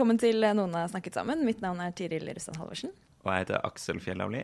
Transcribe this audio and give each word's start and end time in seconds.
Velkommen 0.00 0.16
til 0.16 0.40
Noen 0.56 0.72
har 0.72 0.86
snakket 0.88 1.18
sammen. 1.18 1.42
Mitt 1.44 1.58
navn 1.60 1.76
er 1.84 1.90
Tiril 1.92 2.22
Russland 2.32 2.56
Halvorsen. 2.56 2.88
Og 3.20 3.26
jeg 3.28 3.42
heter 3.42 3.58
Aksel 3.68 3.98
Fjellavli. 4.00 4.38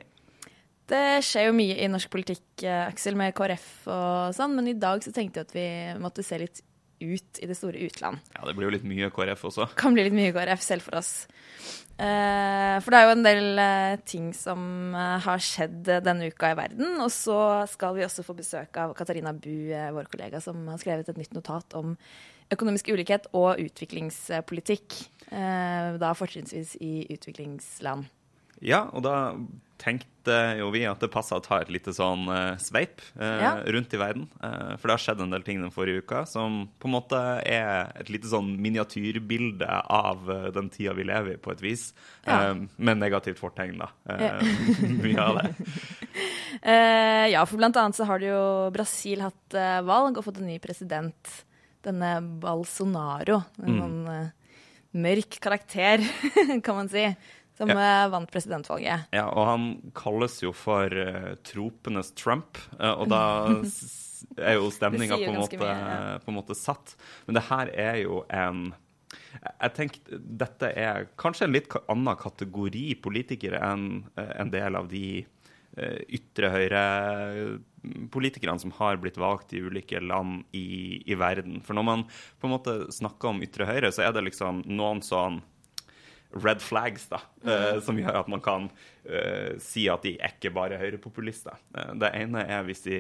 Det 0.92 1.22
skjer 1.24 1.46
jo 1.46 1.54
mye 1.56 1.78
i 1.80 1.88
norsk 1.88 2.10
politikk, 2.12 2.44
eh, 2.60 2.82
Aksel, 2.90 3.16
med 3.16 3.32
KrF 3.38 3.64
og 3.88 4.34
sånn, 4.36 4.52
men 4.52 4.68
i 4.68 4.74
dag 4.76 5.00
så 5.00 5.14
tenkte 5.16 5.40
jeg 5.40 5.48
at 5.48 5.54
vi 5.56 5.64
måtte 6.04 6.26
se 6.28 6.36
litt 6.42 6.60
ut 7.00 7.40
i 7.40 7.48
det 7.48 7.56
store 7.56 7.80
utland. 7.88 8.20
Ja, 8.36 8.44
det 8.44 8.52
blir 8.58 8.68
jo 8.68 8.74
litt 8.76 8.84
mye 8.84 9.08
KrF 9.08 9.46
også. 9.48 9.70
Kan 9.80 9.96
bli 9.96 10.04
litt 10.04 10.18
mye 10.18 10.36
KrF 10.36 10.60
selv 10.60 10.84
for 10.90 11.00
oss. 11.00 11.14
Eh, 11.96 12.76
for 12.84 12.92
det 12.92 13.00
er 13.00 13.08
jo 13.08 13.16
en 13.16 13.26
del 13.30 13.64
eh, 13.64 13.96
ting 14.04 14.30
som 14.36 14.92
har 14.92 15.40
skjedd 15.40 15.88
denne 16.04 16.28
uka 16.28 16.52
i 16.52 16.60
verden. 16.60 17.00
Og 17.00 17.08
så 17.08 17.64
skal 17.72 17.96
vi 17.96 18.04
også 18.04 18.28
få 18.28 18.36
besøk 18.36 18.76
av 18.76 18.92
Katarina 18.92 19.32
Bu, 19.32 19.72
vår 19.72 20.12
kollega, 20.12 20.44
som 20.44 20.68
har 20.68 20.84
skrevet 20.84 21.08
et 21.08 21.24
nytt 21.24 21.32
notat 21.32 21.80
om 21.80 21.96
økonomisk 22.54 22.88
ulikhet 22.94 23.26
og 23.34 23.58
utviklingspolitikk. 23.62 25.00
Eh, 25.26 25.96
da 25.98 26.12
fortrinnsvis 26.14 26.76
i 26.80 27.06
utviklingsland. 27.10 28.06
Ja, 28.64 28.86
og 28.94 29.02
da 29.04 29.34
tenkte 29.76 30.32
jo 30.56 30.70
vi 30.72 30.86
at 30.88 31.02
det 31.02 31.10
passa 31.12 31.36
å 31.36 31.42
ta 31.44 31.58
et 31.60 31.68
lite 31.68 31.92
sånn 31.92 32.22
eh, 32.32 32.54
sveip 32.62 33.02
eh, 33.18 33.42
Ja. 33.42 33.50
rundt 33.74 33.92
i 33.92 33.98
verden. 34.00 34.28
For 34.40 34.86
det 34.88 34.94
har 34.94 35.02
skjedd 35.02 35.20
en 35.20 35.34
del 35.34 35.44
ting 35.44 35.60
den 35.60 35.74
forrige 35.74 36.00
uka 36.06 36.22
som 36.30 36.62
på 36.80 36.88
en 36.88 36.94
måte 36.94 37.20
er 37.44 37.90
et 38.00 38.08
lite 38.08 38.30
sånn 38.30 38.54
miniatyrbilde 38.62 39.68
av 39.92 40.30
den 40.56 40.70
tida 40.72 40.94
vi 40.96 41.04
lever 41.10 41.34
i, 41.34 41.40
på 41.42 41.52
et 41.52 41.60
vis. 41.60 41.90
Ja. 42.24 42.54
Med 42.54 43.02
negativt 43.02 43.42
fortegn, 43.42 43.82
da. 43.82 43.90
Ja. 44.08 44.38
mye 45.04 45.26
av 45.26 45.42
det. 45.42 45.50
Ja, 46.66 47.42
for 47.44 47.60
blant 47.60 47.76
annet 47.76 47.94
så 47.98 48.06
har 48.08 48.18
det 48.22 48.30
jo 48.30 48.70
Brasil 48.72 49.20
hatt 49.20 49.54
valg 49.84 50.16
og 50.16 50.24
fått 50.24 50.38
en 50.40 50.48
ny 50.48 50.56
president. 50.62 51.34
Denne 51.84 52.20
Bolsonaro. 52.42 53.42
En 53.62 53.72
Mm. 53.72 53.80
sånn 53.80 54.08
eh, 54.12 54.30
mørk 54.96 55.40
karakter, 55.40 56.00
kan 56.64 56.78
man 56.78 56.88
si, 56.88 57.04
som 57.56 57.68
ja. 57.68 58.06
vant 58.12 58.30
presidentvalget. 58.30 59.08
Ja, 59.16 59.26
og 59.28 59.46
han 59.48 59.68
kalles 59.96 60.40
jo 60.42 60.52
for 60.56 60.88
uh, 60.92 61.34
tropenes 61.46 62.12
Trump, 62.16 62.58
uh, 62.80 62.94
og 63.00 63.08
da 63.12 63.20
er 64.48 64.58
jo 64.58 64.72
stemninga 64.72 65.18
på, 65.20 65.60
ja. 65.60 66.18
på 66.22 66.32
en 66.32 66.38
måte 66.38 66.56
satt. 66.56 66.96
Men 67.26 67.38
det 67.38 67.46
her 67.50 67.72
er 67.72 68.02
jo 68.02 68.24
en 68.32 68.74
jeg 69.36 69.72
tenker 69.76 70.20
Dette 70.40 70.70
er 70.80 71.08
kanskje 71.20 71.44
en 71.46 71.52
litt 71.54 71.68
annen 71.92 72.16
kategori 72.18 72.96
politikere 73.04 73.60
enn 73.62 74.06
eh, 74.16 74.32
en 74.40 74.50
del 74.50 74.78
av 74.78 74.88
de 74.90 75.20
ytre 75.76 76.48
ytre 76.56 76.80
høyre-politikerne 77.86 78.60
som 78.60 78.72
har 78.78 78.96
blitt 78.96 79.16
valgt 79.18 79.52
i 79.54 79.60
ulike 79.60 80.00
land 80.00 80.44
i, 80.52 81.02
i 81.06 81.14
verden. 81.14 81.62
For 81.62 81.74
når 81.74 81.84
man 81.84 82.06
på 82.40 82.46
en 82.46 82.56
måte 82.56 82.92
snakker 82.92 83.30
om 83.30 83.42
ytre 83.42 83.66
høyre, 83.66 83.92
så 83.92 84.06
er 84.06 84.12
det 84.12 84.26
liksom 84.26 84.64
noen 84.66 85.02
sånn 85.02 85.42
red 86.36 86.60
flags, 86.60 87.06
da, 87.08 87.20
eh, 87.46 87.78
som 87.80 87.96
gjør 87.96 88.18
at 88.18 88.28
man 88.28 88.42
kan 88.44 88.66
eh, 89.08 89.56
si 89.62 89.86
at 89.88 90.02
de 90.02 90.16
er 90.18 90.34
ikke 90.34 90.50
bare 90.52 90.76
høyrepopulister. 90.76 91.56
Eh, 91.72 91.94
det 92.02 92.10
ene 92.18 92.42
er 92.44 92.66
hvis 92.66 92.82
de 92.84 92.98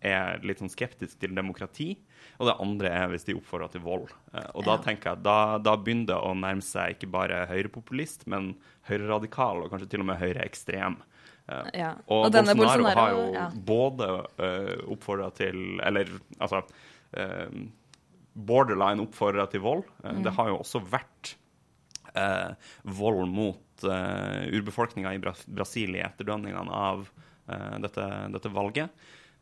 er 0.00 0.40
litt 0.46 0.62
sånn 0.62 0.72
skeptiske 0.72 1.20
til 1.20 1.34
demokrati, 1.36 1.90
og 2.38 2.48
det 2.48 2.56
andre 2.62 2.92
er 2.94 3.10
hvis 3.12 3.26
de 3.28 3.36
oppfordrer 3.36 3.74
til 3.74 3.84
vold. 3.84 4.08
Eh, 4.32 4.48
og 4.54 4.64
da 4.70 4.78
tenker 4.80 5.12
jeg 5.12 5.26
da, 5.26 5.58
da 5.60 5.74
begynner 5.76 6.14
det 6.14 6.20
å 6.22 6.32
nærme 6.38 6.64
seg 6.64 6.96
ikke 6.96 7.10
bare 7.12 7.44
høyrepopulist, 7.50 8.24
men 8.30 8.54
høyreradikal, 8.88 9.66
og 9.66 9.74
kanskje 9.74 9.90
til 9.92 10.06
og 10.06 10.08
med 10.14 10.22
høyreekstrem. 10.22 11.02
Eh, 11.48 11.70
Ja. 11.80 11.90
Og, 12.06 12.26
Og 12.26 12.32
Bolsonaro, 12.32 12.56
Bolsonaro, 12.62 13.00
har 13.00 13.10
jo 13.10 13.22
ja. 13.34 13.46
både 13.54 14.08
uh, 14.38 14.92
oppfordra 14.94 15.30
til 15.34 15.80
Eller 15.82 16.10
altså 16.38 16.62
uh, 16.62 17.62
Borderline 18.34 19.02
oppfordra 19.02 19.46
til 19.50 19.60
vold. 19.64 19.84
Uh, 20.04 20.12
Mm. 20.12 20.22
Det 20.24 20.32
har 20.38 20.48
jo 20.48 20.58
også 20.62 20.80
vært 20.88 21.34
uh, 22.16 22.54
vold 22.84 23.26
mot 23.28 23.84
uh, 23.84 24.46
urbefolkninga 24.54 25.14
i 25.14 25.18
Bra 25.20 25.34
Brasil 25.46 25.96
i 25.96 26.04
etterdønningene 26.04 26.70
av 26.72 27.08
eh, 27.48 27.78
dette, 27.82 28.04
dette 28.32 28.48
valget. 28.54 28.90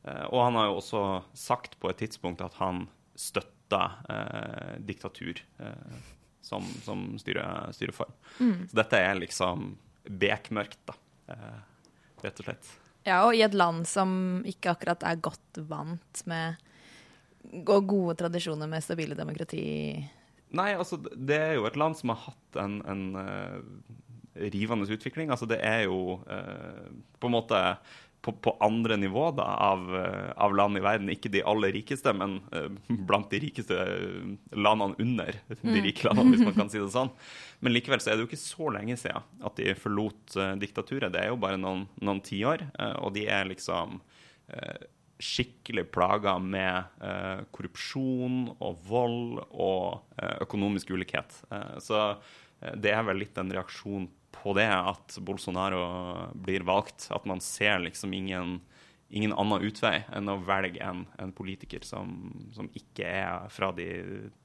Eh, 0.03 0.25
og 0.33 0.41
han 0.47 0.57
har 0.57 0.71
jo 0.71 0.79
også 0.81 1.03
sagt 1.37 1.75
på 1.79 1.91
et 1.91 1.99
tidspunkt 2.01 2.41
at 2.41 2.55
han 2.57 2.87
støtta 3.21 3.83
eh, 4.09 4.79
diktatur 4.89 5.43
eh, 5.61 5.99
som, 6.41 6.65
som 6.87 7.19
styre, 7.21 7.45
styreform. 7.77 8.15
Mm. 8.41 8.55
Så 8.71 8.79
dette 8.81 8.97
er 9.05 9.21
liksom 9.21 9.75
bekmørkt, 10.09 10.81
da. 10.89 10.97
Rett 12.25 12.43
og 12.43 12.49
slett. 12.49 12.73
Ja, 13.07 13.23
og 13.25 13.35
i 13.37 13.45
et 13.45 13.57
land 13.57 13.87
som 13.89 14.43
ikke 14.49 14.75
akkurat 14.75 15.05
er 15.09 15.23
godt 15.25 15.61
vant 15.69 16.23
med 16.29 16.61
gode 17.65 18.15
tradisjoner 18.21 18.69
med 18.69 18.85
stabile 18.85 19.17
demokrati. 19.17 19.65
Nei, 20.57 20.71
altså 20.75 20.99
det 21.01 21.39
er 21.39 21.57
jo 21.57 21.67
et 21.69 21.79
land 21.81 21.97
som 21.99 22.13
har 22.13 22.25
hatt 22.27 22.61
en, 22.61 22.81
en 22.91 23.03
uh, 23.17 23.61
rivende 24.53 24.89
utvikling. 24.91 25.31
Altså 25.33 25.49
det 25.49 25.61
er 25.65 25.87
jo 25.87 26.21
uh, 26.27 26.87
på 27.19 27.31
en 27.31 27.37
måte 27.37 27.61
på, 28.23 28.33
på 28.33 28.57
andre 28.61 28.97
nivå 28.97 29.31
da, 29.31 29.45
av, 29.45 29.97
eh, 29.97 30.31
av 30.37 30.55
land 30.57 30.77
i 30.77 30.83
verden. 30.85 31.11
Ikke 31.13 31.33
de 31.33 31.43
aller 31.47 31.73
rikeste, 31.73 32.13
men 32.17 32.39
uh, 32.53 32.69
blant 33.09 33.31
de 33.33 33.41
rikeste 33.47 33.77
eh, 33.81 34.35
landene 34.53 34.99
under 35.01 35.39
de 35.63 35.83
rike 35.87 36.05
landene, 36.09 36.35
hvis 36.35 36.45
man 36.45 36.57
kan 36.59 36.71
si 36.73 36.81
det 36.81 36.91
sånn. 36.93 37.13
Men 37.65 37.75
likevel 37.75 38.03
så 38.03 38.13
er 38.13 38.19
det 38.19 38.27
jo 38.27 38.31
ikke 38.31 38.43
så 38.43 38.69
lenge 38.77 38.99
siden 39.01 39.47
at 39.47 39.57
de 39.61 39.77
forlot 39.79 40.37
uh, 40.37 40.53
diktaturet. 40.61 41.13
Det 41.15 41.25
er 41.25 41.33
jo 41.33 41.41
bare 41.41 41.61
noen, 41.61 41.87
noen 42.05 42.23
tiår, 42.25 42.67
uh, 42.77 42.97
og 43.07 43.15
de 43.17 43.27
er 43.31 43.49
liksom 43.51 44.01
skikkelig 45.23 45.85
plaga 45.95 46.33
med 46.43 46.89
korrupsjon 47.55 48.49
og 48.57 48.81
vold 48.89 49.37
og 49.53 50.17
økonomisk 50.43 50.91
ulikhet. 50.97 51.37
Så 51.79 52.01
det 52.83 52.91
er 52.91 53.05
vel 53.07 53.21
litt 53.23 53.39
en 53.39 53.53
reaksjon 53.55 54.09
på 54.35 54.55
det 54.57 54.69
at 54.71 55.19
Bolsonaro 55.27 55.83
blir 56.35 56.65
valgt. 56.67 57.09
At 57.11 57.27
man 57.29 57.43
ser 57.45 57.81
liksom 57.83 58.15
ingen, 58.15 58.59
ingen 59.09 59.35
annen 59.35 59.67
utvei 59.67 60.01
enn 60.15 60.31
å 60.31 60.39
velge 60.47 60.83
en, 60.85 61.05
en 61.21 61.33
politiker 61.37 61.85
som, 61.87 62.33
som 62.55 62.71
ikke 62.77 63.09
er 63.09 63.49
fra 63.53 63.73
de 63.77 63.89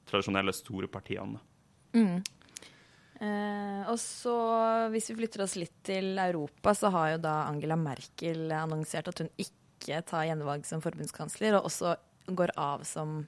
tradisjonelle 0.08 0.54
store 0.56 0.90
partiene. 0.90 1.40
Eh, 3.16 3.82
og 3.88 3.96
så, 4.00 4.36
hvis 4.92 5.08
vi 5.10 5.20
flytter 5.22 5.44
oss 5.46 5.56
litt 5.56 5.76
til 5.86 6.18
Europa, 6.20 6.74
så 6.76 6.90
har 6.92 7.14
jo 7.14 7.22
da 7.24 7.36
Angela 7.46 7.78
Merkel 7.80 8.50
annonsert 8.52 9.08
at 9.12 9.22
hun 9.24 9.30
ikke 9.40 10.02
tar 10.08 10.26
gjenvalg 10.28 10.66
som 10.68 10.82
forbundskansler, 10.84 11.56
og 11.56 11.70
også 11.70 11.94
går 12.36 12.52
av 12.60 12.84
som 12.88 13.22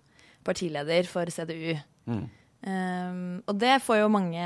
partileder 0.44 1.08
for 1.08 1.30
CDU. 1.32 1.78
Eh, 2.08 3.16
og 3.46 3.54
det 3.62 3.78
får 3.84 4.02
jo 4.02 4.12
mange 4.12 4.44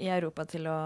i 0.00 0.08
Europa 0.10 0.46
til 0.50 0.66
å 0.66 0.78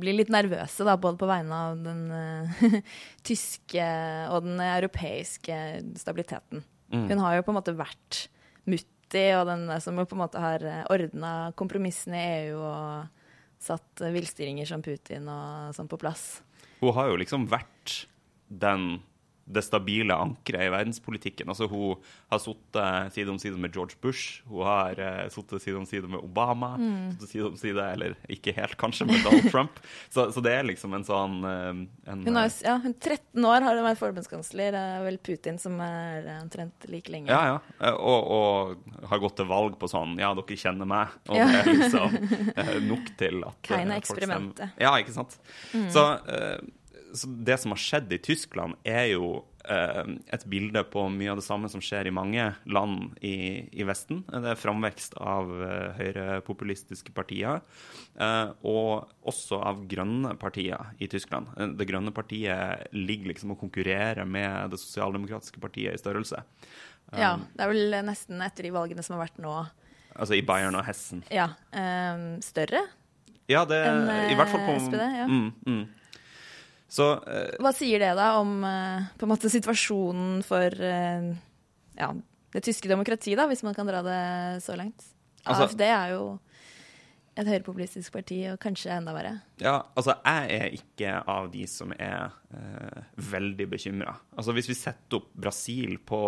bli 0.00 0.14
litt 0.14 0.30
nervøse, 0.32 0.84
da, 0.86 0.94
både 1.00 1.18
på 1.18 1.28
vegne 1.28 1.60
av 1.70 1.80
den 1.82 2.02
uh, 2.12 2.78
tyske 3.28 3.86
og 4.30 4.46
den 4.46 4.62
europeiske 4.62 5.58
stabiliteten. 5.98 6.62
Hun 6.94 7.18
har 7.18 7.34
jo 7.34 7.42
på 7.42 7.50
en 7.50 7.58
måte 7.58 7.74
vært 7.74 8.26
mutti, 8.70 9.24
og 9.34 9.48
den 9.48 9.66
som 9.82 9.98
jo 9.98 10.06
på 10.06 10.14
en 10.14 10.22
måte 10.22 10.42
har 10.42 10.62
ordna 10.92 11.32
kompromissene 11.58 12.18
i 12.20 12.28
EU 12.46 12.60
og 12.60 13.16
satt 13.62 14.02
eh, 14.04 14.14
villstyringer 14.14 14.68
som 14.68 14.84
Putin 14.84 15.28
og 15.30 15.74
sånn 15.76 15.90
på 15.90 15.98
plass. 16.00 16.40
Hun 16.80 16.94
har 16.96 17.10
jo 17.10 17.18
liksom 17.20 17.46
vært 17.50 18.06
den 18.46 19.00
det 19.46 19.62
stabile 19.62 20.10
ankeret 20.18 20.66
i 20.66 20.70
verdenspolitikken. 20.74 21.46
Altså, 21.52 21.68
hun 21.70 22.00
har 22.32 22.40
sittet 22.42 23.12
side 23.14 23.30
om 23.30 23.36
side 23.38 23.58
med 23.62 23.70
George 23.76 23.94
Bush, 24.02 24.40
hun 24.50 24.64
har 24.66 24.98
uh, 24.98 25.28
sittet 25.30 25.62
side 25.62 25.76
om 25.78 25.84
side 25.86 26.08
med 26.10 26.18
Obama, 26.18 26.72
sittet 27.14 27.30
side 27.30 27.46
om 27.52 27.56
side, 27.60 27.84
eller 27.92 28.16
ikke 28.32 28.54
helt 28.56 28.74
kanskje, 28.80 29.06
med 29.06 29.22
Donald 29.22 29.46
Trump. 29.54 29.78
Så, 30.10 30.24
så 30.34 30.42
det 30.42 30.52
er 30.56 30.66
liksom 30.66 30.96
en 30.98 31.04
sånn 31.06 31.36
eh, 31.46 31.68
en, 32.10 32.24
Hun 32.26 32.40
har, 32.40 32.50
ja, 32.66 32.74
hun 32.82 32.94
13 32.98 33.46
år 33.46 33.66
har 33.68 33.78
hun 33.78 33.86
vært 33.86 34.00
forbundskansler. 34.02 34.74
Det 34.74 34.82
er 34.96 35.04
vel 35.06 35.18
Putin 35.30 35.60
som 35.62 35.78
er 35.84 36.26
eh, 36.26 36.40
omtrent 36.42 36.88
like 36.90 37.12
lenge. 37.14 37.30
Ja, 37.30 37.54
ja. 37.54 37.60
Eh, 37.86 37.94
Og, 37.96 38.30
og 38.36 39.06
har 39.12 39.22
gått 39.22 39.36
til 39.38 39.46
valg 39.50 39.76
på 39.78 39.88
sånn 39.90 40.16
Ja, 40.18 40.32
dere 40.34 40.58
kjenner 40.58 40.88
meg. 40.90 41.14
Og 41.30 41.38
Ja. 41.38 41.46
det 41.52 41.60
er 41.62 41.70
liksom 41.84 42.18
eh, 42.64 42.74
nok 42.90 43.12
til 43.22 43.44
at 43.46 43.54
eh, 43.62 43.70
Keine 43.70 44.00
eksperimentet. 44.02 44.74
Ja, 44.82 44.90
ikke 44.98 45.14
sant. 45.14 45.38
Eh, 45.70 45.86
så 45.94 46.08
det 47.24 47.56
som 47.62 47.72
har 47.72 47.80
skjedd 47.80 48.12
i 48.12 48.18
Tyskland, 48.22 48.76
er 48.86 49.06
jo 49.12 49.28
eh, 49.68 50.02
et 50.34 50.44
bilde 50.50 50.82
på 50.90 51.06
mye 51.12 51.30
av 51.32 51.40
det 51.40 51.46
samme 51.46 51.70
som 51.72 51.82
skjer 51.84 52.10
i 52.10 52.14
mange 52.14 52.48
land 52.68 53.16
i, 53.24 53.66
i 53.72 53.86
Vesten. 53.86 54.22
Det 54.28 54.52
er 54.52 54.60
framvekst 54.60 55.16
av 55.22 55.52
eh, 55.66 56.00
høyrepopulistiske 56.00 57.14
partier, 57.16 57.62
eh, 58.18 58.50
og 58.66 59.08
også 59.26 59.60
av 59.70 59.84
grønne 59.88 60.34
partier 60.40 60.92
i 60.98 61.08
Tyskland. 61.12 61.52
Det 61.78 61.88
grønne 61.88 62.14
partiet 62.16 62.92
ligger 62.96 63.32
liksom 63.32 63.54
og 63.56 63.62
konkurrerer 63.62 64.28
med 64.28 64.74
det 64.74 64.82
sosialdemokratiske 64.82 65.62
partiet 65.62 65.96
i 65.96 66.02
størrelse. 66.02 66.42
Ja, 67.14 67.36
det 67.54 67.62
er 67.62 67.70
vel 67.70 68.00
nesten 68.08 68.40
etter 68.42 68.66
de 68.66 68.74
valgene 68.74 69.04
som 69.06 69.16
har 69.16 69.28
vært 69.28 69.42
nå, 69.42 69.58
Altså 70.16 70.32
i 70.32 70.40
Bayern 70.40 70.72
og 70.78 70.80
Hessen. 70.86 71.20
ja, 71.28 71.50
større 72.40 72.80
Ja, 73.52 73.66
det 73.68 73.76
enn 73.84 74.08
i 74.32 74.34
hvert 74.38 74.48
fall 74.48 74.62
på 74.64 74.78
SPD. 74.80 75.02
Ja. 75.20 75.26
Mm, 75.28 75.50
mm. 75.66 75.82
Så 76.96 77.10
eh, 77.28 77.58
Hva 77.60 77.72
sier 77.76 78.00
det 78.00 78.14
da 78.16 78.30
om 78.40 78.56
eh, 78.64 79.08
på 79.18 79.26
en 79.26 79.32
måte 79.34 79.50
situasjonen 79.52 80.40
for 80.46 80.72
eh, 80.72 81.28
ja, 81.98 82.08
det 82.56 82.64
tyske 82.64 82.88
demokratiet, 82.88 83.36
da, 83.36 83.48
hvis 83.50 83.64
man 83.66 83.76
kan 83.76 83.88
dra 83.88 84.00
det 84.06 84.20
så 84.64 84.76
langt? 84.78 85.04
Altså- 85.44 85.68
AFD 85.68 85.84
er 85.86 86.14
jo 86.16 86.22
et 87.36 87.48
høyrepopulistisk 87.48 88.14
parti, 88.14 88.38
og 88.48 88.58
kanskje 88.62 88.94
enda 88.94 89.12
verre. 89.12 89.34
Ja, 89.60 89.82
altså 89.96 90.14
jeg 90.16 90.56
er 90.56 90.74
ikke 90.76 91.12
av 91.28 91.50
de 91.52 91.66
som 91.68 91.92
er 91.92 92.32
eh, 92.56 93.02
veldig 93.32 93.66
bekymra. 93.72 94.14
Altså 94.36 94.54
hvis 94.56 94.70
vi 94.70 94.76
setter 94.78 95.20
opp 95.20 95.28
Brasil 95.36 95.98
på 96.08 96.20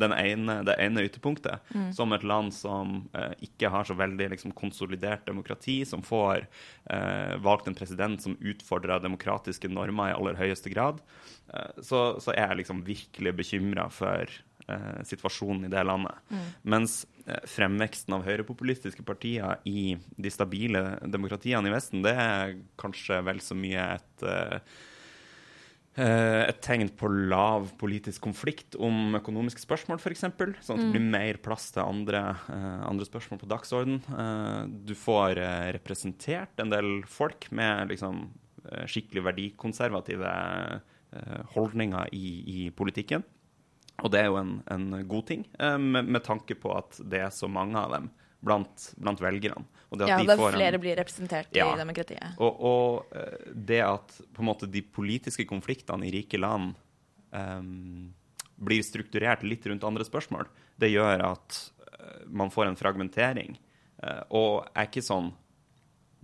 den 0.00 0.14
ene, 0.16 0.60
det 0.64 0.78
ene 0.80 1.04
ytterpunktet, 1.04 1.68
som 1.96 2.16
et 2.16 2.24
land 2.24 2.54
som 2.56 3.02
eh, 3.16 3.34
ikke 3.50 3.72
har 3.72 3.88
så 3.88 3.96
veldig 4.00 4.30
liksom, 4.34 4.56
konsolidert 4.56 5.26
demokrati, 5.28 5.82
som 5.88 6.04
får 6.04 6.46
eh, 6.88 7.36
valgt 7.44 7.68
en 7.68 7.76
president 7.76 8.20
som 8.24 8.38
utfordrer 8.40 9.04
demokratiske 9.04 9.68
normer 9.72 10.14
i 10.14 10.16
aller 10.16 10.40
høyeste 10.40 10.72
grad, 10.72 11.04
eh, 11.52 11.82
så, 11.84 12.14
så 12.16 12.32
er 12.32 12.46
jeg 12.46 12.62
liksom 12.64 12.84
virkelig 12.88 13.36
bekymra 13.42 13.90
for 13.92 14.24
eh, 14.24 15.00
situasjonen 15.04 15.68
i 15.68 15.72
det 15.72 15.84
landet. 15.84 16.16
Mens 16.62 17.02
eh, 17.04 17.19
fremveksten 17.48 18.14
av 18.16 18.24
høyrepopulistiske 18.26 19.04
partier 19.06 19.60
i 19.68 19.96
de 19.96 20.32
stabile 20.32 20.82
demokratiene 21.06 21.70
i 21.70 21.74
Vesten, 21.74 22.04
det 22.04 22.14
er 22.14 22.56
kanskje 22.80 23.20
vel 23.26 23.42
så 23.44 23.56
mye 23.58 23.86
et 23.96 24.24
eh, 24.26 24.58
eh, 26.00 26.42
et 26.48 26.60
tegn 26.64 26.92
på 26.98 27.10
lav 27.30 27.70
politisk 27.80 28.24
konflikt 28.28 28.76
om 28.78 29.16
økonomiske 29.18 29.64
spørsmål, 29.64 30.00
f.eks. 30.00 30.26
Sånn 30.26 30.78
at 30.78 30.84
det 30.84 30.92
blir 30.94 31.08
mer 31.12 31.40
plass 31.42 31.70
til 31.74 31.84
andre, 31.84 32.22
eh, 32.52 32.78
andre 32.88 33.08
spørsmål 33.08 33.42
på 33.42 33.50
dagsorden. 33.50 34.00
Eh, 34.10 34.62
du 34.90 34.94
får 34.98 35.40
eh, 35.42 35.66
representert 35.78 36.62
en 36.62 36.72
del 36.72 37.02
folk 37.10 37.50
med 37.56 37.94
liksom, 37.94 38.24
eh, 38.66 38.86
skikkelig 38.90 39.26
verdikonservative 39.32 40.30
eh, 40.30 41.44
holdninger 41.56 42.14
i, 42.16 42.26
i 42.60 42.70
politikken. 42.70 43.26
Og 44.02 44.10
det 44.12 44.20
er 44.22 44.26
jo 44.30 44.36
en, 44.40 44.54
en 44.70 44.88
god 45.08 45.26
ting, 45.28 45.44
eh, 45.58 45.76
med, 45.78 46.06
med 46.08 46.22
tanke 46.24 46.54
på 46.58 46.72
at 46.76 46.98
det 47.10 47.20
er 47.26 47.30
så 47.34 47.48
mange 47.50 47.76
av 47.78 47.92
dem 47.92 48.10
blant, 48.40 48.86
blant 48.96 49.20
velgerne. 49.20 49.64
Og 49.90 49.98
det 49.98 50.06
at 50.06 50.12
Ja, 50.14 50.18
de 50.22 50.26
der 50.30 50.38
får 50.40 50.52
en- 50.52 50.58
flere 50.60 50.78
blir 50.80 50.96
representert 50.96 51.50
Ja. 51.56 51.66
i 51.74 51.78
demokratiet. 51.78 52.38
og, 52.38 52.60
og 52.64 53.16
eh, 53.16 53.50
det 53.54 53.80
at 53.84 54.14
på 54.32 54.40
en 54.40 54.48
måte 54.48 54.70
de 54.70 54.80
politiske 54.82 55.44
konfliktene 55.50 56.06
i 56.08 56.12
rike 56.14 56.38
land 56.40 56.74
um, 57.32 58.14
blir 58.60 58.82
strukturert 58.82 59.42
litt 59.44 59.66
rundt 59.66 59.84
andre 59.84 60.04
spørsmål, 60.04 60.46
det 60.80 60.90
gjør 60.92 61.22
at 61.32 61.60
man 62.28 62.50
får 62.50 62.66
en 62.70 62.76
fragmentering. 62.76 63.58
Og 64.32 64.64
jeg 64.64 64.76
er 64.80 64.86
ikke 64.88 65.02
sånn 65.04 65.30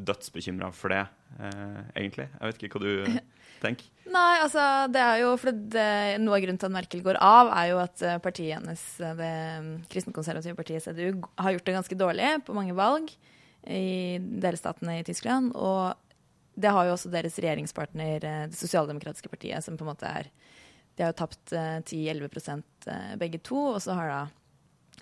dødsbekymra 0.00 0.70
for 0.76 0.92
det, 0.92 1.02
egentlig. 1.96 2.26
Jeg 2.32 2.48
vet 2.50 2.62
ikke 2.62 2.78
hva 2.78 2.84
du 2.84 3.20
tenker. 3.62 3.92
Nei, 4.06 4.38
altså, 4.38 4.62
det 4.94 5.02
er 5.02 5.20
jo 5.24 5.32
for 5.40 5.50
det, 5.74 5.86
Noe 6.22 6.36
av 6.38 6.44
grunnen 6.44 6.60
til 6.62 6.68
at 6.68 6.74
Merkel 6.76 7.02
går 7.04 7.18
av, 7.18 7.50
er 7.50 7.72
jo 7.72 7.80
at 7.82 8.04
eh, 8.06 8.20
partiet 8.22 8.60
hennes, 8.60 8.84
eh, 9.02 9.16
det 9.18 9.30
mm, 9.64 9.72
kristenkonservative 9.90 10.58
partiet 10.58 10.86
CDU, 10.86 11.24
har 11.42 11.56
gjort 11.56 11.66
det 11.66 11.74
ganske 11.74 11.98
dårlig 11.98 12.30
på 12.46 12.54
mange 12.56 12.76
valg 12.78 13.10
i 13.66 14.18
delstatene 14.20 15.00
i 15.00 15.06
Tyskland. 15.06 15.50
Og 15.58 15.96
det 16.56 16.72
har 16.72 16.86
jo 16.88 16.94
også 16.94 17.12
deres 17.12 17.36
regjeringspartner, 17.42 18.24
eh, 18.24 18.44
det 18.48 18.58
sosialdemokratiske 18.58 19.30
partiet, 19.32 19.64
som 19.64 19.76
på 19.76 19.84
en 19.84 19.92
måte 19.92 20.08
er 20.08 20.30
De 20.96 21.04
har 21.04 21.10
jo 21.12 21.18
tapt 21.18 21.52
eh, 21.52 21.82
10-11 21.84 22.62
eh, 22.88 23.16
begge 23.20 23.38
to, 23.44 23.58
og 23.74 23.82
så 23.84 23.92
har 23.98 24.08
da 24.08 24.20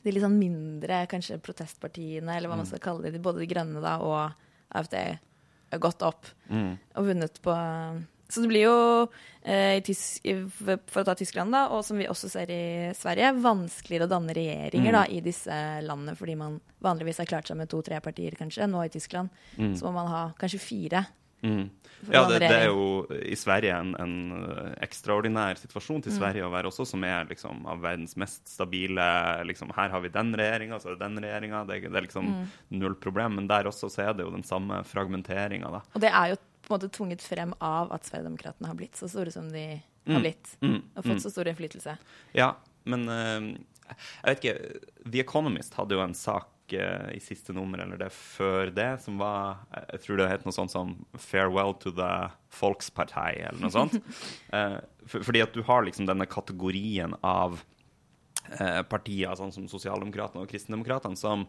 de 0.03 0.11
litt 0.11 0.25
sånn 0.25 0.41
mindre 0.41 1.05
kanskje 1.07 1.39
protestpartiene, 1.39 2.35
eller 2.35 2.51
hva 2.51 2.59
man 2.59 2.67
skal 2.67 2.83
kalle 2.83 3.13
det, 3.15 3.23
både 3.23 3.45
De 3.45 3.47
grønne 3.49 3.81
da, 3.81 3.95
og 4.03 4.75
AFD, 4.75 4.97
gått 5.81 6.03
opp 6.07 6.27
og 6.51 7.07
vunnet 7.07 7.39
på 7.43 7.55
Så 8.35 8.43
det 8.43 8.51
blir 8.51 8.67
jo, 8.67 8.77
eh, 9.47 9.79
for 10.91 11.03
å 11.03 11.07
ta 11.07 11.15
Tyskland, 11.19 11.55
da, 11.55 11.67
og 11.71 11.85
som 11.87 12.01
vi 12.01 12.09
også 12.11 12.31
ser 12.33 12.51
i 12.51 12.65
Sverige, 12.99 13.35
vanskeligere 13.45 14.09
å 14.09 14.15
danne 14.15 14.35
regjeringer 14.37 14.99
da, 14.99 15.05
i 15.07 15.21
disse 15.25 15.59
landene, 15.87 16.17
fordi 16.19 16.39
man 16.41 16.59
vanligvis 16.85 17.23
har 17.23 17.31
klart 17.31 17.51
seg 17.51 17.61
med 17.61 17.71
to-tre 17.71 18.01
partier, 18.05 18.35
kanskje. 18.39 18.67
Nå 18.71 18.83
i 18.85 18.93
Tyskland 18.93 19.31
så 19.55 19.87
må 19.87 20.01
man 20.01 20.11
ha 20.11 20.25
kanskje 20.41 20.63
fire. 20.63 21.07
Mm. 21.45 21.71
Ja, 22.13 22.23
det, 22.29 22.39
det 22.39 22.49
er 22.57 22.71
jo 22.71 23.05
i 23.13 23.37
Sverige 23.37 23.77
en, 23.77 23.93
en 24.01 24.15
eh, 24.49 24.71
ekstraordinær 24.85 25.59
situasjon 25.61 26.05
til 26.07 26.15
Sverige 26.17 26.47
å 26.47 26.53
være 26.53 26.71
også, 26.71 26.87
som 26.89 27.05
er 27.05 27.29
liksom 27.29 27.67
av 27.69 27.83
verdens 27.85 28.17
mest 28.21 28.49
stabile 28.49 29.05
liksom, 29.49 29.73
Her 29.77 29.93
har 29.93 30.05
vi 30.05 30.13
den 30.13 30.33
regjeringa, 30.41 30.81
så 30.81 30.91
er 30.91 30.97
det 30.97 31.05
den 31.05 31.21
regjeringa. 31.25 31.63
Det, 31.69 31.83
det 31.85 32.01
er 32.01 32.07
liksom 32.07 32.33
null 32.73 32.97
problem. 33.01 33.39
Men 33.39 33.49
der 33.51 33.69
også 33.69 33.93
så 33.93 34.07
er 34.09 34.17
det 34.17 34.25
jo 34.25 34.33
den 34.33 34.45
samme 34.47 34.81
fragmenteringa, 34.89 35.73
da. 35.79 35.85
Og 35.93 36.05
det 36.05 36.13
er 36.13 36.33
jo 36.33 36.41
på 36.65 36.73
en 36.73 36.79
måte 36.79 36.91
tvunget 36.95 37.23
frem 37.23 37.55
av 37.65 37.93
at 37.95 38.07
Sverigedemokraterna 38.09 38.71
har 38.71 38.79
blitt 38.79 38.97
så 38.97 39.09
store 39.11 39.33
som 39.35 39.51
de 39.53 39.67
har 40.09 40.21
blitt. 40.21 40.57
Mm, 40.61 40.81
Og 40.97 41.05
fått 41.07 41.23
så 41.25 41.31
stor 41.33 41.49
innflytelse. 41.49 41.97
Ja, 42.37 42.55
men 42.85 43.07
uh, 43.09 43.53
jeg 43.89 44.27
vet 44.27 44.43
ikke 44.43 44.81
The 45.11 45.23
Economist 45.23 45.77
hadde 45.79 45.97
jo 45.97 46.03
en 46.05 46.17
sak 46.17 46.49
uh, 46.77 47.09
i 47.13 47.21
siste 47.25 47.53
nummer 47.57 47.81
eller 47.85 48.01
det 48.01 48.11
før 48.13 48.73
det, 48.75 48.91
som 49.05 49.17
var 49.21 49.65
Jeg 49.93 50.03
tror 50.05 50.21
det 50.21 50.29
het 50.31 50.45
noe 50.45 50.57
sånt 50.57 50.73
som 50.73 50.95
'Farewell 51.17 51.73
to 51.81 51.91
the 51.93 52.31
Volkspartei', 52.61 53.49
eller 53.49 53.61
noe 53.61 53.73
sånt. 53.73 53.97
uh, 54.53 54.81
for, 55.09 55.25
fordi 55.25 55.41
at 55.45 55.53
du 55.53 55.63
har 55.63 55.85
liksom 55.85 56.07
denne 56.09 56.27
kategorien 56.27 57.15
av 57.23 57.61
eh, 58.61 58.83
partier, 58.89 59.35
sånn 59.37 59.53
som 59.55 59.69
Sosialdemokratene 59.71 60.43
og 60.45 60.51
Kristendemokratene, 60.51 61.17
som 61.17 61.47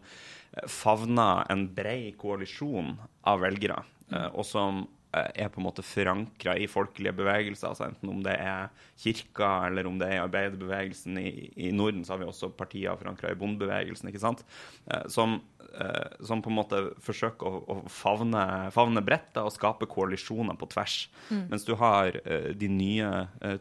eh, 0.52 0.66
favner 0.68 1.46
en 1.52 1.66
bred 1.76 2.16
koalisjon 2.20 2.94
av 3.26 3.42
velgere, 3.44 3.82
eh, 4.12 4.28
og 4.32 4.44
som 4.48 4.84
eh, 4.84 4.95
er 5.34 5.50
på 5.52 5.60
en 5.60 5.66
måte 5.66 5.84
forankra 5.86 6.56
i 6.60 6.68
folkelige 6.70 7.14
bevegelser, 7.16 7.70
altså 7.70 7.88
enten 7.88 8.12
om 8.12 8.22
det 8.24 8.36
er 8.36 8.70
kirka 9.00 9.50
eller 9.68 9.88
om 9.88 9.98
det 10.00 10.10
er 10.12 10.24
arbeiderbevegelsen. 10.24 11.18
I, 11.20 11.50
I 11.68 11.72
Norden 11.74 12.04
så 12.04 12.14
har 12.14 12.22
vi 12.22 12.30
også 12.30 12.52
partier 12.56 12.96
forankra 12.98 13.32
i 13.32 13.38
bondebevegelsen, 13.38 14.10
ikke 14.10 14.22
sant? 14.22 14.44
Eh, 14.90 15.06
som, 15.12 15.38
eh, 15.72 16.16
som 16.26 16.42
på 16.44 16.52
en 16.52 16.58
måte 16.58 16.82
forsøker 17.04 17.46
å, 17.46 17.62
å 17.72 17.78
favne, 17.92 18.44
favne 18.74 19.02
brettet 19.06 19.42
og 19.42 19.54
skape 19.54 19.88
koalisjoner 19.90 20.58
på 20.58 20.70
tvers. 20.74 20.98
Mens 21.50 21.66
du 21.66 21.74
har 21.80 22.16
eh, 22.24 22.52
de 22.56 22.70
nye 22.72 23.10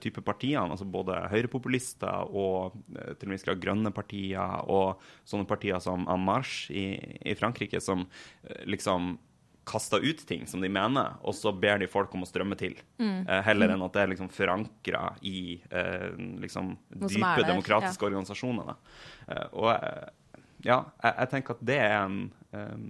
type 0.02 0.22
partiene, 0.26 0.70
altså 0.72 0.88
både 0.88 1.18
høyrepopulister 1.32 2.32
og 2.32 2.76
eh, 2.96 3.14
til 3.16 3.30
og 3.30 3.34
med 3.34 3.46
grad 3.46 3.64
grønne 3.64 3.94
partier, 3.96 4.60
og 4.72 5.02
sånne 5.28 5.48
partier 5.50 5.82
som 5.84 6.06
En 6.12 6.26
Marche 6.26 6.74
i, 6.74 6.86
i 7.26 7.36
Frankrike, 7.38 7.82
som 7.84 8.06
eh, 8.44 8.64
liksom 8.70 9.16
kaster 9.66 10.04
ut 10.04 10.22
ting 10.28 10.46
som 10.48 10.62
de 10.62 10.70
mener, 10.70 11.16
og 11.26 11.36
så 11.36 11.52
ber 11.54 11.80
de 11.82 11.90
folk 11.90 12.14
om 12.16 12.26
å 12.26 12.30
strømme 12.30 12.58
til. 12.60 12.76
Eh, 13.02 13.42
heller 13.48 13.74
enn 13.74 13.86
at 13.86 13.96
det 13.96 14.04
er 14.04 14.12
liksom 14.14 14.30
forankra 14.34 15.02
i 15.26 15.58
eh, 15.70 16.12
liksom 16.44 16.76
dype 16.94 17.22
er 17.22 17.42
der, 17.42 17.50
demokratiske 17.54 18.06
organisasjoner. 18.08 18.70
Da. 18.70 18.76
Eh, 19.28 19.48
og 19.58 19.72
eh, 19.74 20.44
ja, 20.68 20.80
jeg, 21.02 21.16
jeg 21.18 21.32
tenker 21.34 21.58
at 21.58 21.66
det 21.72 21.80
er 21.82 21.96
en 21.98 22.20
um, 22.56 22.86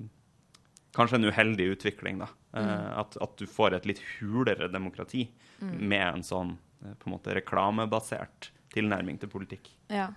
kanskje 0.95 1.19
en 1.19 1.29
uheldig 1.31 1.71
utvikling. 1.77 2.19
da. 2.23 2.31
Mm. 2.55 2.69
at, 3.01 3.17
at 3.19 3.33
du 3.35 3.49
får 3.51 3.73
et 3.75 3.87
litt 3.89 3.99
hulere 4.15 4.69
demokrati 4.71 5.25
med 5.59 6.05
en 6.05 6.21
sånn 6.23 6.53
på 6.79 7.09
en 7.09 7.11
måte 7.11 7.33
reklamebasert 7.35 8.47
tilnærming 8.71 9.17
til 9.19 9.27
politikk. 9.31 9.73
Ja. 9.91 10.13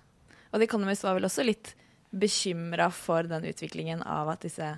Og 0.53 0.61
The 0.61 0.69
Economist 0.69 1.03
var 1.03 1.17
vel 1.17 1.27
også 1.27 1.43
litt 1.43 1.73
bekymra 2.15 2.87
for 2.95 3.27
den 3.27 3.49
utviklingen 3.51 4.01
av 4.07 4.31
at 4.31 4.47
disse 4.47 4.69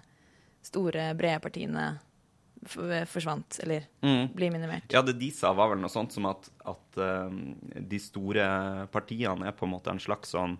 store, 0.61 1.11
brede 1.17 1.39
partiene 1.43 1.89
forsvant, 3.09 3.59
eller 3.63 3.87
Mm. 4.03 4.27
blir 4.35 4.51
minimert. 4.51 4.91
Ja, 4.93 5.01
det 5.01 5.15
de 5.17 5.31
sa, 5.31 5.49
var 5.53 5.69
vel 5.71 5.79
noe 5.81 5.89
sånt 5.89 6.13
som 6.13 6.27
at, 6.29 6.49
at 6.65 6.97
uh, 7.01 7.29
de 7.73 7.99
store 7.99 8.87
partiene 8.93 9.47
er 9.49 9.55
på 9.57 9.65
en 9.65 9.73
måte 9.73 9.89
en 9.89 9.99
slags 9.99 10.35
sånn 10.35 10.59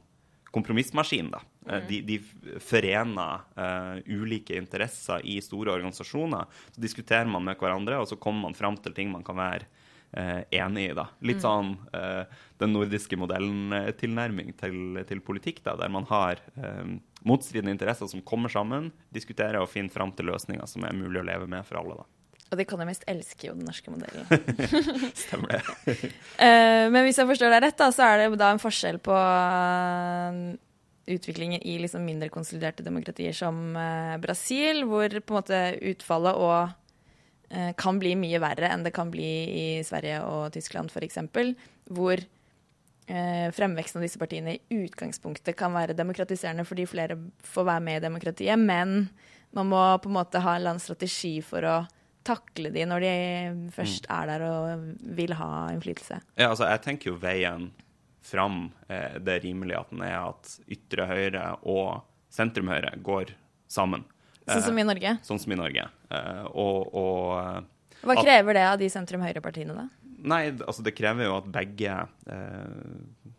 kompromissmaskin. 0.52 1.30
da. 1.32 1.40
Mm. 1.68 1.88
De, 1.88 2.00
de 2.02 2.18
forener 2.60 3.44
uh, 3.56 4.02
ulike 4.10 4.58
interesser 4.58 5.22
i 5.24 5.38
store 5.42 5.72
organisasjoner. 5.78 6.50
Så 6.74 6.82
diskuterer 6.82 7.30
man 7.30 7.46
med 7.46 7.60
hverandre, 7.62 8.02
og 8.02 8.10
så 8.10 8.18
kommer 8.20 8.50
man 8.50 8.58
fram 8.58 8.76
til 8.82 8.94
ting 8.98 9.12
man 9.14 9.24
kan 9.24 9.38
være 9.38 9.70
uh, 10.18 10.42
enig 10.52 10.90
i. 10.90 10.98
da. 10.98 11.06
Litt 11.22 11.46
sånn 11.46 11.78
eh, 11.94 12.26
den 12.60 12.74
nordiske 12.76 13.16
modellen-tilnærming 13.16 14.52
til, 14.60 15.00
til 15.08 15.22
politikk, 15.24 15.62
da, 15.64 15.78
der 15.80 15.90
man 15.94 16.10
har 16.10 16.42
eh, 16.58 16.98
motstridende 17.28 17.74
interesser 17.76 18.10
som 18.10 18.24
kommer 18.26 18.52
sammen, 18.52 18.90
diskuterer 19.14 19.62
og 19.62 19.70
finner 19.70 19.94
fram 19.94 20.14
til 20.16 20.32
løsninger 20.32 20.66
som 20.70 20.88
er 20.88 20.98
mulig 20.98 21.22
å 21.22 21.28
leve 21.28 21.48
med 21.50 21.68
for 21.68 21.82
alle. 21.82 22.02
da. 22.02 22.10
Og 22.52 22.60
jeg 22.60 22.84
mest 22.84 23.06
elske 23.08 23.48
jo 23.48 23.54
den 23.56 23.64
norske 23.64 23.92
modellen. 23.94 24.28
Stemmer 25.24 25.56
det. 25.56 26.12
Eh, 26.42 26.90
men 26.92 27.06
hvis 27.06 27.20
jeg 27.22 27.30
forstår 27.30 27.54
deg 27.54 27.62
rett, 27.64 27.78
da, 27.80 27.88
så 27.94 28.04
er 28.10 28.24
det 28.24 28.40
da 28.42 28.50
en 28.52 28.60
forskjell 28.60 28.98
på 29.04 29.14
eh, 29.14 30.40
utviklingen 31.16 31.62
i 31.64 31.78
liksom 31.80 32.04
mindre 32.04 32.32
konsoliderte 32.34 32.84
demokratier 32.84 33.36
som 33.38 33.76
eh, 33.78 34.18
Brasil, 34.24 34.84
hvor 34.90 35.14
på 35.14 35.36
en 35.36 35.40
måte 35.40 35.64
utfallet 35.94 36.46
og 36.48 36.78
kan 37.76 37.98
bli 38.00 38.14
mye 38.16 38.40
verre 38.40 38.70
enn 38.72 38.86
det 38.86 38.94
kan 38.96 39.10
bli 39.12 39.28
i 39.28 39.64
Sverige 39.84 40.22
og 40.24 40.54
Tyskland 40.56 40.88
f.eks., 40.88 41.18
hvor 41.92 42.22
fremveksten 43.56 44.00
av 44.00 44.06
disse 44.06 44.20
partiene 44.22 44.56
i 44.56 44.82
utgangspunktet 44.86 45.58
kan 45.60 45.74
være 45.76 45.96
demokratiserende 45.98 46.66
fordi 46.68 46.86
flere 46.90 47.18
får 47.44 47.68
være 47.68 47.84
med 47.86 48.00
i 48.00 48.04
demokratiet, 48.06 48.60
men 48.60 49.10
man 49.52 49.68
må 49.72 49.82
på 50.00 50.10
en 50.12 50.16
måte 50.16 50.42
ha 50.44 50.54
en 50.54 50.62
eller 50.62 50.76
annen 50.76 50.84
strategi 50.84 51.34
for 51.44 51.68
å 51.68 51.76
takle 52.28 52.70
de 52.74 52.86
når 52.86 53.04
de 53.04 53.14
først 53.76 54.08
er 54.14 54.30
der 54.30 54.46
og 54.46 54.86
vil 55.18 55.34
ha 55.40 55.52
innflytelse. 55.74 56.22
Ja, 56.38 56.52
altså, 56.52 56.68
jeg 56.70 56.84
tenker 56.86 57.12
jo 57.12 57.20
veien 57.22 57.72
fram 58.22 58.68
eh, 58.88 59.18
Det 59.18 59.40
rimelige 59.42 59.80
at 59.80 59.90
den 59.90 60.04
er 60.06 60.18
at 60.20 60.52
ytre 60.70 61.08
høyre 61.10 61.46
og 61.66 62.04
sentrum 62.32 62.70
høyre 62.70 62.94
går 63.02 63.34
sammen. 63.72 64.06
Sånn 64.46 64.64
som 64.70 64.78
i 64.78 64.86
Norge. 64.86 65.16
Eh, 65.18 65.26
sånn 65.26 65.42
som 65.42 65.54
i 65.54 65.58
Norge. 65.58 65.88
Eh, 66.12 66.44
og, 66.52 66.94
og 66.98 67.26
eh, 67.40 67.98
Hva 68.06 68.18
krever 68.22 68.58
det 68.58 68.68
av 68.68 68.78
de 68.82 68.90
sentrum-høyre-partiene, 68.94 69.76
da? 69.78 69.88
Nei, 70.22 70.44
altså 70.54 70.84
det 70.86 70.96
krever 70.98 71.28
jo 71.28 71.38
at 71.40 71.50
begge 71.52 71.96
eh, 72.30 73.30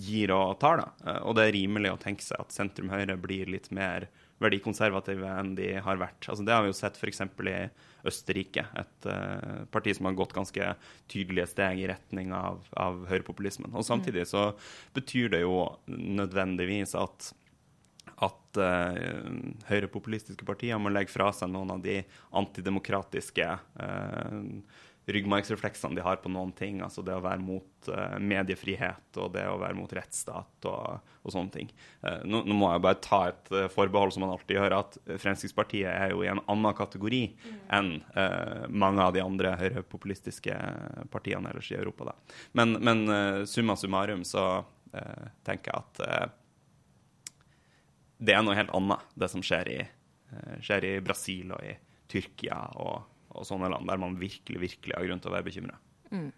gir 0.00 0.32
og 0.34 0.58
tar, 0.62 0.80
da. 0.80 0.88
Eh, 1.06 1.20
og 1.28 1.36
det 1.36 1.46
er 1.46 1.56
rimelig 1.58 1.92
å 1.92 2.00
tenke 2.00 2.24
seg 2.24 2.40
at 2.40 2.54
sentrum-høyre 2.54 3.18
blir 3.20 3.50
litt 3.52 3.70
mer 3.74 4.08
verdikonservative 4.42 5.28
enn 5.38 5.52
de 5.58 5.68
har 5.84 6.00
vært. 6.00 6.26
Altså 6.26 6.44
det 6.46 6.54
har 6.54 6.64
vi 6.64 6.72
jo 6.72 6.78
sett 6.78 6.96
f.eks. 6.98 7.22
i 7.22 7.58
Østerrike, 8.10 8.64
et 8.80 9.06
uh, 9.06 9.62
parti 9.70 9.92
som 9.94 10.08
har 10.08 10.16
gått 10.18 10.34
ganske 10.34 10.72
tydelige 11.12 11.46
steg 11.52 11.78
i 11.78 11.86
retning 11.92 12.32
av, 12.34 12.64
av 12.74 13.04
høyrepopulismen. 13.06 13.70
Og 13.78 13.86
samtidig 13.86 14.24
så 14.32 14.48
betyr 14.96 15.30
det 15.36 15.44
jo 15.44 15.60
nødvendigvis 15.86 16.96
at 16.98 17.30
at 18.22 18.58
uh, 18.58 19.30
høyrepopulistiske 19.66 20.46
partier 20.46 20.78
må 20.78 20.90
legge 20.92 21.10
fra 21.14 21.28
seg 21.34 21.50
noen 21.50 21.72
av 21.74 21.80
de 21.82 22.00
antidemokratiske 22.38 23.46
uh, 23.46 24.42
ryggmargsrefleksene 25.06 25.94
de 25.94 26.02
har 26.04 26.16
på 26.22 26.30
noen 26.30 26.52
ting. 26.54 26.80
Altså 26.84 27.02
det 27.02 27.14
å 27.16 27.22
være 27.24 27.42
mot 27.42 27.88
uh, 27.90 28.18
mediefrihet 28.22 29.18
og 29.18 29.32
det 29.34 29.44
å 29.50 29.58
være 29.58 29.74
mot 29.74 29.92
rettsstat 29.96 30.68
og, 30.70 31.10
og 31.22 31.34
sånne 31.34 31.54
ting. 31.56 31.72
Uh, 32.04 32.22
nå, 32.22 32.44
nå, 32.46 32.54
må 32.54 32.70
jeg 32.70 32.84
bare 32.86 33.00
ta 33.02 33.20
et 33.32 33.52
uh, 33.54 33.66
forbehold, 33.72 34.14
som 34.14 34.24
man 34.24 34.34
alltid 34.36 34.60
gjør, 34.60 34.76
at 34.78 34.98
Fremskrittspartiet 35.10 35.90
er 35.90 36.14
jo 36.14 36.22
i 36.22 36.30
en 36.30 36.42
annen 36.46 36.78
kategori 36.78 37.24
mm. 37.34 37.58
enn 37.74 37.90
mange 38.72 39.02
av 39.02 39.14
de 39.14 39.22
andre 39.22 39.54
høyrepopulistiske 39.58 40.54
partiene 41.10 41.50
ellers 41.50 41.70
i 41.72 41.78
Europa. 41.78 42.12
Da. 42.12 42.36
Men, 42.58 42.76
men 42.84 43.46
summa 43.48 43.76
summarum 43.78 44.22
så 44.28 44.44
tenker 45.46 45.72
jeg 45.72 45.78
at 45.80 46.34
det 48.22 48.36
er 48.36 48.44
noe 48.44 48.56
helt 48.56 48.74
annet, 48.76 49.06
det 49.18 49.30
som 49.32 49.42
skjer 49.44 49.70
i, 49.72 49.78
skjer 50.62 50.86
i 50.88 50.92
Brasil 51.04 51.54
og 51.56 51.64
i 51.66 51.72
Tyrkia 52.12 52.60
og 52.82 53.12
og 53.32 53.48
sånne 53.48 53.70
land 53.72 53.88
der 53.90 54.00
man 54.00 54.18
virkelig, 54.20 54.60
virkelig 54.68 54.96
har 54.96 55.08
grunn 55.08 55.22
til 55.22 55.32
å 55.32 55.36
være 55.36 55.48
bekymra. 55.48 55.76
Mm. 56.12 56.30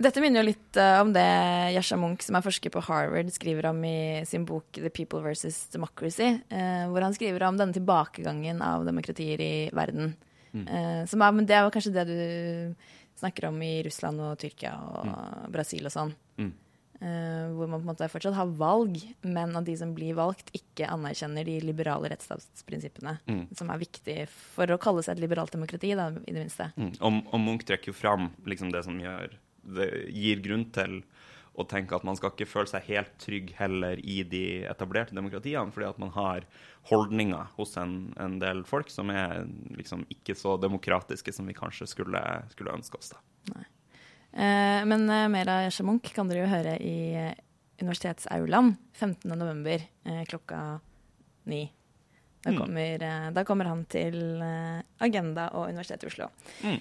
Dette 0.00 0.22
minner 0.22 0.40
jo 0.40 0.48
litt 0.48 0.78
uh, 0.80 1.02
om 1.02 1.10
det 1.12 1.26
Yasha 1.74 1.98
Munch, 2.00 2.24
som 2.24 2.38
er 2.38 2.44
forsker 2.44 2.72
på 2.72 2.80
Harvard, 2.86 3.28
skriver 3.34 3.68
om 3.68 3.82
i 3.84 4.22
sin 4.28 4.46
bok 4.48 4.78
'The 4.78 4.92
People 4.96 5.20
versus 5.24 5.66
Democracy', 5.74 6.38
uh, 6.48 6.86
hvor 6.88 7.04
han 7.04 7.16
skriver 7.16 7.44
om 7.44 7.58
denne 7.60 7.76
tilbakegangen 7.76 8.62
av 8.64 8.86
demokratier 8.88 9.42
i 9.44 9.54
verden. 9.76 10.14
Mm. 10.54 10.64
Uh, 10.64 11.02
som 11.10 11.20
er, 11.20 11.36
men 11.36 11.46
det 11.46 11.58
jo 11.60 11.74
kanskje 11.74 11.94
det 11.98 12.06
du 12.08 12.20
snakker 13.20 13.50
om 13.50 13.60
i 13.62 13.82
Russland 13.84 14.22
og 14.24 14.38
Tyrkia 14.40 14.72
og 14.80 15.04
mm. 15.10 15.52
Brasil 15.52 15.84
og 15.84 15.92
sånn. 15.92 16.14
Uh, 17.00 17.54
hvor 17.56 17.64
man 17.64 17.80
på 17.80 17.86
en 17.86 17.90
måte 17.94 18.08
fortsatt 18.12 18.34
har 18.36 18.50
valg, 18.60 18.98
men 19.24 19.54
at 19.56 19.64
de 19.64 19.72
som 19.80 19.94
blir 19.96 20.18
valgt, 20.18 20.50
ikke 20.52 20.84
anerkjenner 20.92 21.46
de 21.48 21.54
liberale 21.64 22.10
rettsstatsprinsippene, 22.12 23.14
mm. 23.24 23.46
som 23.56 23.72
er 23.72 23.80
viktig 23.80 24.16
for 24.28 24.68
å 24.68 24.76
kalle 24.80 25.00
seg 25.06 25.16
et 25.16 25.22
liberalt 25.24 25.54
demokrati, 25.56 25.94
da, 25.96 26.10
i 26.12 26.34
det 26.34 26.42
minste. 26.42 26.68
Mm. 26.76 26.92
Og, 26.98 27.22
og, 27.22 27.38
Munch 27.40 27.64
trekker 27.70 27.94
jo 27.94 27.96
fram 27.96 28.28
liksom 28.44 28.74
det 28.74 28.84
som 28.84 29.00
gjør, 29.00 29.32
det 29.80 29.88
gir 30.12 30.44
grunn 30.44 30.66
til 30.76 31.00
å 31.56 31.64
tenke 31.68 31.96
at 31.96 32.04
man 32.04 32.20
skal 32.20 32.34
ikke 32.34 32.48
føle 32.48 32.68
seg 32.68 32.84
helt 32.92 33.16
trygg 33.20 33.54
heller 33.56 34.04
i 34.04 34.20
de 34.28 34.44
etablerte 34.68 35.16
demokratiene, 35.16 35.72
fordi 35.72 35.88
at 35.88 36.04
man 36.04 36.12
har 36.14 36.44
holdninger 36.92 37.48
hos 37.56 37.76
en, 37.80 38.12
en 38.20 38.38
del 38.44 38.60
folk 38.68 38.92
som 38.92 39.08
er 39.12 39.48
liksom 39.76 40.04
ikke 40.12 40.36
så 40.36 40.58
demokratiske 40.60 41.32
som 41.32 41.48
vi 41.48 41.56
kanskje 41.56 41.88
skulle, 41.96 42.22
skulle 42.52 42.76
ønske 42.76 43.00
oss. 43.00 43.14
da. 43.16 43.24
Nei. 43.56 43.68
Eh, 44.32 44.84
men 44.84 45.10
eh, 45.10 45.28
mer 45.28 45.48
av 45.48 45.82
Munch 45.82 46.12
kan 46.14 46.28
dere 46.30 46.44
jo 46.44 46.50
høre 46.50 46.76
i 46.78 47.14
eh, 47.18 47.34
Universitetsaulaen 47.80 48.76
15.11. 48.98 49.80
klokka 50.28 50.80
ni. 51.48 51.64
Da 52.44 52.50
mm. 52.52 52.58
kommer, 52.58 52.98
da 53.32 53.44
kommer, 53.44 53.68
han 53.68 53.84
til 53.88 54.40
Agenda 55.00 55.48
og 55.56 55.68
Universitetet 55.72 56.04
i 56.04 56.10
Oslo. 56.12 56.28
Mm. 56.64 56.80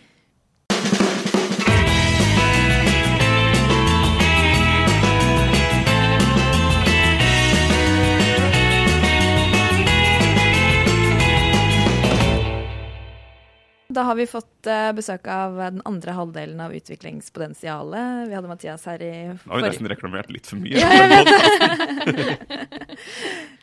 Da 13.90 14.04
har 14.06 14.16
vi 14.16 14.28
fått 14.30 14.68
uh, 14.70 14.92
besøk 14.94 15.26
av 15.34 15.56
den 15.58 15.80
andre 15.90 16.14
halvdelen 16.14 16.60
av 16.62 16.74
utviklingspotensialet. 16.78 18.28
Vi 18.30 18.36
hadde 18.38 18.50
Mathias 18.52 18.84
her 18.86 19.02
i 19.02 19.14
Nå 19.32 19.50
har 19.50 19.64
vi 19.64 19.66
nesten 19.66 19.90
reklamert 19.90 20.30
litt 20.30 20.46
for 20.46 20.62
mye. 20.62 20.78
Ja, 20.84 20.92
jeg 20.94 21.10
vet. 21.10 21.30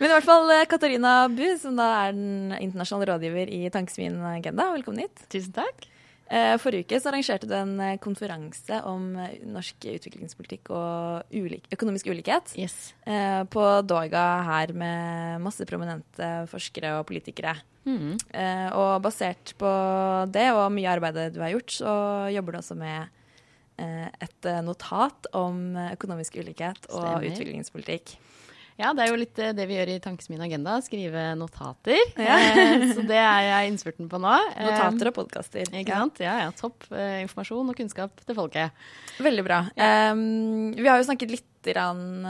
Men 0.01 0.09
i 0.09 0.11
hvert 0.11 0.27
fall 0.27 0.51
uh, 0.51 0.65
Katarina 0.67 1.13
Bu, 1.31 1.45
som 1.63 1.79
da 1.79 1.87
er 2.01 2.17
den 2.17 2.57
internasjonale 2.57 3.07
rådgiver 3.13 3.53
i 3.55 3.61
Tankesmien 3.71 4.19
Agenda. 4.33 4.67
Velkommen 4.75 5.05
hit. 5.05 5.23
Tusen 5.31 5.55
takk. 5.61 5.87
Forrige 6.59 6.89
uke 6.89 6.99
så 6.99 7.13
arrangerte 7.13 7.47
du 7.47 7.55
en 7.55 7.79
konferanse 8.03 8.81
om 8.91 9.13
norsk 9.47 9.87
utviklingspolitikk 9.93 10.73
og 10.75 11.37
ulik, 11.39 11.71
økonomisk 11.71 12.11
ulikhet. 12.11 12.51
Yes. 12.59 12.75
På 13.55 13.69
Doiga 13.87 14.25
her 14.49 14.75
med 14.75 15.39
masse 15.47 15.63
prominente 15.71 16.33
forskere 16.51 16.97
og 16.99 17.07
politikere. 17.13 17.55
Mm. 17.87 18.17
Eh, 18.35 18.69
og 18.75 19.03
basert 19.05 19.55
på 19.61 19.71
det 20.35 20.49
og 20.53 20.67
mye 20.75 20.91
arbeid 20.91 21.21
du 21.35 21.41
har 21.43 21.55
gjort, 21.55 21.71
så 21.79 21.93
jobber 22.35 22.57
du 22.57 22.59
også 22.61 22.77
med 22.79 23.09
eh, 23.79 24.09
et 24.27 24.49
notat 24.67 25.31
om 25.37 25.77
økonomisk 25.93 26.41
ulikhet 26.43 26.89
og 26.91 26.99
Stemmer. 26.99 27.29
utviklingspolitikk. 27.31 28.17
Ja, 28.77 28.93
det 28.93 29.07
er 29.07 29.09
jo 29.09 29.19
litt 29.19 29.39
eh, 29.41 29.55
det 29.57 29.65
vi 29.71 29.79
gjør 29.79 29.91
i 29.95 30.01
Tankesmien 30.05 30.43
Agenda. 30.45 30.77
Skrive 30.85 31.31
notater. 31.41 32.01
Ja. 32.21 32.37
Eh, 32.37 32.87
så 32.93 33.05
det 33.09 33.19
er 33.19 33.47
jeg 33.47 33.73
innspurten 33.73 34.11
på 34.13 34.21
nå. 34.21 34.35
Notater 34.69 35.11
og 35.11 35.17
podkaster. 35.17 35.65
Ikke 35.73 35.97
sant? 35.97 36.21
Ja, 36.25 36.37
ja. 36.45 36.53
Topp 36.57 36.89
informasjon 36.93 37.73
og 37.73 37.79
kunnskap 37.79 38.21
til 38.23 38.37
folket. 38.37 38.87
Veldig 39.25 39.47
bra. 39.47 39.63
Ja. 39.79 40.13
Um, 40.13 40.75
vi 40.77 40.89
har 40.89 41.01
jo 41.01 41.09
snakket 41.09 41.33
litt 41.39 41.53
om, 41.83 42.23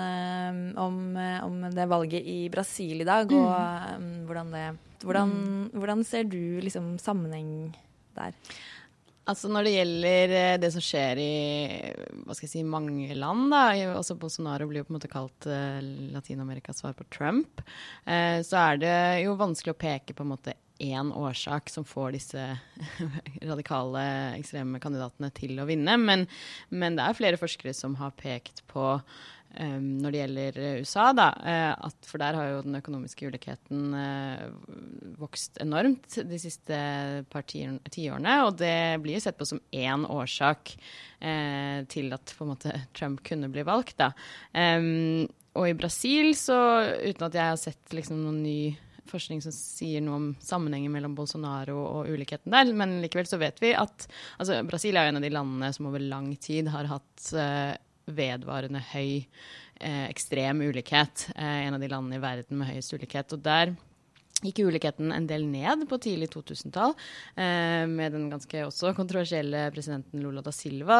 om, 0.81 1.59
det 1.75 1.85
valget 1.91 2.25
i 2.25 2.47
Brasil 2.49 3.03
i 3.03 3.09
dag, 3.09 3.29
og 3.37 3.99
um, 3.99 4.07
hvordan 4.25 4.55
det 4.55 4.62
hvordan, 5.05 5.29
mm. 5.29 5.67
hvordan 5.76 6.05
ser 6.09 6.25
du 6.25 6.41
liksom 6.65 6.95
sammenheng 7.03 7.75
der? 8.17 8.33
Altså 9.26 9.50
Når 9.50 9.66
det 9.66 9.73
gjelder 9.75 10.35
eh, 10.38 10.56
det 10.62 10.68
som 10.75 10.83
skjer 10.85 11.18
i 11.18 11.30
hva 12.26 12.35
skal 12.37 12.47
jeg 12.47 12.52
si, 12.52 12.62
mange 12.66 13.14
land, 13.18 13.49
da, 13.50 13.64
også 13.99 14.14
Bolsonaro 14.21 14.68
blir 14.71 14.83
jo 14.83 14.87
på 14.87 14.95
en 14.95 14.99
måte 14.99 15.11
kalt 15.11 15.49
uh, 15.50 15.78
Latin-Amerikas 16.14 16.83
svar 16.83 16.95
på 16.99 17.06
Trump, 17.14 17.62
uh, 18.06 18.38
så 18.47 18.62
er 18.62 18.80
det 18.83 18.97
jo 19.25 19.37
vanskelig 19.38 19.75
å 19.75 19.78
peke 19.78 20.14
på 20.16 20.26
en 20.26 20.33
måte 20.35 20.54
én 20.83 21.12
årsak 21.14 21.71
som 21.73 21.87
får 21.88 22.16
disse 22.16 22.42
radikale, 23.50 24.02
ekstreme 24.37 24.80
kandidatene 24.83 25.30
til 25.35 25.59
å 25.59 25.66
vinne. 25.68 25.97
Men, 25.99 26.26
men 26.68 26.99
det 26.99 27.06
er 27.06 27.18
flere 27.18 27.40
forskere 27.40 27.75
som 27.76 27.97
har 28.00 28.14
pekt 28.18 28.62
på 28.71 28.90
um, 29.61 29.87
når 30.03 30.12
det 30.12 30.21
gjelder 30.21 30.59
eh, 30.62 30.81
USA, 30.83 31.07
da, 31.17 31.29
uh, 31.38 31.87
at, 31.88 31.99
for 32.09 32.23
der 32.23 32.38
har 32.38 32.50
jo 32.50 32.62
den 32.67 32.79
økonomiske 32.79 33.31
ulikheten 33.31 33.97
uh, 33.97 34.47
vokst 35.21 35.61
enormt 35.62 36.19
de 36.29 36.41
siste 36.41 36.79
par 37.33 37.47
tiårene. 37.47 38.37
Og 38.47 38.59
det 38.61 38.76
blir 39.05 39.23
sett 39.23 39.38
på 39.38 39.49
som 39.49 39.62
én 39.73 40.07
årsak 40.11 40.75
uh, 40.76 41.83
til 41.93 42.12
at 42.17 42.37
måte, 42.43 42.75
Trump 42.97 43.25
kunne 43.26 43.50
bli 43.53 43.67
valgt. 43.67 43.99
Da. 44.03 44.12
Um, 44.53 45.26
og 45.57 45.71
i 45.71 45.76
Brasil, 45.79 46.35
så 46.37 46.59
uten 47.00 47.29
at 47.29 47.38
jeg 47.38 47.55
har 47.55 47.61
sett 47.61 47.97
liksom, 47.97 48.21
noen 48.26 48.43
ny 48.45 48.59
forskning 49.11 49.43
som 49.45 49.55
sier 49.55 50.03
noe 50.05 50.19
om 50.19 50.29
sammenhengen 50.43 50.93
mellom 50.93 51.15
Bolsonaro 51.17 51.76
og 51.85 52.11
ulikheten 52.11 52.55
der. 52.55 52.73
Men 52.76 52.99
likevel 53.05 53.29
så 53.29 53.38
vet 53.41 53.61
vi 53.62 53.73
at 53.76 54.07
altså, 54.41 54.61
Brasil 54.69 54.97
er 54.97 55.07
jo 55.07 55.15
en 55.15 55.21
av 55.21 55.26
de 55.26 55.33
landene 55.33 55.73
som 55.75 55.88
over 55.91 56.03
lang 56.03 56.33
tid 56.43 56.71
har 56.73 56.91
hatt 56.91 57.29
uh, 57.37 57.75
vedvarende 58.07 58.83
høy 58.93 59.27
eh, 59.81 60.07
ekstrem 60.11 60.63
ulikhet. 60.67 61.29
Eh, 61.35 61.67
en 61.67 61.77
av 61.77 61.83
de 61.83 61.91
landene 61.91 62.21
i 62.21 62.23
verden 62.23 62.61
med 62.61 62.71
høyest 62.71 62.95
ulikhet. 62.97 63.35
Og 63.37 63.43
der 63.45 63.75
gikk 64.45 64.59
ulikheten 64.69 65.15
en 65.17 65.27
del 65.27 65.47
ned 65.49 65.87
på 65.89 65.97
tidlig 66.05 66.29
2000-tall, 66.35 66.93
eh, 67.41 67.87
med 67.89 68.13
den 68.13 68.27
ganske 68.29 68.67
også 68.67 68.93
kontroversielle 68.95 69.63
presidenten 69.73 70.21
Lula 70.21 70.43
da 70.45 70.53
Silva 70.53 70.99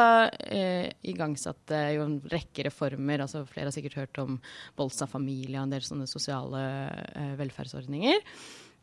eh, 0.49 0.89
igangsatte 1.05 1.83
jo 1.99 2.07
en 2.07 2.17
rekke 2.33 2.65
reformer. 2.71 3.21
altså 3.27 3.45
Flere 3.51 3.69
har 3.69 3.77
sikkert 3.77 3.99
hørt 4.01 4.23
om 4.25 4.39
Bolsa 4.79 5.07
Familia 5.11 5.61
og 5.61 5.69
en 5.69 5.77
del 5.77 5.85
sånne 5.85 6.09
sosiale 6.09 6.63
eh, 7.13 7.35
velferdsordninger. 7.43 8.25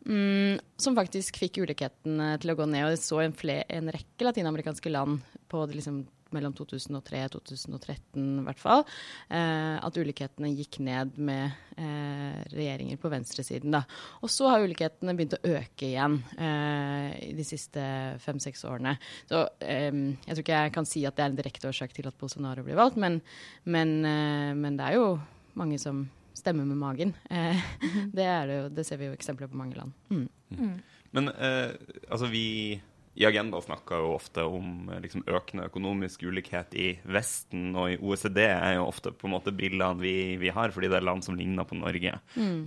Mm, 0.04 0.60
som 0.84 0.98
faktisk 1.00 1.38
fikk 1.42 1.62
ulikheten 1.64 2.20
eh, 2.22 2.38
til 2.44 2.54
å 2.54 2.60
gå 2.60 2.70
ned. 2.70 2.86
Og 2.86 2.94
jeg 2.94 3.02
så 3.08 3.24
en, 3.26 3.34
fle- 3.34 3.64
en 3.74 3.90
rekke 3.96 4.28
latinamerikanske 4.30 4.94
land 4.94 5.24
på 5.50 5.66
det 5.66 5.80
liksom 5.82 6.04
mellom 6.36 6.56
2003 6.58 7.24
og 7.28 7.36
2013 7.36 8.24
i 8.42 8.46
hvert 8.48 8.62
fall, 8.62 8.86
eh, 9.30 9.76
at 9.78 10.00
ulikhetene 10.00 10.52
gikk 10.54 10.80
ned 10.86 11.18
med 11.18 11.52
eh, 11.78 12.40
regjeringer 12.54 13.00
på 13.02 13.12
venstresiden. 13.14 13.74
Da. 13.76 13.84
Og 14.22 14.32
så 14.34 14.50
har 14.52 14.66
ulikhetene 14.66 15.16
begynt 15.18 15.38
å 15.38 15.44
øke 15.56 15.90
igjen 15.90 16.20
eh, 16.38 17.10
i 17.30 17.34
de 17.38 17.46
siste 17.48 17.84
fem-seks 18.24 18.66
årene. 18.70 18.96
Så 19.30 19.46
eh, 19.64 19.92
jeg 19.92 20.34
tror 20.34 20.44
ikke 20.46 20.64
jeg 20.66 20.76
kan 20.80 20.90
si 20.90 21.06
at 21.08 21.18
det 21.18 21.26
er 21.28 21.34
en 21.34 21.40
direkte 21.40 21.70
årsak 21.72 21.96
til 21.96 22.10
at 22.10 22.18
Bolsonaro 22.20 22.66
blir 22.66 22.80
valgt, 22.80 23.00
men, 23.02 23.22
men, 23.64 23.96
eh, 24.08 24.52
men 24.58 24.80
det 24.80 24.90
er 24.90 25.00
jo 25.02 25.08
mange 25.60 25.80
som 25.82 26.06
stemmer 26.34 26.66
med 26.66 26.78
magen. 26.78 27.14
Eh, 27.30 27.62
det, 28.18 28.26
er 28.26 28.48
det, 28.48 28.58
jo, 28.58 28.72
det 28.74 28.88
ser 28.88 29.00
vi 29.02 29.10
jo 29.10 29.18
eksempler 29.18 29.52
på 29.52 29.60
mange 29.60 29.78
land. 29.78 29.94
Mm. 30.10 30.80
Men 31.14 31.30
eh, 31.30 31.76
altså 32.10 32.30
vi 32.32 32.48
i 33.16 33.26
Agenda 33.26 33.62
snakker 33.62 34.02
jo 34.02 34.14
ofte 34.16 34.44
om 34.50 34.90
eh, 34.90 35.02
liksom, 35.04 35.22
økende 35.30 35.68
økonomisk 35.70 36.24
ulikhet 36.26 36.74
i 36.74 36.88
Vesten, 37.06 37.70
og 37.78 37.92
i 37.94 38.00
OECD 38.02 38.40
er 38.48 38.78
jo 38.80 38.88
ofte 38.88 39.14
på 39.14 39.30
en 39.30 39.36
måte 39.36 39.54
bildene 39.54 40.02
vi, 40.02 40.16
vi 40.42 40.50
har, 40.54 40.74
fordi 40.74 40.90
det 40.90 40.98
er 40.98 41.06
land 41.06 41.26
som 41.26 41.38
ligner 41.38 41.68
på 41.70 41.78
Norge. 41.78 42.16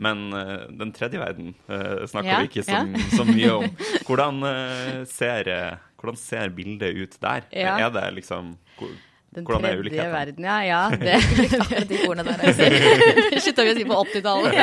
Men 0.07 0.23
uh, 0.35 0.69
den 0.71 0.93
tredje 0.95 1.19
verden 1.21 1.55
uh, 1.67 2.07
snakker 2.07 2.31
Ja, 2.31 2.39
vi 2.45 2.51
ikke 2.51 2.67
så, 2.67 2.79
ja. 2.79 3.03
så 3.17 3.27
mye 3.27 3.51
om. 3.57 3.67
Hvordan, 4.07 4.41
uh, 4.47 5.03
ser, 5.11 5.51
hvordan 5.99 6.21
ser 6.21 6.55
bildet 6.55 6.95
ut 6.95 7.19
der? 7.23 7.51
Ja. 7.51 7.77
Er 7.87 7.93
det 7.95 8.07
liksom 8.21 8.55
Den 9.35 9.45
Hvordan 9.45 9.67
er 9.67 9.75
tredje 9.75 9.83
ulikheten? 9.83 10.13
verden, 10.13 10.45
ja. 10.47 10.57
ja 10.65 10.83
det 11.07 11.17
Akkurat 11.61 11.89
de 11.91 11.99
ordene 12.09 12.35
der. 12.37 12.55
det 13.35 13.43
slutta 13.45 13.67
vi 13.67 13.73
å 13.73 13.77
si 13.77 13.85
på 13.89 13.99
80-tallet. 14.01 14.57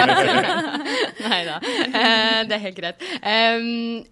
nei 1.29 1.41
da. 1.47 1.57
Eh, 1.61 2.39
det 2.49 2.57
er 2.57 2.63
helt 2.63 2.79
greit. 2.79 3.05
Um, 3.21 3.67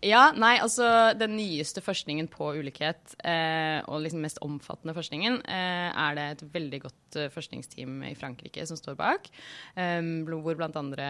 ja, 0.05 0.27
nei, 0.37 0.53
altså 0.61 0.87
den 1.17 1.35
nyeste 1.39 1.81
forskningen 1.83 2.29
på 2.31 2.51
ulikhet, 2.59 3.15
eh, 3.25 3.79
og 3.87 4.03
liksom 4.05 4.21
mest 4.25 4.41
omfattende 4.45 4.95
forskningen, 4.97 5.41
eh, 5.49 5.89
er 5.89 6.17
det 6.19 6.27
et 6.35 6.45
veldig 6.53 6.81
godt 6.85 7.21
eh, 7.21 7.31
forskningsteam 7.33 8.01
i 8.11 8.15
Frankrike 8.19 8.65
som 8.69 8.79
står 8.79 8.99
bak. 8.99 9.31
Um, 9.75 10.27
hvor 10.29 10.61
andre 10.67 11.07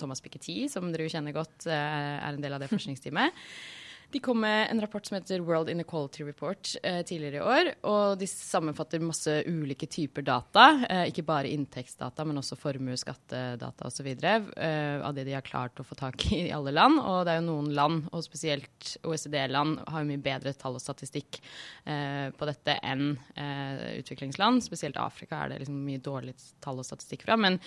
Thomas 0.00 0.22
Piketty, 0.24 0.66
som 0.72 0.88
dere 0.92 1.06
jo 1.06 1.12
kjenner 1.12 1.36
godt, 1.36 1.66
eh, 1.68 1.74
er 2.16 2.30
en 2.32 2.42
del 2.42 2.56
av 2.56 2.64
det 2.64 2.72
forskningsteamet. 2.72 3.44
De 4.10 4.20
kom 4.22 4.40
med 4.40 4.68
en 4.70 4.80
rapport 4.80 5.06
som 5.06 5.16
heter 5.16 5.42
World 5.44 5.70
Inequality 5.70 6.24
Report 6.24 6.76
eh, 6.82 7.02
tidligere 7.02 7.36
i 7.36 7.40
år. 7.40 7.70
Og 7.90 8.18
de 8.20 8.28
sammenfatter 8.30 9.02
masse 9.02 9.32
ulike 9.46 9.88
typer 9.90 10.22
data. 10.22 10.66
Eh, 10.88 11.08
ikke 11.10 11.24
bare 11.26 11.50
inntektsdata, 11.50 12.24
men 12.24 12.38
også 12.38 12.58
formue, 12.58 12.96
skattedata 13.00 13.88
osv. 13.90 14.08
Eh, 14.14 15.02
av 15.02 15.16
det 15.16 15.26
de 15.26 15.34
har 15.34 15.44
klart 15.46 15.82
å 15.82 15.86
få 15.86 15.98
tak 15.98 16.28
i 16.32 16.46
i 16.46 16.52
alle 16.54 16.72
land. 16.74 17.00
Og 17.02 17.24
det 17.26 17.34
er 17.34 17.40
jo 17.40 17.48
noen 17.48 17.72
land, 17.74 18.06
og 18.12 18.24
spesielt 18.24 18.94
OECD-land, 19.06 19.82
har 19.90 20.04
jo 20.04 20.10
mye 20.12 20.22
bedre 20.22 20.54
tall 20.56 20.78
og 20.78 20.84
statistikk 20.84 21.40
eh, 21.84 22.30
på 22.36 22.48
dette 22.48 22.78
enn 22.86 23.16
eh, 23.34 23.98
utviklingsland. 23.98 24.62
Spesielt 24.64 25.00
Afrika 25.02 25.42
er 25.42 25.54
det 25.54 25.64
liksom 25.64 25.82
mye 25.86 26.02
dårlig 26.02 26.36
tall 26.64 26.80
og 26.82 26.86
statistikk 26.88 27.26
fra. 27.26 27.38
Men 27.40 27.58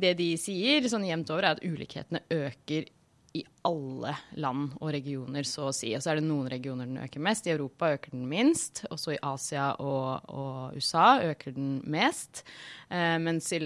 det 0.00 0.14
de 0.20 0.32
sier 0.40 0.86
sånn 0.90 1.08
jevnt 1.08 1.34
over, 1.34 1.48
er 1.48 1.58
at 1.58 1.66
ulikhetene 1.66 2.24
øker 2.30 2.88
i 3.32 3.44
alle 3.62 4.12
land 4.42 4.72
og 4.80 4.90
regioner, 4.94 5.46
så 5.46 5.68
å 5.68 5.74
si. 5.74 5.92
Og 5.94 6.02
så 6.02 6.12
er 6.12 6.18
det 6.18 6.26
noen 6.26 6.48
regioner 6.50 6.88
den 6.88 6.98
øker 7.02 7.22
mest. 7.22 7.46
I 7.46 7.54
Europa 7.54 7.92
øker 7.94 8.14
den 8.16 8.26
minst. 8.30 8.84
Også 8.90 9.14
i 9.14 9.20
Asia 9.22 9.70
og, 9.78 10.30
og 10.34 10.78
USA 10.78 11.20
øker 11.30 11.54
den 11.54 11.76
mest. 11.90 12.42
Eh, 12.88 13.18
mens 13.22 13.52
i 13.54 13.60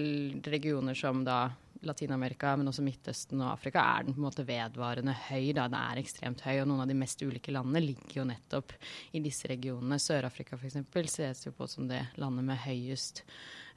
regioner 0.45 0.97
som 0.97 1.23
da 1.25 1.47
Latin-Amerika, 1.85 2.55
men 2.57 2.69
også 2.69 2.83
Midtøsten 2.85 3.41
og 3.43 3.51
Afrika, 3.51 3.81
er 3.95 4.05
den 4.05 4.15
på 4.15 4.21
en 4.21 4.27
måte 4.27 4.45
vedvarende 4.47 5.15
høy. 5.27 5.51
Da. 5.55 5.67
Den 5.69 5.79
er 5.79 6.01
ekstremt 6.01 6.45
høy, 6.45 6.59
og 6.61 6.69
noen 6.69 6.85
av 6.85 6.91
de 6.91 6.97
mest 6.97 7.21
ulike 7.25 7.53
landene 7.53 7.83
ligger 7.83 8.21
jo 8.21 8.27
nettopp 8.29 8.75
i 9.17 9.21
disse 9.23 9.49
regionene. 9.51 9.99
Sør-Afrika 10.01 10.59
f.eks. 10.59 10.79
ses 11.13 11.45
jo 11.47 11.55
på 11.55 11.69
som 11.71 11.89
det 11.89 12.03
landet 12.21 12.47
med 12.47 12.61
høyest 12.65 13.23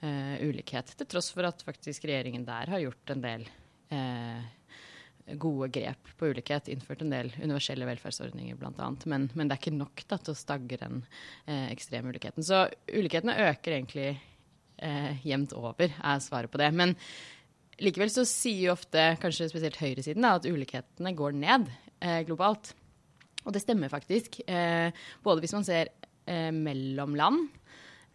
eh, 0.01 0.37
ulikhet, 0.45 0.95
til 0.97 1.11
tross 1.11 1.33
for 1.35 1.49
at 1.49 1.65
faktisk 1.65 2.09
regjeringen 2.09 2.47
der 2.49 2.77
har 2.77 2.85
gjort 2.85 3.17
en 3.17 3.25
del 3.25 3.49
eh, 3.95 4.58
gode 5.37 5.69
grep 5.75 6.11
på 6.19 6.31
ulikhet. 6.33 6.71
Innført 6.73 7.03
en 7.05 7.13
del 7.13 7.31
universelle 7.43 7.89
velferdsordninger 7.89 8.59
bl.a. 8.59 8.91
Men, 9.11 9.29
men 9.35 9.49
det 9.49 9.57
er 9.57 9.63
ikke 9.63 9.77
nok 9.77 10.05
da, 10.09 10.19
til 10.19 10.35
å 10.35 10.39
stagge 10.39 10.81
den 10.81 11.03
eh, 11.47 11.69
ekstreme 11.73 12.13
ulikheten. 12.13 12.47
Så 12.47 12.65
ulikhetene 12.93 13.37
øker 13.49 13.77
egentlig 13.77 14.09
eh, 14.13 15.27
jevnt 15.27 15.55
over, 15.59 15.93
er 15.93 16.25
svaret 16.25 16.53
på 16.53 16.61
det. 16.63 16.71
Men 16.77 16.97
likevel 17.83 18.13
så 18.13 18.27
sier 18.29 18.69
jo 18.69 18.75
ofte, 18.77 19.11
kanskje 19.23 19.51
spesielt 19.53 19.81
høyresiden, 19.83 20.25
da, 20.25 20.37
at 20.39 20.49
ulikhetene 20.49 21.15
går 21.19 21.39
ned 21.39 21.69
eh, 22.01 22.23
globalt. 22.29 22.73
Og 23.45 23.55
det 23.55 23.63
stemmer 23.65 23.93
faktisk. 23.93 24.41
Eh, 24.49 24.91
både 25.25 25.45
hvis 25.45 25.57
man 25.57 25.67
ser 25.67 25.93
eh, 26.29 26.51
mellom 26.55 27.17
land, 27.19 27.49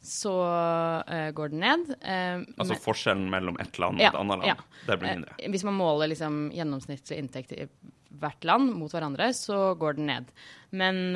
så 0.03 0.33
uh, 1.07 1.29
går 1.35 1.53
den 1.53 1.61
ned. 1.63 1.89
Uh, 2.03 2.43
Altså 2.59 2.73
men- 2.75 2.81
forskjellen 2.83 3.29
mellom 3.31 3.57
ett 3.63 3.79
land 3.79 3.97
og 3.97 4.03
Ja, 4.03 4.09
et 4.11 4.19
annet 4.19 4.41
land, 4.43 4.47
ja. 4.51 4.55
det 4.87 4.97
blir 4.99 5.13
mindre. 5.17 5.35
Uh, 5.39 5.49
Hvis 5.53 5.63
man 5.67 5.77
måler 5.79 6.11
liksom 6.11 6.41
gjennomsnittlig 6.53 7.17
inntekt 7.23 7.53
i 7.55 7.67
hvert 8.23 8.43
land 8.45 8.73
mot 8.77 8.91
hverandre, 8.93 9.31
så 9.33 9.73
går 9.79 9.95
den 9.97 10.05
ned. 10.11 10.27
Men 10.71 11.15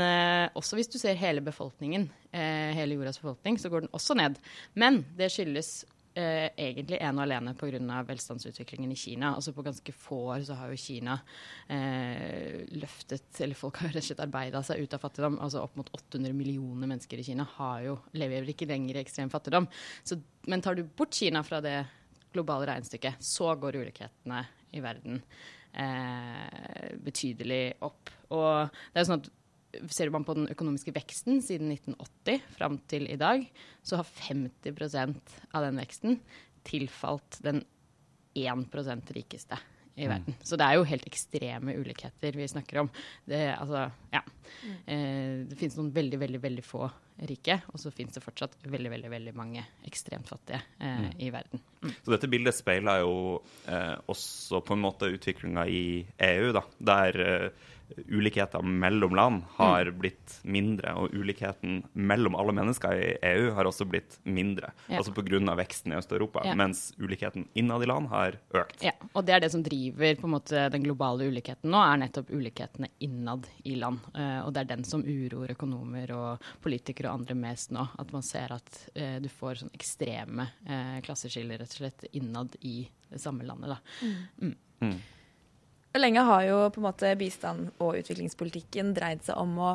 også 0.57 0.75
hvis 0.79 0.89
du 0.91 0.97
ser 0.99 1.15
hele 1.15 1.39
befolkningen, 1.45 2.09
hele 2.33 2.97
jordas 2.97 3.19
befolkning, 3.21 3.55
så 3.61 3.69
går 3.71 3.85
den 3.85 3.93
også 3.95 4.15
ned. 4.17 4.35
Men 4.75 5.03
det 5.15 5.29
skyldes 5.31 5.85
eh, 6.17 6.47
egentlig 6.57 6.99
ene 6.99 7.21
og 7.21 7.25
alene 7.25 7.53
pga. 7.57 8.01
velstandsutviklingen 8.07 8.91
i 8.91 8.97
Kina. 8.99 9.35
Altså 9.35 9.53
På 9.53 9.65
ganske 9.65 9.93
få 9.93 10.19
år 10.33 10.45
så 10.47 10.57
har 10.59 10.71
jo 10.71 10.79
Kina 10.81 11.19
eh, 11.67 12.65
løftet 12.75 13.41
Eller 13.41 13.55
folk 13.55 13.77
har 13.81 13.89
rett 13.93 14.03
og 14.03 14.09
slett 14.09 14.23
arbeida 14.25 14.63
seg 14.63 14.81
ut 14.81 14.93
av 14.93 15.03
fattigdom. 15.03 15.39
Altså 15.39 15.61
Opp 15.61 15.77
mot 15.77 15.89
800 15.93 16.33
millioner 16.33 16.87
mennesker 16.87 17.21
i 17.21 17.27
Kina 17.27 17.47
har 17.57 17.83
jo, 17.85 17.97
lever 18.17 18.49
ikke 18.53 18.69
lenger 18.69 18.97
i 18.97 19.03
ekstrem 19.03 19.29
fattigdom. 19.33 19.69
Så, 20.03 20.19
men 20.47 20.61
tar 20.61 20.75
du 20.75 20.83
bort 20.83 21.13
Kina 21.13 21.43
fra 21.45 21.61
det 21.61 21.77
globale 22.33 22.67
regnestykket, 22.69 23.21
så 23.23 23.53
går 23.55 23.79
ulikhetene 23.79 24.43
i 24.75 24.81
verden 24.83 25.21
eh, 25.73 26.93
betydelig 27.03 27.77
opp. 27.85 28.11
Og 28.35 28.67
det 28.67 28.99
er 28.99 29.05
jo 29.05 29.09
sånn 29.11 29.23
at 29.23 29.31
Ser 29.91 30.11
man 30.13 30.23
på 30.25 30.33
den 30.37 30.47
økonomiske 30.51 30.93
veksten 30.95 31.41
siden 31.43 31.73
1980 31.75 32.43
fram 32.55 32.77
til 32.89 33.07
i 33.11 33.17
dag, 33.19 33.43
så 33.83 33.99
har 33.99 34.07
50% 34.07 35.39
av 35.51 35.65
den 35.67 35.81
veksten 35.81 36.21
tilfalt 36.67 37.39
den 37.43 37.63
1% 38.37 39.11
rikeste 39.17 39.59
i 39.97 40.05
verden. 40.07 40.35
Så 40.45 40.57
det 40.59 40.65
er 40.67 40.77
jo 40.77 40.85
helt 40.85 41.07
ekstreme 41.09 41.73
ulikheter 41.79 42.35
vi 42.37 42.47
snakker 42.47 42.83
om. 42.83 42.89
Det, 43.25 43.41
altså, 43.55 43.87
ja. 44.13 44.21
eh, 44.85 45.43
det 45.49 45.57
finnes 45.57 45.77
noen 45.79 45.89
veldig, 45.95 46.19
veldig, 46.21 46.41
veldig 46.43 46.65
få 46.65 46.85
rike, 47.25 47.55
og 47.73 47.81
så 47.81 47.89
finnes 47.93 48.13
det 48.13 48.21
fortsatt 48.21 48.53
veldig, 48.61 48.91
veldig, 48.93 49.09
veldig 49.09 49.33
mange 49.37 49.63
ekstremt 49.89 50.29
fattige 50.29 50.59
eh, 50.77 51.07
i 51.25 51.31
verden. 51.33 51.63
Så 52.05 52.13
dette 52.13 52.29
bildet 52.29 52.53
speiler 52.53 53.01
jo 53.01 53.15
eh, 53.65 53.95
også 54.05 54.61
på 54.67 54.77
en 54.77 54.85
måte 54.85 55.09
utviklinga 55.15 55.65
i 55.65 55.87
EU, 56.29 56.51
da, 56.53 56.63
der 56.93 57.19
eh, 57.25 57.65
ulikheter 58.07 58.61
mellom 58.61 59.15
land 59.15 59.43
har 59.57 59.89
blitt 59.91 60.39
mindre, 60.43 60.93
og 60.99 61.13
ulikheten 61.15 61.81
mellom 61.93 62.35
alle 62.37 62.53
mennesker 62.55 62.99
i 62.99 63.09
EU 63.31 63.51
har 63.55 63.69
også 63.69 63.87
blitt 63.89 64.19
mindre. 64.23 64.71
Ja. 64.87 64.99
Altså 64.99 65.13
pga. 65.15 65.55
veksten 65.57 65.93
i 65.93 65.97
Øst-Europa, 65.97 66.41
Ja. 66.45 66.55
mens 66.55 66.93
ulikheten 66.97 67.47
innad 67.55 67.83
i 67.83 67.85
land 67.85 68.07
har 68.09 68.37
økt. 68.53 68.83
Ja, 68.83 68.91
og 69.13 69.25
det 69.25 69.35
er 69.35 69.39
det 69.39 69.51
som 69.51 69.63
driver 69.63 70.15
på 70.15 70.25
en 70.25 70.33
måte 70.33 70.69
den 70.71 70.83
globale 70.83 71.27
ulikheten 71.27 71.71
nå, 71.71 71.77
er 71.77 71.97
nettopp 71.97 72.29
ulikhetene 72.29 72.89
innad 72.99 73.47
i 73.63 73.75
land. 73.75 73.99
Eh, 74.15 74.45
og 74.45 74.53
det 74.53 74.61
er 74.61 74.75
den 74.75 74.83
som 74.83 75.03
uroer 75.03 75.51
økonomer 75.51 76.11
og 76.11 76.41
politikere 76.61 77.09
og 77.11 77.21
andre 77.21 77.35
mest 77.35 77.71
nå. 77.71 77.87
At 77.97 78.11
man 78.13 78.21
ser 78.21 78.51
at 78.51 78.89
eh, 78.95 79.19
du 79.19 79.29
får 79.29 79.63
sånn 79.63 79.73
ekstreme 79.73 80.49
eh, 80.67 81.01
klasseskiller 81.01 81.57
rett 81.59 81.71
og 81.71 81.81
slett 81.81 82.05
innad 82.13 82.55
i 82.61 82.89
det 83.09 83.21
samme 83.21 83.43
landet. 83.47 83.77
Da. 83.77 84.91
Og 85.97 86.01
Lenge 86.03 86.21
har 86.21 86.43
jo 86.45 86.57
på 86.69 86.77
en 86.77 86.85
måte 86.85 87.09
bistand 87.17 87.71
og 87.81 87.95
utviklingspolitikken 87.97 88.91
dreid 88.93 89.23
seg 89.25 89.39
om 89.41 89.55
å 89.57 89.71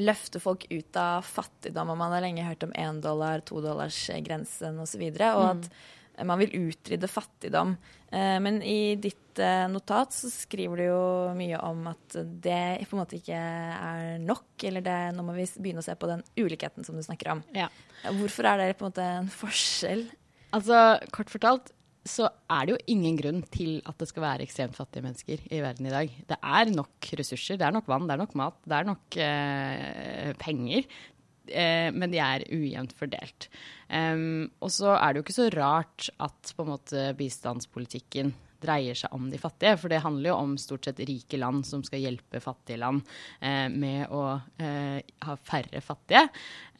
løfte 0.00 0.40
folk 0.40 0.64
ut 0.70 0.96
av 0.96 1.26
fattigdom. 1.28 1.92
Og 1.92 1.98
man 2.00 2.14
har 2.16 2.24
lenge 2.24 2.46
hørt 2.46 2.64
om 2.64 2.72
én 2.72 3.02
dollar, 3.04 3.44
to 3.44 3.60
dollars 3.60 3.98
grensen 4.24 4.80
osv. 4.80 5.04
Og, 5.04 5.20
så 5.20 5.28
og 5.36 5.68
at 6.16 6.24
man 6.24 6.40
vil 6.40 6.56
utrydde 6.70 7.12
fattigdom. 7.12 7.76
Eh, 8.08 8.38
Men 8.40 8.62
i 8.64 8.96
ditt 8.96 9.36
eh, 9.36 9.66
notat 9.68 10.16
så 10.16 10.32
skriver 10.32 10.80
du 10.80 10.86
jo 10.86 11.04
mye 11.36 11.60
om 11.68 11.84
at 11.92 12.16
det 12.16 12.88
på 12.88 12.96
en 12.96 13.04
måte 13.04 13.20
ikke 13.20 13.36
er 13.36 14.16
nok. 14.24 14.48
Eller 14.64 14.88
det, 14.88 14.98
nå 15.18 15.26
må 15.26 15.36
vi 15.36 15.44
begynne 15.60 15.84
å 15.84 15.88
se 15.90 16.00
på 16.00 16.08
den 16.14 16.24
ulikheten 16.40 16.88
som 16.88 16.96
du 16.96 17.04
snakker 17.04 17.34
om. 17.36 17.44
Ja. 17.52 17.68
Hvorfor 18.08 18.48
er 18.54 18.64
det 18.64 18.74
på 18.80 18.86
en 18.88 18.94
måte 18.94 19.10
en 19.20 19.32
forskjell? 19.36 20.08
Altså, 20.56 20.86
kort 21.12 21.28
fortalt 21.28 21.76
så 22.10 22.28
er 22.52 22.66
det 22.66 22.76
jo 22.76 22.94
ingen 22.94 23.18
grunn 23.18 23.42
til 23.52 23.80
at 23.88 23.98
det 24.00 24.08
skal 24.10 24.24
være 24.24 24.46
ekstremt 24.46 24.78
fattige 24.78 25.04
mennesker 25.04 25.42
i 25.50 25.60
verden 25.64 25.88
i 25.88 25.92
dag. 25.94 26.14
Det 26.30 26.38
er 26.38 26.72
nok 26.72 27.10
ressurser, 27.20 27.58
det 27.58 27.66
er 27.66 27.76
nok 27.76 27.90
vann, 27.90 28.06
det 28.08 28.16
er 28.16 28.22
nok 28.22 28.38
mat, 28.38 28.58
det 28.64 28.78
er 28.78 28.88
nok 28.88 29.18
eh, 29.26 30.32
penger. 30.40 30.88
Eh, 31.46 31.90
men 31.94 32.10
de 32.10 32.22
er 32.22 32.46
ujevnt 32.50 32.96
fordelt. 32.98 33.50
Um, 33.86 34.48
og 34.58 34.72
så 34.74 34.96
er 34.96 35.12
det 35.12 35.20
jo 35.20 35.26
ikke 35.26 35.36
så 35.36 35.50
rart 35.54 36.08
at 36.18 36.56
på 36.56 36.64
en 36.64 36.72
måte 36.72 37.06
bistandspolitikken 37.18 38.34
dreier 38.62 38.96
seg 38.98 39.14
om 39.14 39.28
de 39.30 39.40
fattige. 39.40 39.76
For 39.80 39.92
det 39.92 40.02
handler 40.04 40.32
jo 40.32 40.38
om 40.40 40.56
stort 40.60 40.88
sett 40.88 41.02
rike 41.08 41.40
land 41.40 41.66
som 41.68 41.84
skal 41.86 42.02
hjelpe 42.02 42.42
fattige 42.42 42.80
land 42.80 43.02
eh, 43.40 43.66
med 43.72 44.12
å 44.14 44.24
eh, 44.62 44.98
ha 45.26 45.38
færre 45.46 45.82
fattige. 45.84 46.26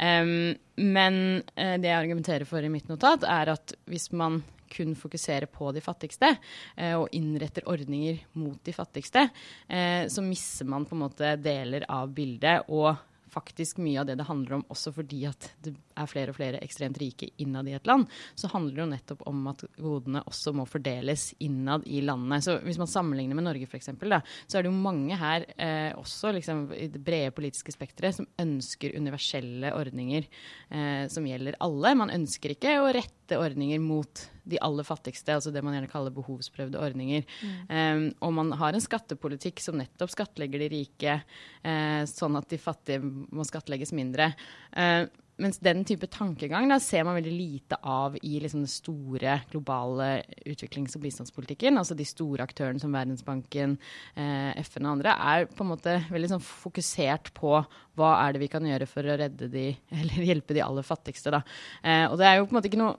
Um, 0.01 0.57
men 0.83 1.23
eh, 1.55 1.77
det 1.81 1.91
jeg 1.91 2.01
argumenterer 2.01 2.49
for 2.49 2.65
i 2.65 2.73
mitt 2.73 2.91
notat, 2.91 3.27
er 3.29 3.55
at 3.57 3.77
hvis 3.91 4.11
man 4.17 4.43
kun 4.71 4.95
fokuserer 4.99 5.49
på 5.53 5.73
de 5.75 5.83
fattigste 5.85 6.33
eh, 6.77 6.95
og 6.95 7.11
innretter 7.17 7.67
ordninger 7.69 8.23
mot 8.41 8.59
de 8.65 8.75
fattigste, 8.77 9.29
eh, 9.69 10.07
så 10.13 10.25
misser 10.25 10.69
man 10.69 10.87
på 10.87 10.97
en 10.97 11.05
måte 11.07 11.37
deler 11.43 11.87
av 11.89 12.15
bildet. 12.15 12.67
og 12.69 12.97
faktisk 13.37 13.81
mye 13.85 14.01
av 14.01 14.09
det 14.09 14.17
det 14.17 14.27
handler 14.29 14.59
om, 14.59 14.65
også 14.73 14.93
fordi 14.97 15.25
at 15.29 15.49
det 15.65 15.75
er 15.97 16.09
flere 16.09 16.33
og 16.33 16.39
flere 16.39 16.61
ekstremt 16.65 16.99
rike 17.01 17.29
innad 17.43 17.69
i 17.69 17.75
et 17.77 17.89
land, 17.89 18.07
så 18.39 18.51
handler 18.53 18.77
det 18.77 18.83
jo 18.83 18.89
nettopp 18.93 19.25
om 19.29 19.43
at 19.51 19.65
godene 19.77 20.23
også 20.31 20.55
må 20.57 20.67
fordeles 20.69 21.29
innad 21.45 21.87
i 21.91 22.03
landene. 22.05 22.41
Så 22.45 22.59
hvis 22.65 22.81
man 22.81 22.91
sammenligner 22.91 23.39
med 23.39 23.49
Norge 23.49 23.69
f.eks., 23.69 23.91
så 23.93 24.59
er 24.59 24.65
det 24.65 24.71
jo 24.71 24.77
mange 24.77 25.19
her, 25.21 25.47
eh, 25.57 25.91
også 25.99 26.33
liksom, 26.37 26.67
i 26.77 26.89
det 26.93 27.03
brede 27.05 27.35
politiske 27.37 27.75
spekteret, 27.75 28.17
som 28.17 28.31
ønsker 28.41 28.97
universelle 28.97 29.75
ordninger 29.77 30.25
eh, 30.71 31.05
som 31.13 31.29
gjelder 31.29 31.61
alle. 31.65 31.97
Man 31.99 32.15
ønsker 32.15 32.57
ikke 32.57 32.79
å 32.81 32.89
rette 32.95 33.41
ordninger 33.41 33.83
mot 33.83 34.27
de 34.47 34.61
aller 34.63 34.87
fattigste, 34.87 35.35
altså 35.35 35.53
det 35.55 35.63
man 35.67 35.77
gjerne 35.77 35.91
kaller 35.91 36.15
behovsprøvde 36.15 36.81
ordninger. 36.81 37.27
Mm. 37.43 37.59
Um, 37.69 38.07
og 38.29 38.35
man 38.39 38.55
har 38.61 38.77
en 38.77 38.85
skattepolitikk 38.85 39.63
som 39.65 39.79
nettopp 39.81 40.15
skattlegger 40.15 40.65
de 40.65 40.73
rike, 40.73 41.21
uh, 41.67 42.03
sånn 42.11 42.39
at 42.39 42.51
de 42.53 42.61
fattige 42.63 43.03
må 43.05 43.47
skattlegges 43.47 43.95
mindre. 43.97 44.33
Uh, 44.73 45.07
mens 45.43 45.59
den 45.61 45.83
type 45.85 46.09
tankegang 46.09 46.69
da, 46.71 46.79
ser 46.81 47.05
man 47.05 47.19
veldig 47.19 47.33
lite 47.35 47.77
av 47.85 48.17
i 48.23 48.39
liksom, 48.41 48.63
den 48.65 48.73
store 48.73 49.35
globale 49.51 50.23
utviklings- 50.49 50.97
og 50.97 51.05
bistandspolitikken. 51.05 51.77
Altså 51.77 51.97
de 51.97 52.07
store 52.09 52.47
aktørene 52.47 52.81
som 52.81 52.95
Verdensbanken, 52.97 53.77
eh, 54.17 54.57
FN 54.65 54.89
og 54.89 54.95
andre 54.97 55.17
er 55.35 55.49
på 55.51 55.65
en 55.65 55.73
måte 55.75 55.99
veldig 56.09 56.33
sånn, 56.33 56.45
fokusert 56.47 57.35
på 57.37 57.53
hva 57.97 58.13
er 58.23 58.33
det 58.33 58.45
vi 58.47 58.51
kan 58.53 58.65
gjøre 58.65 58.89
for 58.89 59.05
å 59.05 59.19
redde 59.21 59.51
de, 59.53 59.69
eller 60.01 60.31
hjelpe 60.31 60.57
de 60.57 60.65
aller 60.65 60.87
fattigste. 60.87 61.35
Da. 61.37 61.43
Eh, 61.83 62.07
og 62.09 62.17
det 62.21 62.31
er 62.31 62.39
jo 62.39 62.49
på 62.49 62.55
en 62.55 62.61
måte 62.61 62.73
ikke 62.73 62.81
noe 62.81 62.97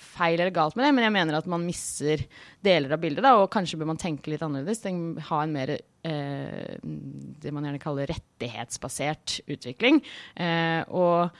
feil 0.00 0.40
eller 0.40 0.54
galt 0.54 0.76
med 0.78 0.86
det, 0.86 0.92
men 0.96 1.06
jeg 1.06 1.14
mener 1.14 1.38
at 1.38 1.48
man 1.50 1.66
misser 1.66 2.24
deler 2.64 2.96
av 2.96 3.02
bildet. 3.02 3.24
Da, 3.24 3.34
og 3.40 3.50
kanskje 3.52 3.78
bør 3.80 3.92
man 3.92 4.00
tenke 4.00 4.32
litt 4.32 4.44
annerledes. 4.44 4.82
Ha 5.28 5.42
en 5.44 5.54
mer 5.54 5.74
eh, 5.76 6.76
det 6.82 7.52
man 7.54 7.68
gjerne 7.68 7.82
kaller 7.82 8.10
rettighetsbasert 8.10 9.40
utvikling. 9.50 10.00
Eh, 10.34 10.80
og 10.88 11.30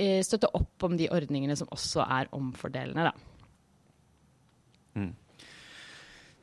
eh, 0.00 0.20
støtte 0.26 0.52
opp 0.56 0.86
om 0.88 0.96
de 1.00 1.10
ordningene 1.12 1.58
som 1.58 1.70
også 1.74 2.06
er 2.06 2.30
omfordelende. 2.36 3.10
Da. 3.10 3.14
Mm. 5.00 5.12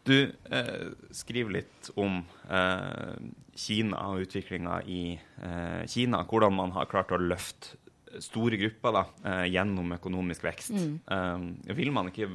Du 0.07 0.15
eh, 0.23 0.87
skriver 1.11 1.57
litt 1.57 1.89
om 1.99 2.21
eh, 2.47 3.15
Kina 3.57 4.05
og 4.13 4.23
utviklinga 4.27 4.79
i 4.87 5.01
eh, 5.17 5.83
Kina. 5.89 6.23
Hvordan 6.23 6.55
man 6.55 6.71
har 6.77 6.87
klart 6.91 7.11
å 7.11 7.19
løfte 7.19 7.75
store 8.23 8.59
grupper 8.59 8.95
da, 8.95 9.03
eh, 9.23 9.45
gjennom 9.53 9.93
økonomisk 9.97 10.45
vekst. 10.47 10.73
Mm. 10.75 10.99
Um, 11.11 11.47
vil 11.77 11.91
man 11.95 12.11
ikke 12.11 12.29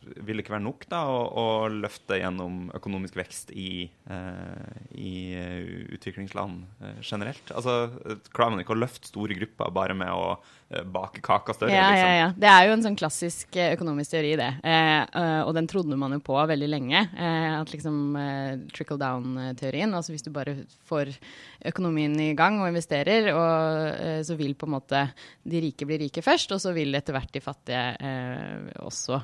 vil 0.00 0.38
det 0.38 0.44
ikke 0.44 0.54
være 0.54 0.64
nok 0.64 0.86
da, 0.88 1.00
å, 1.12 1.18
å 1.28 1.46
løfte 1.72 2.16
gjennom 2.20 2.70
økonomisk 2.76 3.18
vekst 3.18 3.52
i, 3.52 3.84
eh, 4.10 4.78
i 4.96 5.12
utviklingsland 5.92 6.64
eh, 6.80 7.02
generelt? 7.04 7.52
Altså, 7.52 7.90
Klarer 8.32 8.54
man 8.54 8.64
ikke 8.64 8.74
å 8.74 8.80
løfte 8.80 9.10
store 9.10 9.36
grupper 9.36 9.74
bare 9.76 9.96
med 9.98 10.08
å 10.08 10.38
eh, 10.70 10.86
bake 10.88 11.20
kaka 11.24 11.54
større? 11.56 11.74
Ja, 11.74 11.90
liksom? 11.92 12.08
ja, 12.08 12.16
ja. 12.16 12.30
Det 12.40 12.50
er 12.52 12.66
jo 12.66 12.76
en 12.76 12.86
sånn 12.86 12.98
klassisk 13.00 13.60
økonomisk 13.66 14.14
teori, 14.14 14.32
det. 14.40 14.50
og 15.44 15.52
den 15.56 15.68
trodde 15.70 15.98
man 16.00 16.14
jo 16.16 16.20
på 16.24 16.36
veldig 16.48 16.68
lenge. 16.70 17.02
at 17.20 17.72
liksom 17.72 18.16
trickle 18.72 18.98
down-teorien. 19.00 19.92
Altså 19.94 20.14
hvis 20.14 20.24
du 20.24 20.30
bare 20.32 20.54
får 20.88 21.12
økonomien 21.70 22.14
i 22.22 22.32
gang 22.38 22.60
og 22.62 22.70
investerer, 22.70 23.30
og 23.34 24.24
så 24.26 24.36
vil 24.38 24.56
på 24.58 24.68
en 24.68 24.74
måte 24.76 25.04
de 25.42 25.62
rike 25.66 25.88
bli 25.88 26.00
rike 26.06 26.24
først, 26.24 26.54
og 26.56 26.62
så 26.62 26.72
vil 26.76 26.94
etter 26.96 27.16
hvert 27.16 27.32
de 27.34 27.44
fattige 27.44 28.14
også 28.86 29.20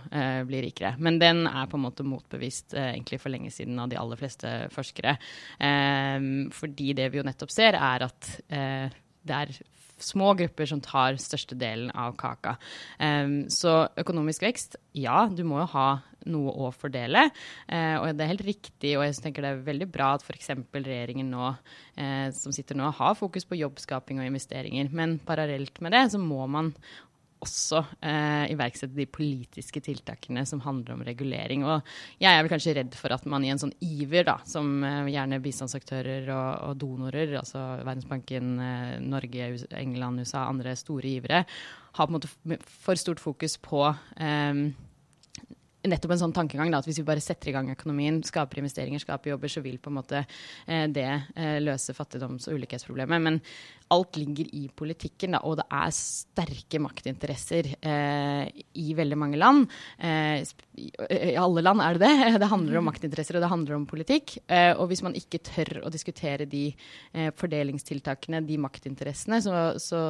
bli 0.46 0.60
rike 0.60 0.65
rikere. 0.66 0.94
Men 0.98 1.20
den 1.22 1.44
er 1.48 1.70
på 1.70 1.78
en 1.78 1.86
måte 1.86 2.06
motbevist 2.06 2.76
eh, 2.76 2.92
egentlig 2.94 3.20
for 3.22 3.34
lenge 3.34 3.52
siden 3.54 3.78
av 3.82 3.90
de 3.92 4.00
aller 4.00 4.20
fleste 4.20 4.52
forskere. 4.74 5.16
Eh, 5.58 6.28
fordi 6.56 6.92
det 6.98 7.10
vi 7.12 7.22
jo 7.22 7.26
nettopp 7.26 7.54
ser, 7.54 7.78
er 7.78 8.06
at 8.10 8.30
eh, 8.52 9.00
det 9.26 9.40
er 9.40 9.56
små 9.98 10.32
grupper 10.36 10.68
som 10.68 10.82
tar 10.84 11.16
størstedelen 11.20 11.90
av 11.96 12.16
kaka. 12.20 12.56
Um, 13.00 13.46
så 13.52 13.86
økonomisk 13.98 14.44
vekst, 14.44 14.76
ja, 14.96 15.24
du 15.32 15.42
må 15.48 15.62
jo 15.62 15.70
ha 15.72 15.88
noe 16.26 16.52
å 16.66 16.72
fordele. 16.74 17.28
Uh, 17.70 17.96
og 18.02 18.10
det 18.18 18.24
er 18.24 18.32
helt 18.34 18.46
riktig, 18.46 18.92
og 18.98 19.06
jeg 19.06 19.16
tenker 19.24 19.44
det 19.44 19.54
er 19.54 19.64
veldig 19.66 19.88
bra 19.92 20.12
at 20.16 20.26
f.eks. 20.26 20.52
regjeringen 20.74 21.30
nå, 21.32 21.52
uh, 22.00 22.28
som 22.36 22.54
sitter 22.54 22.78
nå, 22.78 22.90
har 22.98 23.18
fokus 23.18 23.48
på 23.48 23.60
jobbskaping 23.60 24.20
og 24.20 24.28
investeringer. 24.28 24.90
Men 24.92 25.18
parallelt 25.24 25.80
med 25.84 25.96
det 25.96 26.06
så 26.14 26.20
må 26.22 26.44
man 26.50 26.74
også 27.44 27.82
eh, 28.00 28.46
iverksette 28.52 28.96
de 28.96 29.06
politiske 29.10 29.82
tiltakene 29.84 30.44
som 30.48 30.62
handler 30.64 30.96
om 30.96 31.04
regulering. 31.06 31.64
Og 31.68 31.84
jeg 32.22 32.32
er 32.32 32.42
vel 32.42 32.52
kanskje 32.52 32.76
redd 32.78 32.96
for 32.98 33.14
at 33.14 33.26
man 33.28 33.44
i 33.44 33.52
en 33.52 33.60
sånn 33.60 33.74
iver, 33.84 34.26
da, 34.28 34.38
som 34.48 34.84
eh, 34.86 35.12
gjerne 35.12 35.42
bistandsaktører 35.44 36.30
og, 36.32 36.50
og, 36.70 36.78
donorer, 36.82 37.36
altså 37.40 37.62
Verdensbanken, 37.82 38.56
eh, 38.62 38.96
Norge, 39.04 39.50
England, 39.76 40.24
USA, 40.24 40.46
andre 40.46 40.76
store 40.78 41.16
givere, 41.16 41.44
har 41.96 42.08
på 42.08 42.12
en 42.12 42.18
måte 42.18 42.60
for 42.68 43.00
stort 43.00 43.22
fokus 43.22 43.56
på 43.62 43.84
eh, 43.88 44.66
nettopp 45.90 46.16
en 46.16 46.22
sånn 46.24 46.36
tankegang 46.36 46.72
da, 46.72 46.80
at 46.80 46.88
hvis 46.88 47.00
vi 47.02 47.06
bare 47.08 47.24
setter 47.24 47.52
i 47.52 47.56
gang 47.56 47.70
økonomien, 47.74 48.22
skaper 48.26 48.62
investeringer, 48.62 49.02
skaper 49.02 49.34
jobber, 49.34 49.52
så 49.52 49.62
vil 49.64 49.80
på 49.82 49.92
en 49.92 49.98
måte 50.00 50.22
eh, 50.24 50.86
det 50.88 51.08
eh, 51.36 51.58
løse 51.62 51.94
fattigdoms- 51.96 52.48
og 52.48 52.60
ulikhetsproblemet. 52.60 53.22
Men 53.28 53.40
alt 53.94 54.16
ligger 54.18 54.48
i 54.56 54.64
politikken, 54.74 55.36
da, 55.36 55.42
og 55.46 55.60
det 55.60 55.66
er 55.70 55.92
sterke 55.94 56.80
maktinteresser 56.82 57.68
eh, 57.76 58.48
i 58.82 58.94
veldig 58.98 59.18
mange 59.20 59.38
land. 59.38 59.68
Eh, 59.98 60.42
I 60.74 61.36
alle 61.38 61.62
land 61.62 61.84
er 61.84 62.00
det 62.00 62.06
det. 62.06 62.32
Det 62.46 62.50
handler 62.50 62.78
om 62.78 62.86
maktinteresser, 62.86 63.38
og 63.38 63.44
det 63.44 63.50
handler 63.50 63.76
om 63.76 63.86
politikk. 63.88 64.36
Eh, 64.46 64.72
og 64.76 64.90
hvis 64.90 65.02
man 65.04 65.16
ikke 65.18 65.40
tør 65.44 65.80
å 65.86 65.92
diskutere 65.92 66.46
de 66.50 66.64
eh, 67.12 67.30
fordelingstiltakene, 67.36 68.42
de 68.46 68.58
maktinteressene, 68.62 69.40
så, 69.44 69.54
så, 69.82 70.00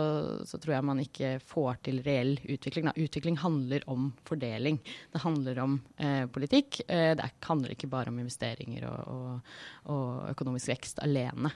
så, 0.46 0.60
tror 0.60 0.76
jeg 0.76 0.88
man 0.88 1.02
ikke 1.02 1.36
får 1.44 1.80
til 1.88 2.00
reell 2.06 2.36
utvikling. 2.42 2.90
Da. 2.90 2.96
Utvikling 3.06 3.38
handler 3.40 3.86
om 3.92 4.10
fordeling. 4.28 4.80
Det 5.12 5.22
handler 5.24 5.62
om 5.64 5.65
eh, 5.96 6.24
politikk. 6.32 6.80
det 6.86 7.30
handler 7.46 7.74
ikke 7.74 7.90
bare 7.90 8.12
om 8.12 8.18
investeringer 8.22 8.86
og, 8.90 9.00
og, 9.12 9.56
og 9.94 10.30
økonomisk 10.32 10.72
vekst 10.72 11.02
alene. 11.04 11.52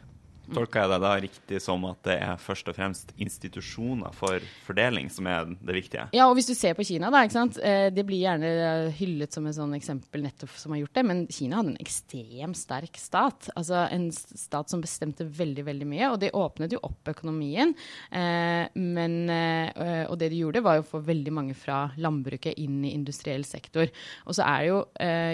Tolker 0.54 0.82
jeg 0.82 0.90
deg 0.90 1.02
da 1.04 1.12
riktig 1.22 1.60
som 1.62 1.84
at 1.88 2.00
det 2.06 2.16
er 2.24 2.40
først 2.40 2.68
og 2.70 2.76
fremst 2.76 3.12
institusjoner 3.20 4.14
for 4.16 4.42
fordeling 4.66 5.10
som 5.12 5.28
er 5.30 5.52
det 5.52 5.76
viktige? 5.76 6.08
Ja, 6.16 6.26
og 6.28 6.36
hvis 6.38 6.48
du 6.50 6.54
ser 6.58 6.74
på 6.78 6.86
Kina, 6.86 7.10
da, 7.12 7.22
ikke 7.26 7.36
sant? 7.36 7.58
Eh, 7.62 7.88
det 7.94 8.04
blir 8.08 8.22
gjerne 8.24 8.90
hyllet 8.96 9.36
som 9.36 9.46
et 9.46 9.56
sånn 9.56 9.76
eksempel 9.78 10.24
nettopp 10.26 10.52
som 10.58 10.74
har 10.74 10.82
gjort 10.82 10.98
det, 10.98 11.04
men 11.10 11.22
Kina 11.30 11.60
hadde 11.60 11.74
en 11.74 11.82
ekstremt 11.82 12.58
sterk 12.58 12.98
stat. 13.00 13.50
Altså 13.54 13.84
en 13.86 14.08
stat 14.14 14.72
som 14.72 14.82
bestemte 14.82 15.26
veldig, 15.26 15.66
veldig 15.70 15.90
mye, 15.90 16.10
og 16.10 16.18
det 16.22 16.32
åpnet 16.36 16.74
jo 16.74 16.82
opp 16.86 17.12
økonomien. 17.14 17.74
Eh, 18.10 18.66
men, 18.74 19.16
eh, 19.30 20.04
og 20.06 20.18
det 20.20 20.32
de 20.32 20.42
gjorde, 20.42 20.64
var 20.66 20.80
jo 20.80 20.86
å 20.86 20.90
få 20.96 21.04
veldig 21.06 21.36
mange 21.36 21.56
fra 21.58 21.86
landbruket 22.00 22.58
inn 22.60 22.82
i 22.84 22.94
industriell 22.96 23.46
sektor. 23.46 23.90
Og 24.26 24.36
så 24.36 24.46
er 24.46 24.68
jo 24.70 24.78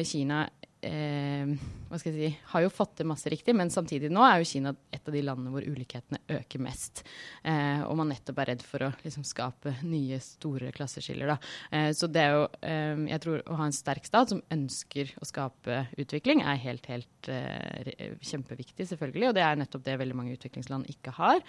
Kina 0.07 0.44
eh, 0.87 1.51
hva 1.90 1.99
skal 2.01 2.14
jeg 2.14 2.31
si, 2.33 2.38
har 2.53 2.62
jo 2.64 2.70
fått 2.72 2.96
til 2.99 3.09
masse 3.11 3.31
riktig, 3.31 3.55
men 3.57 3.70
samtidig 3.72 4.11
nå 4.12 4.22
er 4.27 4.40
jo 4.40 4.49
Kina 4.49 4.72
et 4.94 5.07
av 5.07 5.14
de 5.14 5.22
landene 5.25 5.53
hvor 5.53 5.66
ulikhetene 5.66 6.20
øker 6.38 6.62
mest. 6.62 7.03
Eh, 7.46 7.83
og 7.87 7.99
man 8.01 8.11
nettopp 8.12 8.40
er 8.42 8.51
redd 8.53 8.64
for 8.66 8.87
å 8.87 8.90
liksom, 9.03 9.27
skape 9.27 9.77
nye, 9.87 10.18
store 10.22 10.72
klasseskiller. 10.77 11.35
Da. 11.35 11.37
Eh, 11.70 11.90
så 11.96 12.11
det 12.11 12.22
er 12.22 12.35
jo 12.37 12.46
eh, 12.61 13.05
Jeg 13.12 13.22
tror 13.25 13.44
å 13.44 13.59
ha 13.61 13.68
en 13.68 13.77
sterk 13.77 14.09
stat 14.09 14.33
som 14.33 14.42
ønsker 14.55 15.12
å 15.20 15.29
skape 15.29 15.83
utvikling, 16.01 16.42
er 16.46 16.62
helt, 16.64 16.88
helt 16.90 17.31
eh, 17.33 18.16
kjempeviktig, 18.22 18.88
selvfølgelig. 18.92 19.31
Og 19.31 19.38
det 19.38 19.46
er 19.46 19.61
nettopp 19.61 19.87
det 19.87 20.01
veldig 20.01 20.18
mange 20.18 20.35
utviklingsland 20.37 20.90
ikke 20.92 21.14
har. 21.16 21.42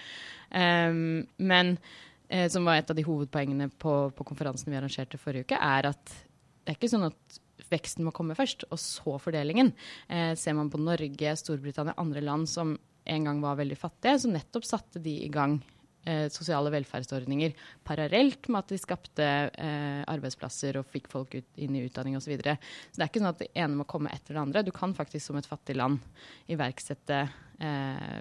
Men 0.52 1.76
som 2.52 2.66
var 2.68 2.80
et 2.80 2.90
av 2.92 2.96
de 2.98 3.06
hovedpoengene 3.08 3.70
på, 3.80 3.92
på 4.12 4.26
konferansen 4.28 4.72
vi 4.72 4.78
arrangerte 4.80 5.20
forrige 5.22 5.48
uke, 5.48 5.60
er 5.64 5.88
at 5.94 6.16
det 6.68 6.74
er 6.74 6.76
ikke 6.76 6.90
sånn 6.92 7.08
at 7.08 7.38
veksten 7.72 8.06
må 8.08 8.14
komme 8.16 8.38
først, 8.38 8.68
og 8.72 8.82
så 8.82 9.18
fordelingen. 9.22 9.74
Eh, 10.10 10.34
ser 10.40 10.58
man 10.58 10.72
på 10.74 10.82
Norge, 10.82 11.34
Storbritannia, 11.40 11.98
andre 11.98 12.24
land 12.26 12.50
som 12.52 12.78
en 13.08 13.28
gang 13.30 13.42
var 13.42 13.58
veldig 13.60 13.78
fattige, 13.80 14.20
så 14.20 14.32
nettopp 14.32 14.68
satte 14.68 15.02
de 15.04 15.14
i 15.24 15.32
gang 15.32 15.58
eh, 16.08 16.26
sosiale 16.34 16.72
velferdsordninger 16.74 17.54
parallelt 17.88 18.50
med 18.52 18.60
at 18.64 18.74
de 18.74 18.80
skapte 18.82 19.28
eh, 19.28 20.02
arbeidsplasser 20.08 20.80
og 20.80 20.90
fikk 20.92 21.10
folk 21.12 21.38
ut, 21.38 21.48
inn 21.56 21.78
i 21.78 21.86
utdanning 21.88 22.18
osv. 22.20 22.28
Så, 22.28 22.34
videre. 22.36 22.58
så 22.92 23.00
det 23.00 23.06
er 23.06 23.12
ikke 23.12 23.24
sånn 23.24 23.32
at 23.32 23.44
det 23.44 23.52
ene 23.56 23.80
må 23.80 23.88
komme 23.90 24.12
etter 24.14 24.36
det 24.36 24.44
andre. 24.44 24.66
Du 24.68 24.74
kan 24.76 24.96
faktisk 24.98 25.30
som 25.30 25.40
et 25.40 25.50
fattig 25.50 25.78
land 25.78 26.02
iverksette 26.52 27.22
eh, 27.24 28.20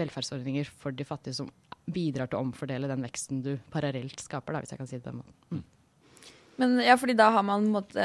velferdsordninger 0.00 0.72
for 0.72 0.96
de 0.96 1.08
fattige 1.08 1.40
som 1.42 1.52
bidrar 1.92 2.30
til 2.30 2.38
å 2.38 2.46
omfordele 2.46 2.90
den 2.90 3.04
veksten 3.04 3.42
du 3.44 3.54
parallelt 3.72 4.20
skaper, 4.22 4.54
da, 4.54 4.62
hvis 4.62 4.74
jeg 4.74 4.80
kan 4.80 4.90
si 4.90 4.98
det 4.98 5.04
på 5.04 5.12
den 5.12 5.22
måten. 5.22 5.38
Mm. 5.58 5.81
Men 6.62 6.78
ja, 6.78 6.94
fordi 7.00 7.18
da 7.18 7.26
har 7.34 7.42
man 7.46 7.66
måtte, 7.74 8.04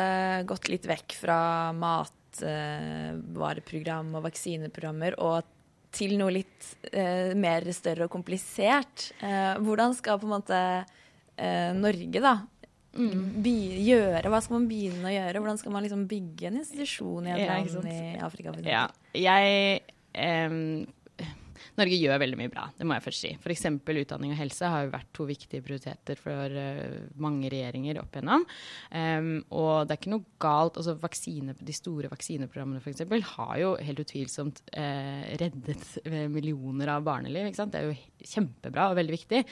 gått 0.50 0.66
litt 0.72 0.86
vekk 0.90 1.14
fra 1.20 1.40
matvareprogram 1.78 4.16
og 4.18 4.24
vaksineprogrammer 4.26 5.14
og 5.22 5.46
til 5.94 6.18
noe 6.20 6.34
litt 6.36 6.68
eh, 6.92 7.34
mer 7.38 7.66
større 7.74 8.08
og 8.08 8.14
komplisert. 8.14 9.12
Eh, 9.24 9.56
hvordan 9.64 9.96
skal 9.98 10.20
på 10.22 10.28
en 10.28 10.36
måte 10.36 10.58
eh, 10.58 11.72
Norge 11.78 12.24
da 12.24 12.36
mm. 12.98 13.46
gjøre? 13.46 14.32
Hva 14.34 14.42
skal 14.44 14.60
man 14.60 14.70
begynne 14.70 15.10
å 15.10 15.16
gjøre? 15.16 15.42
Hvordan 15.42 15.62
skal 15.62 15.76
man 15.76 15.86
liksom 15.86 16.06
bygge 16.10 16.50
en 16.50 16.60
institusjon 16.62 17.30
i 17.30 17.36
et 17.36 17.46
land 17.48 17.94
i 17.94 18.02
Afrika? 18.26 18.56
Ja, 18.66 18.88
jeg 19.18 19.84
Norge 21.78 22.00
gjør 22.00 22.22
veldig 22.24 22.40
mye 22.40 22.52
bra, 22.54 22.68
det 22.78 22.88
må 22.88 22.96
jeg 22.98 23.06
først 23.06 23.26
si. 23.26 23.34
F.eks. 23.38 23.66
utdanning 23.78 24.34
og 24.34 24.40
helse 24.40 24.72
har 24.74 24.86
jo 24.86 24.94
vært 24.96 25.12
to 25.16 25.28
viktige 25.30 25.66
prioriteter 25.66 26.20
for 26.20 26.58
uh, 26.58 26.98
mange 27.22 27.52
regjeringer 27.54 28.02
opp 28.02 28.18
igjennom. 28.18 28.48
Um, 28.92 29.30
og 29.52 29.86
det 29.86 29.96
er 29.96 30.02
ikke 30.02 30.16
noe 30.16 30.42
galt 30.42 30.80
altså 30.82 30.98
vaksine, 31.02 31.56
De 31.60 31.76
store 31.76 32.12
vaksineprogrammene 32.14 32.82
f.eks. 32.82 33.06
har 33.36 33.54
jo 33.62 33.76
helt 33.78 34.04
utvilsomt 34.04 34.64
uh, 34.72 35.24
reddet 35.38 35.86
eh, 36.06 36.26
millioner 36.32 36.96
av 36.96 37.06
barneliv. 37.06 37.48
ikke 37.50 37.62
sant? 37.62 37.76
Det 37.76 37.84
er 37.84 37.92
jo 37.92 38.34
kjempebra 38.36 38.92
og 38.92 39.00
veldig 39.00 39.18
viktig. 39.18 39.46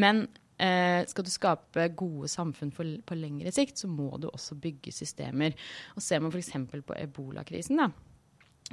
Men 0.00 0.26
Eh, 0.56 1.02
skal 1.04 1.24
du 1.26 1.28
skape 1.28 1.82
gode 2.00 2.30
samfunn 2.32 2.70
for, 2.72 2.88
på 3.04 3.16
lengre 3.18 3.52
sikt, 3.52 3.76
så 3.76 3.90
må 3.92 4.08
du 4.20 4.30
også 4.30 4.56
bygge 4.60 4.94
systemer. 4.94 5.56
Og 5.96 6.04
Ser 6.04 6.22
man 6.24 6.32
f.eks. 6.32 6.54
på 6.86 6.96
ebolakrisen, 6.96 7.82
da, 7.82 7.90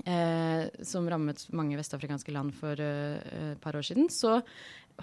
eh, 0.05 0.69
som 0.85 1.07
rammet 1.09 1.43
mange 1.55 1.77
vestafrikanske 1.79 2.33
land 2.35 2.53
for 2.57 2.79
eh, 2.79 3.51
et 3.53 3.61
par 3.63 3.77
år 3.77 3.85
siden, 3.85 4.09
så 4.13 4.39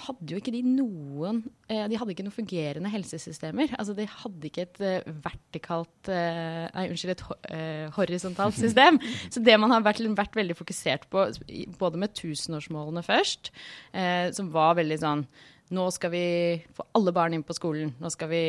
hadde 0.04 0.30
jo 0.30 0.38
ikke 0.38 0.52
de 0.54 0.60
noen 0.62 1.40
eh, 1.66 1.82
De 1.90 1.98
hadde 1.98 2.14
ikke 2.14 2.22
noen 2.22 2.34
fungerende 2.34 2.92
helsesystemer. 2.92 3.74
Altså 3.80 3.96
de 3.98 4.06
hadde 4.06 4.50
ikke 4.50 4.66
et 4.68 4.82
vertikalt 5.24 6.10
Nei, 6.10 6.86
unnskyld, 6.88 7.14
et 7.16 7.94
horisontalt 7.96 8.58
system. 8.64 9.00
Så 9.28 9.42
det 9.42 9.58
man 9.60 9.74
har 9.74 9.84
vært, 9.86 10.02
vært, 10.18 10.38
veldig 10.38 10.58
fokusert 10.58 11.08
på, 11.10 11.26
både 11.80 12.02
med 12.02 12.14
tusenårsmålene 12.18 13.02
først, 13.06 13.50
som 14.36 14.52
var 14.54 14.78
veldig 14.78 15.00
sånn 15.02 15.24
nå 15.70 15.86
skal 15.94 16.10
vi 16.12 16.24
få 16.74 16.86
alle 16.98 17.12
barn 17.14 17.36
inn 17.36 17.44
på 17.46 17.54
skolen. 17.54 17.92
Nå 18.02 18.10
skal 18.10 18.30
vi 18.32 18.42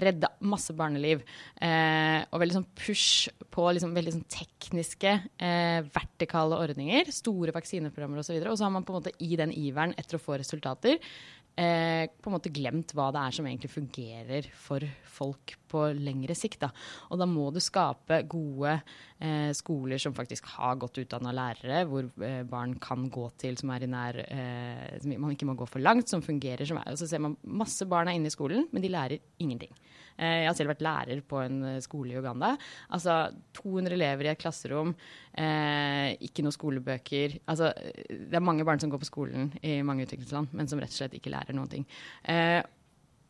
redde 0.00 0.30
masse 0.48 0.74
barneliv. 0.76 1.22
Eh, 1.60 2.24
og 2.30 2.40
veldig 2.40 2.56
sånn 2.58 2.68
push 2.78 3.28
på 3.54 3.66
liksom 3.70 3.94
veldig 3.96 4.14
sånn 4.16 4.26
tekniske, 4.32 5.14
eh, 5.36 5.80
vertikale 5.94 6.60
ordninger. 6.64 7.12
Store 7.14 7.54
vaksineprogrammer 7.54 8.22
osv. 8.22 8.38
Og, 8.38 8.46
så 8.46 8.54
og 8.54 8.58
så 8.60 8.68
har 8.68 8.74
man 8.76 8.86
på 8.86 8.94
en 8.94 9.00
måte 9.02 9.16
i 9.20 9.36
den 9.40 9.52
iveren 9.52 9.94
etter 10.00 10.16
å 10.16 10.24
få 10.24 10.38
resultater 10.40 10.96
eh, 10.96 12.06
på 12.08 12.30
en 12.30 12.36
måte 12.36 12.52
glemt 12.54 12.94
hva 12.96 13.10
det 13.14 13.26
er 13.26 13.36
som 13.36 13.50
egentlig 13.50 13.72
fungerer 13.74 14.48
for 14.56 14.84
folk 15.18 15.56
på 15.74 15.84
lengre 15.98 16.36
sikt. 16.38 16.62
Da. 16.64 16.70
Og 17.10 17.20
da 17.20 17.28
må 17.28 17.50
du 17.54 17.60
skape 17.62 18.22
gode 18.30 18.76
eh, 19.18 19.50
skoler 19.56 20.00
som 20.02 20.16
faktisk 20.16 20.48
har 20.54 20.78
godt 20.80 21.02
utdanna 21.02 21.34
lærere, 21.34 21.84
hvor 21.90 22.08
eh, 22.24 22.42
barn 22.48 22.76
kan 22.82 23.08
gå 23.12 23.26
til 23.40 23.58
som 23.60 23.74
er 23.74 23.86
i 23.86 23.90
nær 23.90 24.20
eh, 24.24 24.94
Som 25.02 25.16
man 25.22 25.34
ikke 25.34 25.48
må 25.48 25.58
gå 25.58 25.68
for 25.70 25.82
langt, 25.82 26.10
som 26.10 26.24
fungerer 26.24 26.66
som 26.68 26.80
er. 26.80 26.92
Og 26.94 27.00
så 27.00 27.10
ser 27.10 27.22
man 27.24 27.36
masse 27.44 27.86
barn 27.90 28.10
er 28.10 28.18
inne 28.18 28.30
i 28.30 28.34
skolen, 28.34 28.68
men 28.72 28.84
de 28.84 28.92
lærer 28.92 29.22
ingenting. 29.42 29.74
Eh, 30.14 30.44
jeg 30.44 30.48
har 30.48 30.56
selv 30.58 30.74
vært 30.74 30.84
lærer 30.84 31.22
på 31.26 31.40
en 31.42 31.58
eh, 31.66 31.80
skole 31.84 32.14
i 32.14 32.18
Uganda. 32.20 32.54
Altså 32.94 33.16
200 33.58 33.96
elever 33.96 34.28
i 34.28 34.32
et 34.34 34.40
klasserom, 34.40 34.94
eh, 35.34 36.14
ikke 36.26 36.44
noen 36.46 36.54
skolebøker. 36.54 37.38
Altså, 37.50 37.72
det 38.08 38.38
er 38.38 38.44
mange 38.44 38.66
barn 38.66 38.82
som 38.82 38.92
går 38.92 39.02
på 39.02 39.10
skolen 39.10 39.50
i 39.62 39.80
mange 39.86 40.06
utviklingsland, 40.06 40.54
men 40.54 40.70
som 40.70 40.82
rett 40.82 40.94
og 40.94 41.00
slett 41.00 41.18
ikke 41.18 41.34
lærer 41.34 41.56
noen 41.56 41.72
ting. 41.72 41.88
Eh, 42.30 42.60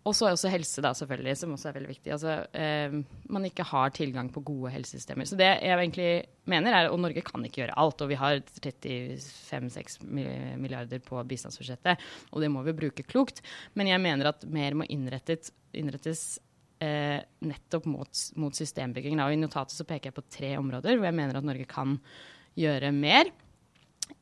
og 0.05 0.13
så 0.13 0.27
er 0.29 0.35
også 0.35 0.51
helse, 0.53 0.83
da, 0.85 0.91
selvfølgelig, 0.97 1.33
som 1.41 1.53
også 1.55 1.71
er 1.71 1.77
veldig 1.79 1.91
viktig. 1.91 2.13
Altså, 2.13 2.35
eh, 2.53 2.97
man 3.33 3.47
ikke 3.49 3.65
har 3.65 3.93
tilgang 3.97 4.29
på 4.33 4.43
gode 4.45 4.73
helsesystemer. 4.75 5.25
Så 5.29 5.39
det 5.41 5.49
jeg 5.49 5.73
egentlig 5.73 6.09
mener 6.51 6.77
er, 6.77 6.89
og 6.93 7.01
Norge 7.01 7.25
kan 7.25 7.45
ikke 7.47 7.63
gjøre 7.63 7.79
alt, 7.81 8.05
og 8.05 8.11
vi 8.13 8.19
har 8.21 8.43
35-6 8.45 10.03
milliarder 10.05 11.01
på 11.05 11.23
bistandsbudsjettet, 11.31 12.05
og 12.33 12.45
det 12.45 12.53
må 12.53 12.65
vi 12.67 12.77
bruke 12.77 13.07
klokt. 13.09 13.41
Men 13.73 13.89
jeg 13.89 14.03
mener 14.05 14.29
at 14.29 14.45
mer 14.45 14.77
må 14.77 14.89
innrettes 14.93 15.55
eh, 16.85 17.21
nettopp 17.49 17.89
mot, 17.89 18.25
mot 18.37 18.61
systembygging. 18.61 19.17
Og 19.25 19.33
I 19.33 19.41
notatet 19.41 19.77
så 19.77 19.89
peker 19.89 20.11
jeg 20.11 20.19
på 20.19 20.29
tre 20.29 20.53
områder 20.61 20.99
hvor 20.99 21.09
jeg 21.09 21.17
mener 21.17 21.41
at 21.41 21.49
Norge 21.49 21.69
kan 21.71 21.97
gjøre 22.61 22.93
mer. 22.95 23.33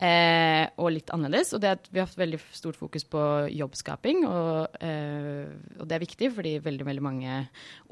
Eh, 0.03 0.65
og 0.83 0.89
litt 0.95 1.11
annerledes. 1.15 1.53
Og 1.55 1.63
det 1.63 1.75
at 1.77 1.85
vi 1.93 2.01
har 2.01 2.09
hatt 2.09 2.19
veldig 2.19 2.41
stort 2.55 2.79
fokus 2.79 3.05
på 3.07 3.21
jobbskaping. 3.55 4.25
Og, 4.27 4.79
eh, 4.83 5.53
og, 5.79 5.85
det 5.87 5.97
er 5.97 6.03
viktig, 6.03 6.31
fordi 6.35 6.57
veldig 6.65 6.87
veldig 6.89 7.05
mange 7.05 7.37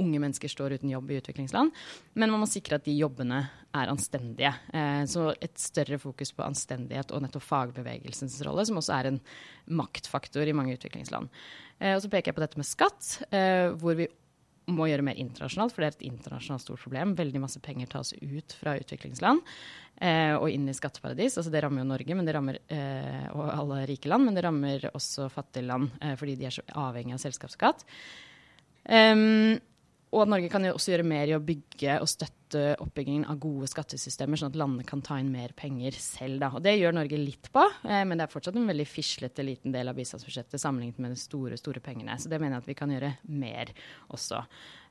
unge 0.03 0.23
mennesker 0.23 0.51
står 0.51 0.79
uten 0.79 0.91
jobb 0.91 1.13
i 1.13 1.21
utviklingsland. 1.21 1.71
Men 2.15 2.33
man 2.35 2.43
må 2.43 2.51
sikre 2.51 2.81
at 2.81 2.87
de 2.89 2.97
jobbene 2.99 3.45
er 3.71 3.93
anstendige. 3.93 4.53
Eh, 4.75 5.05
så 5.07 5.31
et 5.39 5.55
større 5.61 6.01
fokus 6.03 6.35
på 6.35 6.47
anstendighet 6.47 7.15
og 7.15 7.23
nettopp 7.23 7.47
fagbevegelsens 7.47 8.41
rolle, 8.47 8.67
som 8.67 8.81
også 8.81 8.97
er 8.97 9.13
en 9.13 9.21
maktfaktor 9.71 10.49
i 10.49 10.57
mange 10.57 10.75
utviklingsland. 10.79 11.31
Eh, 11.79 11.95
og 11.95 12.03
så 12.03 12.11
peker 12.11 12.33
jeg 12.33 12.41
på 12.41 12.45
dette 12.45 12.61
med 12.61 12.69
skatt, 12.69 13.21
eh, 13.31 13.71
hvor 13.79 13.95
vi 13.99 14.11
må 14.74 14.88
gjøre 14.90 15.04
mer 15.06 15.18
internasjonalt, 15.20 15.74
for 15.74 15.83
det 15.83 15.88
er 15.88 15.96
et 15.96 16.09
internasjonalt 16.11 16.64
stort 16.64 16.83
problem. 16.83 17.14
Veldig 17.18 17.42
masse 17.42 17.62
penger 17.64 17.90
tas 17.92 18.12
ut 18.16 18.56
fra 18.59 18.76
utviklingsland 18.80 19.42
eh, 20.00 20.35
og 20.37 20.48
inn 20.50 20.68
i 20.70 20.76
skatteparadis. 20.76 21.38
Altså 21.40 21.52
det 21.52 21.62
rammer 21.64 21.85
jo 21.85 21.90
Norge 21.90 22.35
rammer, 22.37 22.61
eh, 22.68 23.26
og 23.35 23.50
alle 23.52 23.85
rike 23.90 24.11
land, 24.11 24.28
men 24.28 24.38
det 24.38 24.44
rammer 24.46 24.90
også 24.92 25.30
fattige 25.33 25.68
land 25.68 25.90
eh, 26.00 26.16
fordi 26.20 26.38
de 26.40 26.48
er 26.48 26.56
så 26.59 26.66
avhengig 26.87 27.16
av 27.16 27.24
selskapsskatt. 27.24 27.87
Um, 28.90 29.61
og 30.11 30.27
Norge 30.27 30.51
kan 30.51 30.64
jo 30.66 30.75
også 30.75 30.90
gjøre 30.94 31.07
mer 31.07 31.31
i 31.31 31.37
å 31.37 31.42
bygge 31.42 32.01
og 32.03 32.09
støtte 32.11 32.75
oppbyggingen 32.83 33.29
av 33.31 33.38
gode 33.42 33.68
skattesystemer, 33.70 34.40
sånn 34.40 34.51
at 34.51 34.59
landene 34.59 34.87
kan 34.87 35.03
ta 35.07 35.20
inn 35.23 35.31
mer 35.31 35.55
penger 35.55 35.94
selv. 36.03 36.40
Da. 36.42 36.49
Og 36.59 36.64
det 36.64 36.75
gjør 36.81 36.96
Norge 36.96 37.20
litt 37.20 37.46
på, 37.55 37.62
eh, 37.87 38.03
men 38.03 38.18
det 38.18 38.27
er 38.27 38.33
fortsatt 38.33 38.59
en 38.59 38.66
veldig 38.66 38.88
fislete 38.90 39.46
liten 39.46 39.75
del 39.75 39.92
av 39.92 39.99
bistandsbudsjettet 39.99 40.62
sammenlignet 40.62 40.99
med 40.99 41.14
de 41.14 41.20
store, 41.20 41.59
store 41.61 41.83
pengene. 41.85 42.18
Så 42.18 42.33
det 42.33 42.40
mener 42.42 42.59
jeg 42.59 42.64
at 42.64 42.70
vi 42.73 42.79
kan 42.81 42.94
gjøre 42.94 43.12
mer 43.31 43.70
også. 44.11 44.42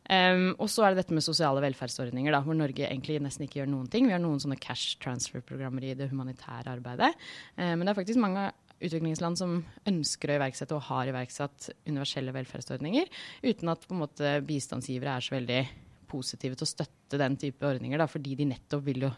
Um, 0.10 0.56
og 0.56 0.70
så 0.72 0.86
er 0.86 0.94
det 0.94 1.04
dette 1.04 1.14
med 1.14 1.22
sosiale 1.26 1.62
velferdsordninger, 1.62 2.32
da, 2.34 2.40
hvor 2.42 2.56
Norge 2.58 2.88
egentlig 2.88 3.20
nesten 3.22 3.46
ikke 3.46 3.60
gjør 3.60 3.70
noen 3.76 3.92
ting. 3.92 4.08
Vi 4.08 4.16
har 4.16 4.24
noen 4.24 4.40
sånne 4.42 4.58
cash 4.58 4.96
transfer-programmer 5.04 5.84
i 5.86 5.94
det 6.00 6.08
humanitære 6.10 6.72
arbeidet. 6.80 7.12
Uh, 7.60 7.76
men 7.76 7.84
det 7.84 7.92
er 7.92 8.00
faktisk 8.00 8.24
mange 8.24 8.48
utviklingsland 8.80 9.40
som 9.40 9.60
ønsker 9.90 10.32
å 10.32 10.40
iverksette 10.40 10.76
og 10.78 10.88
har 10.88 11.12
iverksatt 11.12 11.70
universelle 11.88 12.34
velferdsordninger, 12.36 13.12
uten 13.44 13.74
at 13.74 13.86
på 13.86 13.96
en 13.96 14.04
måte 14.06 14.34
bistandsgivere 14.48 15.18
er 15.18 15.26
så 15.26 15.36
veldig 15.36 15.62
positive 16.10 16.58
til 16.58 16.66
å 16.66 16.72
støtte 16.74 17.20
den 17.22 17.38
type 17.40 17.66
ordninger, 17.66 18.00
da, 18.00 18.10
fordi 18.10 18.36
de 18.40 18.50
nettopp 18.50 18.84
vil 18.88 19.06
jo 19.08 19.14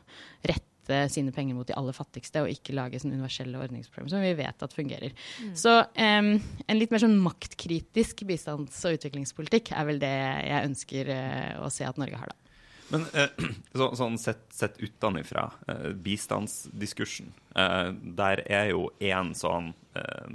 rette 0.49 0.67
sine 1.13 1.31
penger 1.31 1.55
mot 1.55 1.67
de 1.69 1.75
aller 1.77 1.95
fattigste, 1.95 2.41
og 2.41 2.51
ikke 2.51 2.75
lage 2.75 2.99
sånn 2.99 3.13
universelle 3.13 3.59
ordningsprogrammer 3.61 4.11
som 4.11 4.23
vi 4.25 4.33
vet 4.39 4.65
at 4.65 4.75
fungerer. 4.75 5.13
Mm. 5.45 5.53
Så 5.63 5.77
um, 5.77 6.31
en 6.65 6.79
litt 6.79 6.91
mer 6.91 7.03
sånn 7.03 7.19
maktkritisk 7.21 8.25
bistands- 8.27 8.81
og 8.89 8.97
utviklingspolitikk 8.97 9.71
er 9.77 9.87
vel 9.87 10.01
det 10.01 10.11
jeg 10.11 10.71
ønsker 10.71 11.13
uh, 11.13 11.61
å 11.63 11.71
se 11.71 11.87
at 11.87 12.01
Norge 12.01 12.19
har, 12.19 12.33
da. 12.33 12.50
Men 12.91 13.05
eh, 13.13 13.29
så, 13.77 13.91
sånn 13.97 14.17
sett, 14.21 14.47
sett 14.55 14.79
utenfra, 14.81 15.47
eh, 15.67 15.91
bistandsdiskursen, 16.05 17.31
eh, 17.55 17.87
der 18.19 18.43
er 18.47 18.71
jo 18.73 18.89
én 18.99 19.35
sånn 19.37 19.73
eh, 19.95 20.33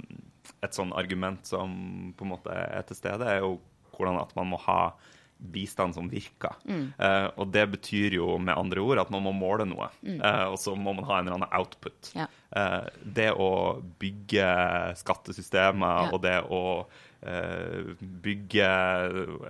Et 0.63 0.73
sånn 0.73 0.93
argument 0.95 1.45
som 1.45 1.69
på 2.17 2.25
en 2.25 2.31
måte 2.31 2.49
er 2.49 2.85
til 2.87 2.97
stede, 2.97 3.27
er 3.29 3.43
jo 3.43 3.57
hvordan 3.93 4.17
at 4.21 4.31
man 4.37 4.47
må 4.49 4.57
ha 4.63 4.95
bistand 5.37 5.93
som 5.93 6.07
virker. 6.09 6.55
Mm. 6.65 6.85
Eh, 6.97 7.27
og 7.37 7.51
det 7.53 7.65
betyr 7.75 8.15
jo 8.17 8.31
med 8.41 8.57
andre 8.57 8.81
ord 8.81 9.01
at 9.03 9.11
man 9.13 9.21
må 9.27 9.35
måle 9.37 9.67
noe, 9.69 9.91
mm. 10.01 10.15
Eh, 10.17 10.45
og 10.49 10.57
så 10.57 10.73
må 10.73 10.95
man 10.97 11.05
ha 11.05 11.19
en 11.19 11.27
eller 11.27 11.37
annen 11.37 11.53
output. 11.59 12.13
Ja. 12.17 12.25
det 13.03 13.27
å 13.35 13.51
bygge 13.99 14.47
skattesystemer 14.97 16.07
ja. 16.07 16.09
og 16.15 16.23
det 16.23 16.37
å 16.47 16.61
bygge 18.23 18.67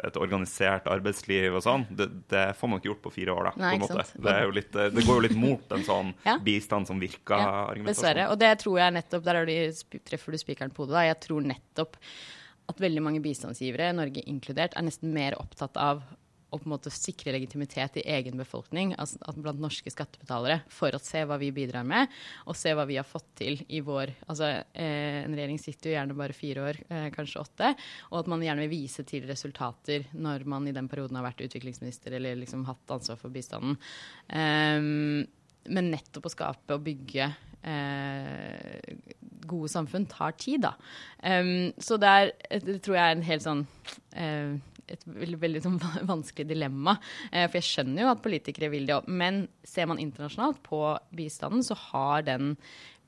et 0.07 0.17
organisert 0.17 0.87
arbeidsliv 0.87 1.57
og 1.57 1.63
sånn, 1.65 1.83
det, 1.89 2.07
det, 2.31 2.45
får 2.57 2.71
man 2.71 2.79
ikke 2.79 2.89
gjort 2.93 3.01
på 3.03 3.11
fire 3.17 3.35
år. 3.35 3.49
da, 3.49 3.51
Nei, 3.59 3.73
på 3.75 3.89
en 3.89 3.97
måte. 3.97 4.05
Det, 4.23 4.35
litt, 4.55 4.77
eh, 4.77 4.89
det, 4.95 5.03
går 5.03 5.19
jo 5.19 5.25
litt 5.25 5.37
mot 5.37 5.75
en 5.75 5.83
sånn 5.87 6.13
ja. 6.23 6.37
bistand 6.43 6.89
som 6.89 7.01
virker. 7.01 7.43
Ja, 7.43 7.89
dessverre. 7.89 8.29
Og 8.31 8.39
det 8.39 8.53
tror 8.63 8.79
jeg 8.79 8.95
nettopp, 8.95 9.25
der 9.27 9.41
du, 9.49 9.99
treffer 10.07 10.33
du 10.33 10.39
spikeren 10.41 10.71
på 10.73 10.85
hodet. 10.85 11.09
Jeg 11.09 11.19
tror 11.27 11.49
nettopp 11.51 11.99
at 12.71 12.81
veldig 12.83 13.03
mange 13.03 13.21
bistandsgivere, 13.23 13.91
Norge 13.95 14.23
inkludert, 14.27 14.75
er 14.75 14.87
nesten 14.87 15.13
mer 15.15 15.37
opptatt 15.39 15.77
av 15.79 16.01
å 16.47 16.59
på 16.59 16.67
en 16.67 16.73
måte 16.73 16.91
sikre 16.93 17.33
legitimitet 17.35 17.99
i 17.99 18.05
egen 18.17 18.39
befolkning, 18.39 18.93
altså 18.95 19.33
blant 19.35 19.59
norske 19.61 19.91
skattebetalere, 19.91 20.61
for 20.71 20.95
å 20.95 21.01
se 21.03 21.23
hva 21.27 21.39
vi 21.41 21.51
bidrar 21.55 21.87
med, 21.87 22.11
og 22.47 22.57
se 22.57 22.71
hva 22.75 22.85
vi 22.87 22.99
har 22.99 23.07
fått 23.07 23.27
til 23.41 23.59
i 23.67 23.81
vår 23.83 24.13
Altså, 24.27 24.49
eh, 24.73 25.23
en 25.23 25.35
regjering 25.35 25.59
sitter 25.59 25.89
jo 25.89 25.95
gjerne 25.95 26.17
bare 26.17 26.35
fire 26.35 26.63
år, 26.69 26.79
eh, 26.89 27.07
kanskje 27.15 27.41
åtte, 27.41 27.73
og 28.11 28.19
at 28.21 28.29
man 28.31 28.43
gjerne 28.43 28.63
vil 28.65 28.83
vise 28.83 29.03
til 29.07 29.27
resultater 29.27 30.07
når 30.13 30.45
man 30.45 30.67
i 30.67 30.75
den 30.75 30.87
perioden 30.91 31.19
har 31.19 31.27
vært 31.27 31.43
utviklingsminister 31.47 32.17
eller 32.17 32.39
liksom 32.39 32.65
hatt 32.67 32.95
ansvar 32.95 33.19
for 33.19 33.33
bistanden. 33.33 33.77
Um, 34.31 35.25
men 35.67 35.91
nettopp 35.91 36.29
å 36.29 36.31
skape 36.31 36.77
og 36.77 36.85
bygge 36.85 37.27
eh, 37.67 38.95
gode 39.47 39.71
samfunn 39.71 40.07
tar 40.09 40.35
tid, 40.39 40.65
da. 40.67 40.73
Um, 41.23 41.71
så 41.79 41.99
det, 42.01 42.13
er, 42.13 42.63
det 42.63 42.79
tror 42.85 42.99
jeg 42.99 43.05
er 43.05 43.15
en 43.15 43.27
helt 43.27 43.45
sånn 43.45 43.63
eh, 44.15 44.57
et 44.93 45.03
veldig, 45.07 45.39
veldig 45.41 45.63
sånn 45.65 45.79
vanskelig 46.11 46.47
dilemma. 46.49 46.97
Eh, 47.31 47.47
for 47.47 47.59
jeg 47.59 47.69
skjønner 47.69 48.05
jo 48.05 48.13
at 48.13 48.23
politikere 48.23 48.71
vil 48.73 48.87
det 48.87 48.95
òg. 48.97 49.09
Men 49.09 49.45
ser 49.67 49.89
man 49.91 50.01
internasjonalt 50.03 50.61
på 50.65 50.81
bistanden, 51.17 51.65
så 51.65 51.77
har 51.89 52.25
den 52.27 52.55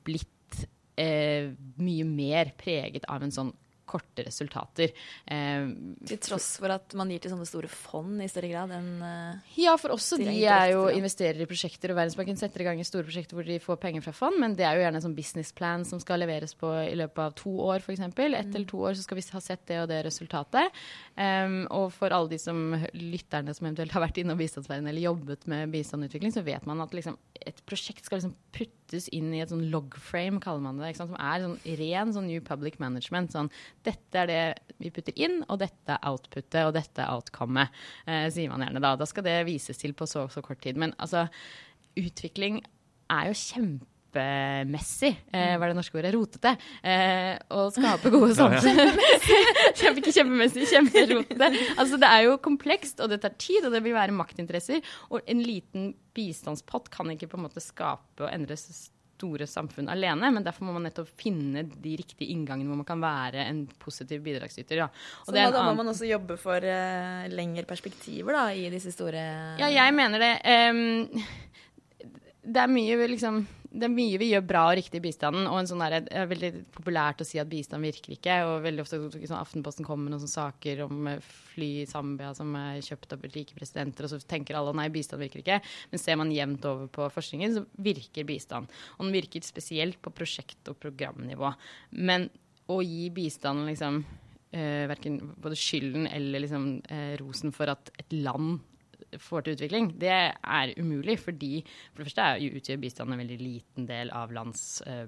blitt 0.06 0.64
eh, 1.00 1.52
mye 1.80 2.06
mer 2.08 2.54
preget 2.60 3.08
av 3.10 3.24
en 3.24 3.34
sånn 3.34 3.54
korte 3.90 4.24
resultater. 4.26 4.94
Eh, 5.26 5.66
til 6.08 6.22
tross 6.22 6.52
for 6.62 6.72
at 6.74 6.94
man 6.98 7.10
gir 7.12 7.22
til 7.24 7.34
sånne 7.34 7.48
store 7.48 7.70
fond 7.70 8.22
i 8.22 8.28
større 8.30 8.52
grad 8.52 8.74
enn 8.76 8.90
uh, 9.02 9.56
Ja, 9.58 9.76
for 9.80 9.94
også 9.96 10.20
de 10.20 10.30
er 10.44 10.72
jo 10.74 10.86
investerer 10.92 11.42
i 11.42 11.48
prosjekter, 11.50 11.92
og 11.92 12.00
Verdensbanken 12.00 12.38
setter 12.40 12.64
i 12.64 12.68
gang 12.68 12.80
i 12.82 12.86
store 12.86 13.06
prosjekter 13.08 13.38
hvor 13.38 13.46
de 13.46 13.58
får 13.62 13.80
penger 13.82 14.06
fra 14.06 14.14
fond, 14.16 14.38
men 14.40 14.56
det 14.58 14.66
er 14.66 14.78
jo 14.78 14.84
gjerne 14.84 15.00
en 15.00 15.06
sånn 15.08 15.16
businessplan 15.18 15.86
som 15.88 16.02
skal 16.02 16.22
leveres 16.22 16.54
på 16.58 16.70
i 16.86 16.96
løpet 16.98 17.22
av 17.24 17.36
to 17.38 17.54
år, 17.70 17.82
f.eks. 17.84 18.04
Ett 18.10 18.16
mm. 18.16 18.54
eller 18.54 18.68
to 18.70 18.82
år 18.86 18.96
så 18.96 19.06
skal 19.06 19.20
vi 19.20 19.26
ha 19.30 19.42
sett 19.44 19.66
det 19.70 19.80
og 19.82 19.88
det 19.90 20.00
resultatet. 20.06 20.80
Um, 21.16 21.62
og 21.74 21.90
for 21.94 22.12
alle 22.14 22.32
de 22.32 22.38
som 22.40 22.60
lytterne 22.96 23.54
som 23.56 23.66
eventuelt 23.66 23.94
har 23.94 24.04
vært 24.04 24.20
innom 24.22 24.38
bistandsverdenen 24.40 24.92
eller 24.92 25.08
jobbet 25.08 25.46
med 25.50 25.72
bistandutvikling, 25.74 26.34
så 26.34 26.44
vet 26.46 26.66
man 26.68 26.82
at 26.84 26.94
liksom, 26.96 27.18
et 27.40 27.60
prosjekt 27.68 28.06
skal 28.06 28.20
liksom 28.20 28.36
puttes 28.54 29.08
inn 29.16 29.32
i 29.34 29.42
et 29.42 29.52
sånn 29.52 29.66
logframe, 29.72 30.40
kaller 30.42 30.64
man 30.64 30.80
det, 30.80 30.94
som 30.98 31.14
er 31.16 31.44
sånn 31.44 31.58
ren 31.80 32.14
sånn 32.16 32.28
new 32.30 32.42
public 32.44 32.80
management. 32.82 33.34
sånn 33.34 33.50
dette 33.86 34.22
er 34.22 34.30
det 34.30 34.76
vi 34.80 34.90
putter 34.94 35.16
inn, 35.20 35.40
og 35.48 35.60
dette 35.62 35.96
er 35.96 36.10
outputet, 36.10 36.62
og 36.66 36.74
dette 36.76 37.04
er 37.04 37.12
outcomet, 37.14 37.72
eh, 38.06 38.26
sier 38.32 38.52
man 38.52 38.64
gjerne 38.64 38.82
da. 38.82 38.96
Da 39.00 39.08
skal 39.08 39.26
det 39.26 39.38
vises 39.48 39.80
til 39.80 39.94
på 39.96 40.08
så 40.08 40.26
så 40.32 40.42
kort 40.44 40.60
tid. 40.64 40.76
Men 40.80 40.94
altså, 40.98 41.26
utvikling 42.00 42.60
er 43.10 43.30
jo 43.30 43.38
kjempemessig, 43.40 45.10
eh, 45.32 45.56
var 45.58 45.70
det 45.72 45.78
norske 45.78 45.98
ordet, 45.98 46.12
rotete. 46.14 46.54
Eh, 46.82 47.34
å 47.50 47.66
skape 47.74 48.12
gode 48.12 48.36
samfunn. 48.38 49.00
Ja, 49.80 49.92
ikke 49.98 50.14
kjempemessig, 50.14 50.68
kjemperotete. 50.70 51.50
Altså, 51.76 52.00
det 52.00 52.12
er 52.12 52.28
jo 52.28 52.38
komplekst, 52.42 53.00
og 53.00 53.10
det 53.12 53.22
tar 53.24 53.36
tid, 53.40 53.64
og 53.64 53.72
det 53.72 53.82
vil 53.84 53.96
være 53.96 54.16
maktinteresser. 54.16 54.84
Og 55.10 55.20
en 55.26 55.44
liten 55.44 55.92
bistandspott 56.16 56.90
kan 56.92 57.10
ikke 57.12 57.30
på 57.32 57.40
en 57.40 57.46
måte 57.48 57.64
skape 57.64 58.26
og 58.26 58.32
endre 58.32 58.58
store 59.20 59.48
samfunn 59.50 59.90
alene, 59.92 60.32
men 60.32 60.46
derfor 60.46 60.66
må 60.66 60.74
man 60.76 60.88
nettopp 60.88 61.10
finne 61.20 61.66
de 61.68 61.94
riktige 62.00 62.32
inngangene 62.32 62.70
hvor 62.70 62.80
man 62.80 62.88
kan 62.88 63.04
være 63.04 63.44
en 63.50 63.66
positiv 63.80 64.24
bidragsyter. 64.24 64.82
Ja. 64.82 64.88
Så 65.26 65.36
da, 65.36 65.50
da 65.52 65.66
må 65.68 65.76
man 65.78 65.92
også 65.92 66.08
jobbe 66.08 66.38
for 66.40 66.64
uh, 66.64 67.28
lengre 67.32 67.66
perspektiver 67.68 68.38
da, 68.38 68.48
i 68.56 68.68
disse 68.72 68.94
store 68.94 69.22
Ja, 69.60 69.70
jeg 69.70 69.96
mener 69.96 70.22
det. 70.22 70.34
Um, 70.72 71.24
det 72.40 72.62
er 72.62 72.72
mye 72.72 73.08
liksom 73.10 73.42
det 73.70 73.86
er 73.86 73.92
mye 73.92 74.18
vi 74.18 74.32
gjør 74.32 74.42
bra 74.46 74.64
og 74.66 74.76
riktig 74.80 74.98
i 74.98 75.04
bistanden. 75.04 75.46
og 75.46 75.60
en 75.60 75.68
sånn 75.70 75.82
der, 75.84 76.00
Det 76.00 76.12
er 76.16 76.26
veldig 76.26 76.50
populært 76.74 77.22
å 77.22 77.26
si 77.26 77.38
at 77.38 77.48
bistand 77.48 77.82
virker 77.82 78.16
ikke. 78.16 78.42
og 78.44 78.64
veldig 78.64 78.82
ofte 78.82 78.98
sånn, 78.98 79.38
Aftenposten 79.38 79.84
kommer 79.86 80.04
med 80.04 80.12
noen 80.12 80.26
sånne 80.26 80.50
saker 80.52 80.82
om 80.88 81.06
eh, 81.06 81.20
fly 81.20 81.82
i 81.82 81.86
Zambia 81.86 82.34
som 82.34 82.54
er 82.56 82.80
kjøpt 82.82 83.12
av 83.12 83.22
rike 83.22 83.54
presidenter, 83.54 84.04
og 84.04 84.10
så 84.10 84.26
tenker 84.26 84.56
alle 84.56 84.74
nei, 84.74 84.88
bistand 84.88 85.22
virker 85.22 85.40
ikke. 85.44 85.60
Men 85.90 85.98
ser 86.02 86.16
man 86.16 86.32
jevnt 86.34 86.64
over 86.64 86.88
på 86.88 87.10
forskningen, 87.14 87.54
så 87.54 87.66
virker 87.78 88.26
bistand. 88.26 88.66
Og 88.98 89.06
den 89.06 89.14
virker 89.14 89.40
spesielt 89.46 90.00
på 90.02 90.10
prosjekt- 90.10 90.68
og 90.68 90.80
programnivå. 90.80 91.54
Men 91.92 92.28
å 92.68 92.80
gi 92.82 93.08
bistand 93.10 93.66
liksom 93.66 94.04
eh, 94.52 94.86
verken 94.90 95.20
både 95.38 95.54
skylden 95.54 96.08
eller 96.10 96.42
liksom, 96.42 96.82
eh, 96.90 97.16
rosen 97.22 97.54
for 97.54 97.70
at 97.70 97.90
et 97.98 98.18
land 98.18 98.58
får 99.18 99.46
til 99.46 99.56
utvikling, 99.56 99.88
det 100.00 100.12
er 100.12 100.74
umulig. 100.78 101.16
Fordi 101.22 101.52
for 101.64 102.02
det 102.02 102.10
første 102.10 102.26
er, 102.26 102.58
utgjør 102.60 102.82
bistand 102.82 103.14
en 103.14 103.22
veldig 103.22 103.38
liten 103.40 103.88
del 103.88 104.12
av 104.16 104.34
lands 104.34 104.82
eh, 104.86 105.06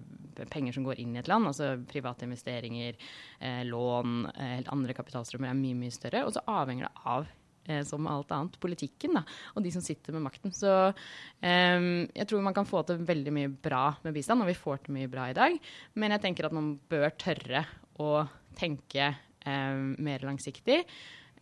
penger 0.51 0.77
som 0.77 0.87
går 0.87 1.03
inn 1.03 1.15
i 1.17 1.21
et 1.23 1.31
land. 1.31 1.49
Altså 1.51 1.75
private 1.91 2.27
investeringer, 2.27 2.99
eh, 3.41 3.63
lån, 3.69 4.27
eh, 4.33 4.57
helt 4.59 4.73
andre 4.75 4.97
kapitalstrømmer 4.99 5.53
er 5.53 5.61
mye, 5.61 5.79
mye 5.85 5.95
større. 5.95 6.25
Og 6.27 6.35
så 6.35 6.45
avhenger 6.51 6.89
det 6.89 7.07
av 7.15 7.31
eh, 7.69 7.83
som 7.87 8.11
alt 8.11 8.35
annet, 8.35 8.59
politikken 8.63 9.19
da, 9.19 9.25
og 9.55 9.65
de 9.65 9.75
som 9.75 9.85
sitter 9.85 10.17
med 10.17 10.27
makten. 10.27 10.55
Så 10.57 10.73
um, 10.91 11.89
jeg 12.09 12.29
tror 12.29 12.45
man 12.45 12.57
kan 12.57 12.69
få 12.69 12.85
til 12.89 13.03
veldig 13.07 13.35
mye 13.39 13.55
bra 13.55 13.89
med 14.05 14.17
bistand, 14.17 14.43
og 14.43 14.51
vi 14.51 14.59
får 14.59 14.85
til 14.85 14.99
mye 14.99 15.11
bra 15.13 15.31
i 15.31 15.39
dag. 15.39 15.59
Men 15.95 16.17
jeg 16.17 16.27
tenker 16.27 16.49
at 16.49 16.57
man 16.57 16.75
bør 16.91 17.11
tørre 17.21 17.67
å 18.03 18.15
tenke 18.59 19.13
um, 19.47 19.93
mer 20.03 20.25
langsiktig 20.27 20.83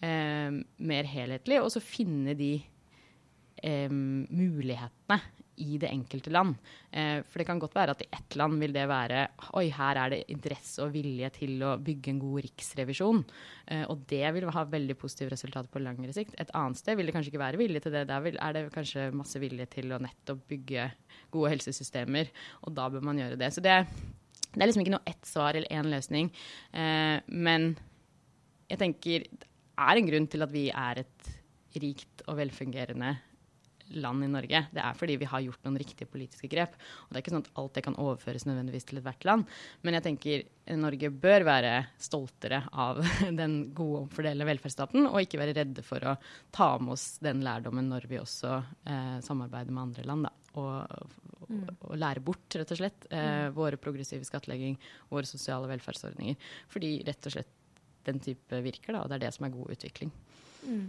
mer 0.01 1.09
helhetlig, 1.11 1.59
og 1.61 1.69
så 1.75 1.83
finne 1.85 2.33
de 2.33 2.55
eh, 3.63 3.91
mulighetene 3.91 5.21
i 5.61 5.77
det 5.81 5.91
enkelte 5.93 6.33
land. 6.33 6.57
Eh, 6.91 7.21
for 7.27 7.41
det 7.41 7.47
kan 7.49 7.61
godt 7.61 7.75
være 7.77 7.95
at 7.95 8.05
i 8.05 8.09
ett 8.17 8.37
land 8.41 8.61
vil 8.63 8.73
det 8.75 8.87
være 8.89 9.27
Oi, 9.59 9.67
her 9.75 9.99
er 10.01 10.15
det 10.15 10.21
interesse 10.33 10.81
og 10.85 10.95
vilje 10.95 11.29
til 11.37 11.61
å 11.67 11.75
bygge 11.85 12.15
en 12.15 12.23
god 12.23 12.47
riksrevisjon. 12.47 13.21
Eh, 13.67 13.85
og 13.93 14.07
det 14.11 14.25
vil 14.37 14.49
ha 14.57 14.65
veldig 14.75 14.97
positive 15.01 15.35
resultater 15.35 15.71
på 15.73 15.83
lengre 15.83 16.15
sikt. 16.17 16.37
Et 16.41 16.55
annet 16.57 16.81
sted 16.81 16.97
vil 16.99 17.11
det 17.11 17.17
kanskje 17.17 17.35
ikke 17.35 17.45
være 17.45 17.61
vilje 17.61 17.85
til 17.85 17.97
det. 17.97 18.07
Der 18.09 18.31
er 18.33 18.57
det 18.57 18.65
kanskje 18.75 19.11
masse 19.17 19.43
vilje 19.43 19.69
til 19.77 19.93
å 19.93 20.01
nettopp 20.01 20.47
bygge 20.51 20.89
gode 21.35 21.53
helsesystemer, 21.53 22.33
og 22.65 22.75
da 22.79 22.89
bør 22.91 23.05
man 23.07 23.21
gjøre 23.21 23.39
det. 23.41 23.53
Så 23.55 23.63
det, 23.65 23.77
det 24.55 24.63
er 24.63 24.71
liksom 24.71 24.87
ikke 24.87 24.97
noe 24.97 25.13
ett 25.13 25.29
svar 25.29 25.59
eller 25.59 25.71
én 25.71 25.93
løsning. 25.93 26.33
Eh, 26.73 27.21
men 27.29 27.75
jeg 28.71 28.81
tenker 28.81 29.29
er 29.81 30.01
en 30.01 30.12
grunn 30.12 30.29
til 30.31 30.47
at 30.47 30.55
vi 30.55 30.69
er 30.71 31.03
et 31.05 31.33
rikt 31.81 32.25
og 32.27 32.38
velfungerende 32.40 33.16
land 33.99 34.25
i 34.25 34.29
Norge. 34.31 34.62
Det 34.71 34.83
er 34.83 34.97
fordi 34.97 35.16
vi 35.21 35.29
har 35.29 35.43
gjort 35.45 35.64
noen 35.66 35.79
riktige 35.81 36.09
politiske 36.11 36.49
grep. 36.51 36.77
Og 36.79 37.11
det 37.11 37.19
er 37.19 37.25
ikke 37.25 37.35
sånn 37.35 37.45
at 37.47 37.53
alt 37.61 37.77
det 37.77 37.85
kan 37.87 37.99
overføres 38.01 38.47
nødvendigvis 38.47 38.87
til 38.88 39.01
ethvert 39.01 39.27
land. 39.27 39.47
Men 39.83 39.97
jeg 39.99 40.07
tenker 40.07 40.45
Norge 40.79 41.11
bør 41.11 41.47
være 41.49 41.73
stoltere 42.01 42.62
av 42.71 43.03
den 43.40 43.59
gode 43.77 44.05
omfordelende 44.05 44.49
velferdsstaten, 44.51 45.09
og 45.11 45.23
ikke 45.25 45.40
være 45.43 45.57
redde 45.59 45.85
for 45.87 46.07
å 46.07 46.16
ta 46.55 46.73
med 46.79 46.95
oss 46.97 47.09
den 47.25 47.45
lærdommen 47.47 47.90
når 47.90 48.07
vi 48.11 48.21
også 48.23 48.61
eh, 48.61 49.16
samarbeider 49.27 49.75
med 49.75 49.88
andre 49.88 50.07
land. 50.07 50.29
Da. 50.29 50.37
Og, 50.61 51.07
og, 51.40 51.47
mm. 51.47 51.64
og, 51.79 51.95
lære 51.99 52.23
bort, 52.27 52.47
rett 52.59 52.75
og 52.75 52.81
slett, 52.81 53.07
eh, 53.11 53.31
mm. 53.47 53.57
våre 53.59 53.79
progressive 53.81 54.27
skattlegging, 54.27 54.79
våre 55.12 55.29
sosiale 55.29 55.71
velferdsordninger. 55.71 56.38
Fordi 56.71 56.99
rett 57.07 57.31
og 57.31 57.38
slett 57.38 57.57
den 58.11 58.20
type 58.23 58.61
virker, 58.64 58.94
da, 58.94 59.05
og 59.05 59.11
det 59.11 59.18
er 59.18 59.27
det 59.27 59.35
som 59.37 59.46
er 59.46 59.55
god 59.55 59.75
utvikling. 59.77 60.12
Mm. 60.66 60.88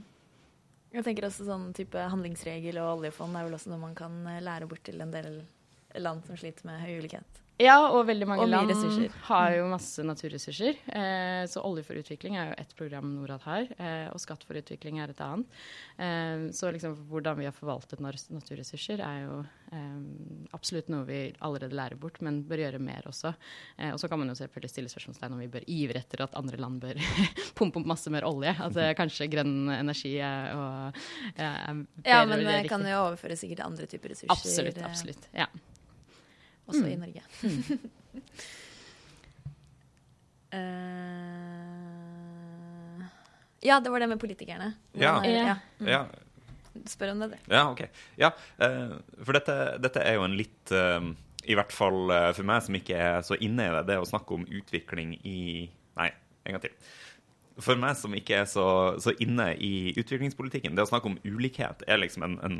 Jeg 0.91 1.05
tenker 1.07 1.29
også 1.29 1.47
sånn 1.47 1.69
type 1.75 1.95
handlingsregel 2.11 2.81
og 2.81 2.97
oljefond 2.97 3.37
er 3.39 3.47
vel 3.47 3.55
også 3.55 3.71
noe 3.71 3.79
man 3.85 3.95
kan 3.95 4.17
eh, 4.27 4.41
lære 4.43 4.67
bort 4.67 4.83
til 4.87 4.99
en 5.03 5.13
del 5.13 5.39
land 6.01 6.25
som 6.27 6.39
sliter 6.39 6.67
med 6.67 6.81
høy 6.83 6.97
ulikhet. 6.99 7.39
Ja, 7.61 7.77
og 7.93 8.05
veldig 8.09 8.27
mange 8.29 8.45
og 8.45 8.49
land 8.49 8.71
ressurser. 8.71 9.13
har 9.27 9.55
jo 9.55 9.67
masse 9.69 10.03
naturressurser. 10.05 10.79
Eh, 10.87 11.43
så 11.51 11.61
Olje 11.65 11.83
for 11.85 11.99
utvikling 11.99 12.37
er 12.39 12.51
jo 12.51 12.57
ett 12.61 12.73
program 12.77 13.11
Norad 13.15 13.43
har, 13.45 13.67
eh, 13.77 14.07
og 14.09 14.19
Skatt 14.21 14.43
for 14.47 14.57
utvikling 14.57 14.99
er 15.01 15.13
et 15.13 15.21
annet. 15.21 15.59
Eh, 15.97 16.47
så 16.57 16.71
liksom 16.73 16.95
hvordan 17.11 17.37
vi 17.37 17.47
har 17.47 17.55
forvaltet 17.55 18.01
naturressurser 18.01 19.03
er 19.05 19.19
jo 19.25 19.37
eh, 19.71 19.99
absolutt 20.57 20.89
noe 20.93 21.05
vi 21.05 21.21
allerede 21.39 21.77
lærer 21.77 21.99
bort, 22.01 22.21
men 22.25 22.41
bør 22.47 22.65
gjøre 22.65 22.81
mer 22.81 23.07
også. 23.09 23.33
Eh, 23.77 23.91
og 23.93 23.99
så 24.01 24.09
kan 24.09 24.21
man 24.21 24.33
jo 24.33 24.37
selvfølgelig 24.41 24.73
stille 24.73 24.93
spørsmålstegn 24.93 25.37
om 25.37 25.43
vi 25.43 25.51
bør 25.51 25.67
ivre 25.69 26.01
etter 26.01 26.25
at 26.25 26.37
andre 26.39 26.61
land 26.61 26.81
bør 26.81 27.01
pumpe 27.57 27.81
opp 27.81 27.91
masse 27.93 28.13
mer 28.13 28.25
olje. 28.27 28.55
At 28.57 28.71
altså, 28.71 28.87
kanskje 28.97 29.29
grønn 29.31 29.69
energi 29.75 30.15
er, 30.17 30.55
og, 30.57 31.03
er 31.37 31.83
Ja, 32.07 32.23
men 32.25 32.45
det 32.47 32.63
kan 32.71 32.85
jo 32.87 33.03
overføre 33.05 33.37
sikkert 33.37 33.65
andre 33.67 33.89
typer 33.89 34.15
ressurser. 34.15 34.33
Absolutt, 34.33 34.81
absolutt. 34.87 35.29
ja 35.35 35.49
også 36.69 36.83
mm. 36.83 36.91
i 36.91 36.99
Norge. 37.01 37.21
uh, 40.55 43.01
ja, 43.69 43.75
det 43.79 43.89
var 43.93 43.99
det 44.03 44.09
med 44.13 44.19
politikerne. 44.21 44.67
Ja. 44.93 45.13
Men, 45.21 45.31
ja. 45.31 45.55
ja. 45.87 46.05
Spør 46.87 47.11
om 47.13 47.19
det, 47.23 47.29
du. 47.33 47.37
Ja, 47.53 47.63
OK. 47.71 47.81
Ja, 48.19 48.29
uh, 48.63 48.91
for 49.21 49.31
dette, 49.37 49.55
dette, 49.83 49.99
er 50.05 50.13
jo 50.19 50.25
en 50.27 50.39
litt 50.39 50.67
uh, 50.71 51.01
I 51.43 51.55
hvert 51.57 51.73
fall 51.75 52.01
for 52.37 52.43
meg 52.47 52.59
som 52.65 52.75
ikke 52.77 52.95
er 52.97 53.21
så 53.27 53.35
inne 53.39 53.63
i 53.67 53.71
det, 53.77 53.83
det 53.91 53.97
å 54.01 54.07
snakke 54.07 54.33
om 54.37 54.43
utvikling 54.47 55.09
i 55.23 55.69
Nei, 55.99 56.09
en 56.47 56.53
gang 56.55 56.63
til. 56.63 56.73
For 57.61 57.75
meg 57.77 57.97
som 57.99 58.13
ikke 58.15 58.35
er 58.41 58.47
så, 58.49 58.65
så 59.01 59.11
inne 59.21 59.47
i 59.59 59.93
utviklingspolitikken, 59.99 60.75
det 60.77 60.83
å 60.85 60.89
snakke 60.89 61.07
om 61.11 61.19
ulikhet 61.27 61.83
er 61.83 61.97
liksom 61.99 62.23
en, 62.25 62.35
en 62.47 62.55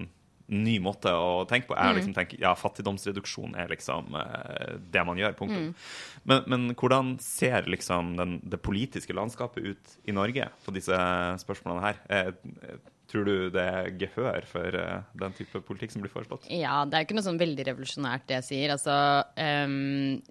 ny 0.52 0.78
måte 0.84 1.12
å 1.16 1.44
tenke 1.50 1.70
på. 1.70 1.78
Jeg 1.78 1.94
mm. 1.94 1.98
liksom 2.00 2.16
tenker, 2.16 2.40
ja, 2.44 2.54
Fattigdomsreduksjon 2.60 3.58
er 3.60 3.72
liksom 3.72 4.16
uh, 4.18 4.78
det 4.94 5.04
man 5.08 5.20
gjør. 5.20 5.36
punktum. 5.40 5.70
Mm. 5.72 6.24
Men, 6.30 6.48
men, 6.52 6.66
hvordan 6.78 7.14
ser 7.24 7.70
liksom 7.72 8.16
den, 8.20 8.40
det 8.44 8.62
politiske 8.64 9.16
landskapet 9.16 9.72
ut 9.72 9.96
i 10.06 10.16
Norge 10.16 10.50
på 10.66 10.76
disse 10.76 10.98
spørsmålene 11.46 11.86
her? 11.90 12.02
Jeg 12.12 12.82
Tror 13.12 13.26
du 13.28 13.50
det 13.52 13.64
er 13.68 13.90
gehør 14.00 14.46
for 14.48 14.76
uh, 14.80 15.02
den 15.20 15.34
type 15.36 15.60
politikk 15.68 15.92
som 15.92 16.04
blir 16.04 16.14
foreslått? 16.14 16.46
Ja, 16.48 16.86
det 16.88 16.96
er 16.96 17.04
ikke 17.04 17.18
noe 17.18 17.26
sånn 17.26 17.42
veldig 17.42 17.66
revolusjonært 17.68 18.24
det 18.30 18.38
jeg 18.38 18.48
sier. 18.48 18.72
Altså, 18.78 18.94
um, 19.36 20.22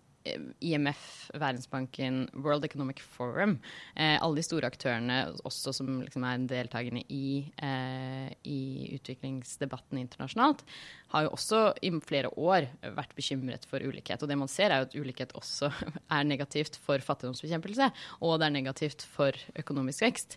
IMF, 0.60 1.30
Verdensbanken, 1.32 2.28
World 2.44 2.64
Economic 2.64 3.00
Forum, 3.00 3.58
eh, 3.96 4.18
alle 4.20 4.36
de 4.36 4.44
store 4.44 4.68
aktørene 4.68 5.20
også 5.48 5.72
som 5.72 5.88
liksom 6.02 6.26
er 6.28 6.44
deltakende 6.50 7.02
i, 7.08 7.48
eh, 7.56 8.28
i, 8.44 8.60
utviklingsdebatten 8.98 10.02
internasjonalt, 10.02 10.62
har 11.14 11.24
jo 11.24 11.32
også 11.32 11.62
i 11.82 11.92
flere 12.04 12.30
år 12.36 12.68
vært 12.82 13.16
bekymret 13.16 13.64
for 13.64 13.80
ulikhet. 13.80 14.22
Og 14.22 14.28
det 14.28 14.38
man 14.38 14.48
ser, 14.52 14.70
er 14.70 14.84
jo 14.84 14.90
at 14.90 15.00
ulikhet 15.00 15.34
også 15.38 15.72
er 16.16 16.28
negativt 16.28 16.76
for 16.76 17.00
fattigdomsbekjempelse, 17.00 17.90
og 18.20 18.38
det 18.38 18.50
er 18.50 18.58
negativt 18.60 19.06
for 19.16 19.32
økonomisk 19.56 20.04
vekst. 20.04 20.36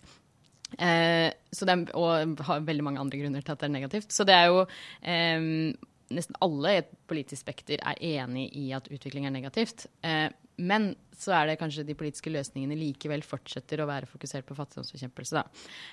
Eh, 0.78 1.30
er, 1.30 1.82
og 1.94 2.40
har 2.48 2.64
veldig 2.66 2.84
mange 2.84 3.00
andre 3.00 3.20
grunner 3.20 3.44
til 3.44 3.52
at 3.52 3.60
det 3.60 3.68
er 3.68 3.76
negativt. 3.76 4.12
Så 4.12 4.24
det 4.24 4.34
er 4.34 4.48
jo 4.48 4.64
eh, 5.02 5.76
Nesten 6.12 6.36
alle 6.44 6.72
i 6.72 6.80
et 6.82 6.90
politisk 7.08 7.40
spekter 7.44 7.80
er 7.80 8.00
enig 8.20 8.50
i 8.60 8.66
at 8.76 8.90
utvikling 8.92 9.28
er 9.28 9.32
negativt. 9.34 9.86
Eh, 10.04 10.28
men 10.56 10.92
så 11.16 11.32
er 11.34 11.48
det 11.48 11.58
kanskje 11.58 11.86
de 11.86 11.96
politiske 11.98 12.30
løsningene 12.30 12.76
likevel 12.78 13.24
fortsetter 13.26 13.82
å 13.82 13.88
være 13.88 14.08
fokusert 14.10 14.46
på 14.46 14.56
fattigdomsbekjempelse. 14.58 15.42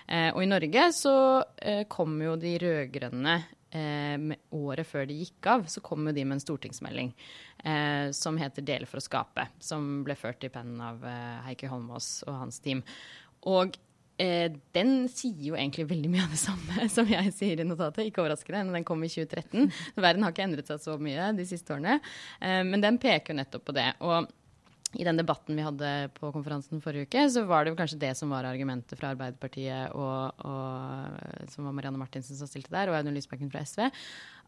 Eh, 0.08 0.30
og 0.34 0.42
i 0.44 0.50
Norge 0.50 0.86
så 0.98 1.16
eh, 1.58 1.84
kom 1.90 2.18
jo 2.22 2.36
de 2.42 2.54
rød-grønne 2.62 3.36
eh, 3.78 4.28
året 4.58 4.90
før 4.90 5.08
de 5.10 5.18
gikk 5.22 5.50
av, 5.54 5.66
så 5.72 5.84
kom 5.86 6.10
jo 6.10 6.16
de 6.18 6.26
med 6.26 6.38
en 6.38 6.44
stortingsmelding 6.44 7.14
eh, 7.64 8.12
som 8.18 8.38
heter 8.42 8.66
'Dele 8.66 8.90
for 8.90 9.02
å 9.02 9.06
skape', 9.06 9.48
som 9.64 10.04
ble 10.06 10.18
ført 10.20 10.46
i 10.46 10.54
pennen 10.54 10.82
av 10.84 11.06
Heikki 11.48 11.72
Holmås 11.72 12.20
og 12.28 12.44
hans 12.46 12.62
team. 12.62 12.84
Og 13.50 13.78
eh, 14.22 14.58
den 14.76 15.08
sier 15.12 15.48
jo 15.52 15.56
egentlig 15.58 15.88
veldig 15.90 16.12
mye 16.12 16.26
av 16.26 16.36
det 16.36 16.42
samme 16.42 16.88
som 16.96 17.10
jeg 17.10 17.34
sier 17.36 17.64
i 17.64 17.68
notatet. 17.68 18.06
Ikke 18.08 18.24
overraskende, 18.24 18.66
når 18.68 18.80
den 18.80 18.88
kom 18.88 19.02
i 19.06 19.10
2013. 19.12 19.72
Verden 20.06 20.28
har 20.28 20.36
ikke 20.36 20.46
endret 20.46 20.70
seg 20.70 20.84
så 20.84 21.00
mye 21.02 21.32
de 21.38 21.48
siste 21.50 21.74
årene. 21.76 21.98
Eh, 22.40 22.62
men 22.68 22.84
den 22.84 23.02
peker 23.02 23.34
jo 23.34 23.42
nettopp 23.42 23.66
på 23.70 23.76
det. 23.78 23.90
Og 24.06 24.30
i 25.00 25.06
den 25.08 25.20
debatten 25.20 25.56
vi 25.56 25.64
hadde 25.64 25.90
på 26.18 26.34
konferansen 26.36 26.82
forrige 26.84 27.08
uke, 27.08 27.24
så 27.32 27.46
var 27.48 27.64
det 27.64 27.72
jo 27.72 27.78
kanskje 27.80 28.00
det 28.02 28.12
som 28.20 28.34
var 28.34 28.48
argumentet 28.50 29.00
fra 29.00 29.14
Arbeiderpartiet, 29.14 29.94
og, 29.96 30.44
og 30.44 31.48
som 31.54 31.68
var 31.68 31.76
Marianne 31.78 32.02
Martinsen 32.02 32.36
som 32.36 32.50
stilte 32.50 32.74
der, 32.74 32.92
og 32.92 32.98
Audun 32.98 33.16
Lysbakken 33.16 33.52
fra 33.54 33.64
SV, 33.64 33.86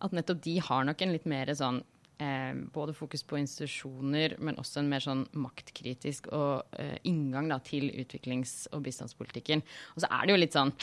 at 0.04 0.16
nettopp 0.16 0.44
de 0.44 0.58
har 0.68 0.84
nok 0.90 1.04
en 1.06 1.16
litt 1.16 1.30
mer 1.32 1.54
sånn 1.56 1.80
eh, 2.22 2.54
både 2.74 2.96
fokus 2.98 3.24
på 3.24 3.40
institusjoner, 3.40 4.38
men 4.40 4.60
også 4.62 4.82
en 4.82 4.90
mer 4.92 5.04
sånn 5.04 5.24
maktkritisk 5.34 6.30
og, 6.32 6.66
eh, 6.80 6.98
inngang 7.10 7.50
da, 7.50 7.60
til 7.60 7.90
utviklings- 7.92 8.68
og 8.74 8.84
bistandspolitikken. 8.84 9.64
Og 9.96 10.04
så 10.04 10.12
er 10.12 10.26
det 10.26 10.36
jo 10.36 10.42
litt 10.42 10.58
sånn 10.58 10.74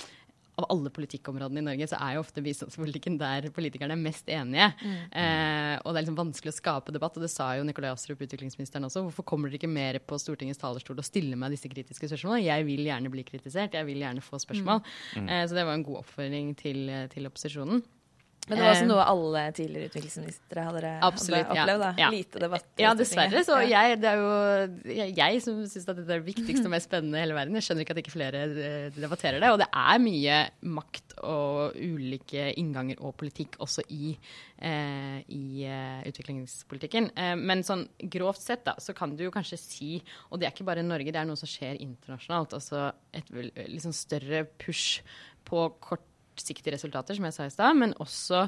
av 0.60 0.66
alle 0.74 0.90
politikkområdene 0.92 1.62
i 1.62 1.66
Norge, 1.66 1.88
så 1.90 1.98
er 2.02 2.16
jo 2.16 2.22
ofte 2.24 2.42
bistandspolitikken 2.44 3.18
der 3.20 3.48
politikerne 3.54 3.96
er 3.96 4.02
mest 4.02 4.28
enige. 4.32 4.70
Mm. 4.82 4.96
Eh, 5.22 5.74
og 5.80 5.92
det 5.92 6.00
er 6.00 6.04
liksom 6.04 6.18
vanskelig 6.18 6.52
å 6.54 6.58
skape 6.58 6.94
debatt, 6.94 7.16
og 7.16 7.24
det 7.24 7.32
sa 7.32 7.52
jo 7.56 7.66
Nikolai 7.66 7.92
Astrup, 7.92 8.20
utviklingsministeren 8.26 8.88
også. 8.88 9.04
Hvorfor 9.06 9.26
kommer 9.26 9.50
dere 9.50 9.60
ikke 9.60 9.72
mer 9.72 10.00
på 10.04 10.18
Stortingets 10.20 10.60
talerstol 10.60 11.00
og 11.00 11.06
stiller 11.06 11.40
meg 11.40 11.54
disse 11.54 11.70
kritiske 11.70 12.10
spørsmålene? 12.10 12.44
Jeg 12.44 12.68
vil 12.68 12.84
gjerne 12.88 13.12
bli 13.12 13.24
kritisert, 13.28 13.78
jeg 13.78 13.88
vil 13.88 14.04
gjerne 14.04 14.24
få 14.24 14.42
spørsmål. 14.42 14.84
Mm. 15.16 15.30
Eh, 15.30 15.46
så 15.46 15.56
det 15.56 15.66
var 15.68 15.78
en 15.78 15.86
god 15.86 16.02
oppfordring 16.02 16.52
til, 16.60 16.84
til 17.14 17.30
opposisjonen. 17.30 17.84
Men 18.48 18.58
det 18.58 18.64
var 18.64 18.72
også 18.72 18.82
eh, 18.82 18.88
noe 18.90 19.04
alle 19.06 19.42
tidligere 19.54 19.90
utviklingsministre 19.90 20.62
hadde, 20.66 20.92
Absolutt, 21.06 21.44
hadde 21.50 21.60
opplevd? 21.62 21.82
da, 21.84 21.90
ja. 22.00 22.08
Lite 22.10 22.40
debatt? 22.42 22.66
Ja, 22.80 22.92
dessverre. 22.98 23.42
Så 23.46 23.58
jeg, 23.68 23.98
det 24.02 24.10
er 24.10 24.18
jo 24.18 24.30
jeg, 24.96 25.14
jeg 25.18 25.42
som 25.44 25.60
syns 25.70 25.86
at 25.86 26.00
dette 26.00 26.16
er 26.16 26.22
det 26.22 26.26
viktigste 26.26 26.66
og 26.66 26.74
mest 26.74 26.88
spennende 26.88 27.20
i 27.20 27.22
hele 27.22 27.36
verden. 27.36 27.58
Jeg 27.60 27.68
skjønner 27.68 27.86
ikke 27.86 27.94
at 27.94 28.02
ikke 28.02 28.14
flere 28.16 28.42
eh, 28.48 28.88
debatterer 28.96 29.38
det. 29.44 29.52
Og 29.54 29.60
det 29.62 29.68
er 29.68 30.02
mye 30.02 30.40
makt 30.78 31.16
og 31.30 31.78
ulike 31.78 32.48
innganger 32.58 33.00
og 33.04 33.14
politikk 33.20 33.60
også 33.62 33.84
i, 33.92 34.14
eh, 34.58 35.20
i 35.30 35.44
uh, 35.68 36.02
utviklingspolitikken. 36.10 37.10
Eh, 37.14 37.34
men 37.38 37.64
sånn 37.66 37.86
grovt 38.12 38.42
sett 38.42 38.66
da, 38.66 38.76
så 38.82 38.96
kan 38.96 39.14
du 39.14 39.26
jo 39.28 39.34
kanskje 39.34 39.60
si, 39.60 39.92
og 40.30 40.40
det 40.40 40.48
er 40.48 40.56
ikke 40.56 40.66
bare 40.68 40.86
Norge, 40.86 41.12
det 41.12 41.22
er 41.22 41.28
noe 41.28 41.38
som 41.38 41.50
skjer 41.50 41.78
internasjonalt, 41.78 42.56
altså 42.58 42.88
et 43.14 43.30
liksom 43.68 43.94
større 43.94 44.46
push 44.58 45.04
på 45.46 45.68
kort 45.82 46.09
kortsiktige 46.40 46.74
resultater, 46.74 47.16
som 47.16 47.28
jeg 47.28 47.36
sa 47.36 47.46
i 47.46 47.54
stad, 47.54 47.78
men 47.78 47.94
også 48.00 48.46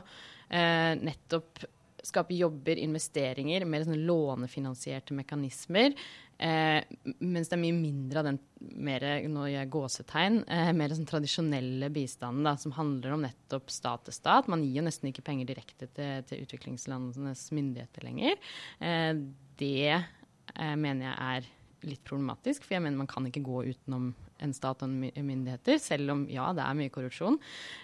eh, 0.51 0.97
nettopp 1.01 1.64
skape 2.03 2.34
jobber, 2.34 2.80
investeringer, 2.82 3.64
mer 3.68 3.84
sånn 3.86 4.03
lånefinansierte 4.09 5.14
mekanismer. 5.14 5.95
Eh, 6.43 6.80
mens 7.22 7.47
det 7.47 7.55
er 7.55 7.61
mye 7.62 7.76
mindre 7.76 8.18
av 8.18 8.26
den 8.26 8.40
mer 8.82 9.05
nå 9.30 9.45
gjør 9.47 9.61
jeg 9.61 9.70
gåsetegn, 9.76 10.40
eh, 10.51 10.72
mer 10.74 10.97
sånn 10.97 11.07
tradisjonelle 11.07 11.93
bistanden 11.95 12.49
da, 12.49 12.57
som 12.59 12.74
handler 12.74 13.14
om 13.14 13.22
nettopp 13.22 13.70
stat 13.70 14.09
til 14.09 14.16
stat. 14.16 14.51
Man 14.51 14.64
gir 14.66 14.80
jo 14.80 14.86
nesten 14.88 15.12
ikke 15.12 15.26
penger 15.28 15.53
direkte 15.53 15.86
til, 15.95 16.26
til 16.26 16.43
utviklingslandenes 16.43 17.47
myndigheter 17.55 18.09
lenger. 18.09 18.43
Eh, 18.82 19.14
det 19.62 19.93
eh, 19.95 20.74
mener 20.74 21.07
jeg 21.07 21.16
er 21.28 21.51
litt 21.86 22.03
problematisk, 22.07 22.66
for 22.66 22.76
jeg 22.76 22.82
mener 22.82 22.99
man 22.99 23.11
kan 23.11 23.26
ikke 23.30 23.47
gå 23.47 23.62
utenom 23.70 24.11
en 24.43 24.55
stat 24.57 24.84
og 24.84 24.93
myndigheter, 24.93 25.80
selv 25.82 26.14
om 26.14 26.26
ja, 26.30 26.51
det 26.57 26.64
er 26.64 26.78
mye 26.78 26.93
korrupsjon. 26.93 27.38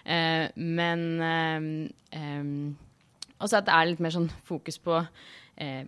Eh, 0.04 0.46
men 0.56 1.04
eh, 1.24 1.68
eh, 2.18 2.52
også 3.38 3.60
at 3.60 3.68
det 3.68 3.74
er 3.76 3.90
litt 3.92 4.02
mer 4.04 4.14
sånn 4.14 4.30
fokus 4.48 4.80
på 4.82 5.02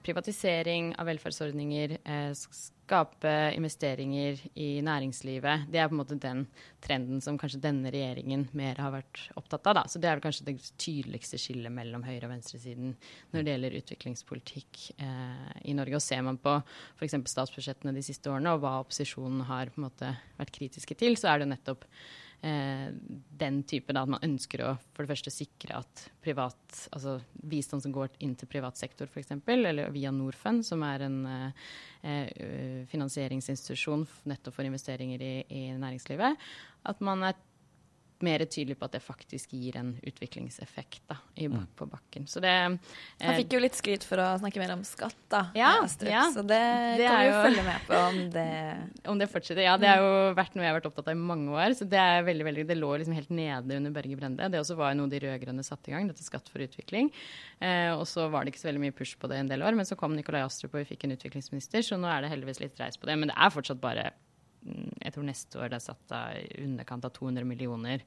privatisering 0.02 0.94
av 0.98 1.06
velferdsordninger, 1.06 1.98
eh, 2.04 2.32
skape 2.34 3.34
investeringer 3.54 4.40
i 4.54 4.82
næringslivet. 4.82 5.70
Det 5.70 5.78
er 5.78 5.88
på 5.88 5.94
en 5.94 6.00
måte 6.00 6.18
den 6.18 6.46
trenden 6.82 7.20
som 7.22 7.38
kanskje 7.38 7.60
denne 7.62 7.90
regjeringen 7.92 8.48
mer 8.52 8.80
har 8.82 8.90
vært 8.90 9.28
opptatt 9.38 9.66
av. 9.70 9.74
Da. 9.74 9.84
Så 9.86 10.00
det 10.00 10.10
er 10.10 10.20
kanskje 10.20 10.48
det 10.48 10.56
tydeligste 10.76 11.38
skillet 11.38 11.70
mellom 11.70 12.02
høyre- 12.02 12.26
og 12.26 12.34
venstresiden 12.34 12.96
når 13.32 13.44
det 13.44 13.54
gjelder 13.54 13.78
utviklingspolitikk 13.82 14.80
eh, 14.98 15.52
i 15.70 15.76
Norge. 15.78 15.94
Og 15.94 16.02
ser 16.02 16.22
man 16.26 16.38
på 16.38 16.56
f.eks. 16.98 17.14
statsbudsjettene 17.30 17.94
de 17.94 18.02
siste 18.02 18.26
årene, 18.26 18.56
og 18.56 18.64
hva 18.64 18.80
opposisjonen 18.82 19.46
har 19.46 19.70
måte 19.76 20.16
vært 20.40 20.56
kritiske 20.58 20.98
til, 20.98 21.14
så 21.16 21.30
er 21.30 21.44
det 21.44 21.52
nettopp 21.54 21.86
Eh, 21.86 22.29
den 22.40 23.62
type 23.68 23.92
at 23.92 24.08
man 24.08 24.22
ønsker 24.24 24.62
å 24.64 24.70
for 24.94 25.04
det 25.04 25.10
første 25.10 25.32
sikre 25.32 25.80
at 25.82 26.04
privat, 26.24 26.60
altså 26.94 27.18
bistand 27.32 27.84
som 27.84 27.92
går 27.92 28.14
inn 28.24 28.32
til 28.38 28.48
privat 28.48 28.80
sektor 28.80 29.10
f.eks., 29.10 29.34
eller 29.46 29.92
via 29.92 30.12
Norfund, 30.14 30.64
som 30.64 30.82
er 30.86 31.04
en 31.04 31.18
eh, 31.28 31.68
eh 32.00 32.86
finansieringsinstitusjon 32.88 34.06
nettopp 34.30 34.56
for 34.56 34.64
investeringer 34.64 35.20
i, 35.20 35.34
i 35.52 35.62
næringslivet, 35.76 36.48
at 36.88 37.04
man 37.04 37.28
er 37.28 37.36
mer 38.26 38.44
tydelig 38.46 38.76
på 38.80 38.86
at 38.88 38.94
det 38.96 39.02
faktisk 39.04 39.54
gir 39.56 39.76
en 39.80 39.92
utviklingseffekt 40.06 41.02
da, 41.10 41.16
i, 41.34 41.48
mm. 41.50 41.66
på 41.78 41.86
bakken. 41.90 42.26
Så 42.30 42.42
det, 42.42 42.52
eh, 42.52 43.24
Han 43.24 43.38
fikk 43.38 43.56
jo 43.56 43.62
litt 43.62 43.78
skryt 43.78 44.06
for 44.06 44.22
å 44.22 44.28
snakke 44.42 44.62
mer 44.62 44.74
om 44.74 44.84
skatt, 44.86 45.18
da. 45.32 45.42
Ja, 45.58 45.72
ja. 46.06 46.24
Så 46.34 46.44
det, 46.46 46.60
det 47.00 47.06
kan 47.06 47.20
vi 47.20 47.30
jo 47.30 47.42
følge 47.46 47.66
med 47.66 47.86
på 47.88 48.00
om 48.00 48.20
det 48.34 48.48
Om 49.10 49.18
det 49.20 49.28
fortsetter. 49.30 49.62
Ja, 49.64 49.76
det 49.80 49.88
har 49.90 50.02
jo 50.02 50.32
vært 50.36 50.54
noe 50.54 50.64
jeg 50.64 50.72
har 50.72 50.78
vært 50.78 50.88
opptatt 50.90 51.10
av 51.10 51.16
i 51.16 51.28
mange 51.30 51.52
år. 51.54 51.74
Så 51.78 51.86
det 51.88 52.00
er 52.00 52.24
veldig, 52.26 52.46
veldig, 52.46 52.66
det 52.68 52.78
lå 52.78 52.92
liksom 53.00 53.16
helt 53.16 53.32
nede 53.34 53.78
under 53.80 53.94
Børge 53.94 54.18
Brende. 54.18 54.50
Det 54.52 54.60
også 54.60 54.76
var 54.78 54.96
noe 54.98 55.10
de 55.10 55.22
rød-grønne 55.24 55.64
satte 55.66 55.90
i 55.90 55.96
gang, 55.96 56.08
dette 56.10 56.26
Skatt 56.30 56.46
for 56.52 56.62
utvikling. 56.62 57.08
Eh, 57.58 57.90
og 57.94 58.04
så 58.06 58.28
var 58.30 58.44
det 58.44 58.54
ikke 58.54 58.62
så 58.62 58.70
veldig 58.70 58.84
mye 58.84 58.96
push 58.96 59.16
på 59.20 59.30
det 59.30 59.40
en 59.40 59.50
del 59.50 59.64
år, 59.66 59.74
men 59.78 59.88
så 59.88 59.98
kom 59.98 60.14
Nikolai 60.16 60.44
Astrup 60.44 60.74
og 60.74 60.82
vi 60.82 60.90
fikk 60.92 61.06
en 61.06 61.16
utviklingsminister, 61.16 61.82
så 61.84 61.98
nå 61.98 62.10
er 62.10 62.24
det 62.24 62.32
heldigvis 62.32 62.62
litt 62.62 62.78
reis 62.80 63.00
på 63.00 63.08
det. 63.08 63.16
Men 63.18 63.32
det 63.32 63.38
er 63.40 63.54
fortsatt 63.54 63.82
bare 63.82 64.10
jeg 64.62 65.14
tror 65.14 65.26
neste 65.26 65.60
år 65.60 65.72
det 65.72 65.80
er 65.80 65.84
satt 65.88 66.16
av 66.16 66.40
underkant 66.60 67.06
av 67.08 67.14
200 67.16 67.46
millioner 67.48 68.02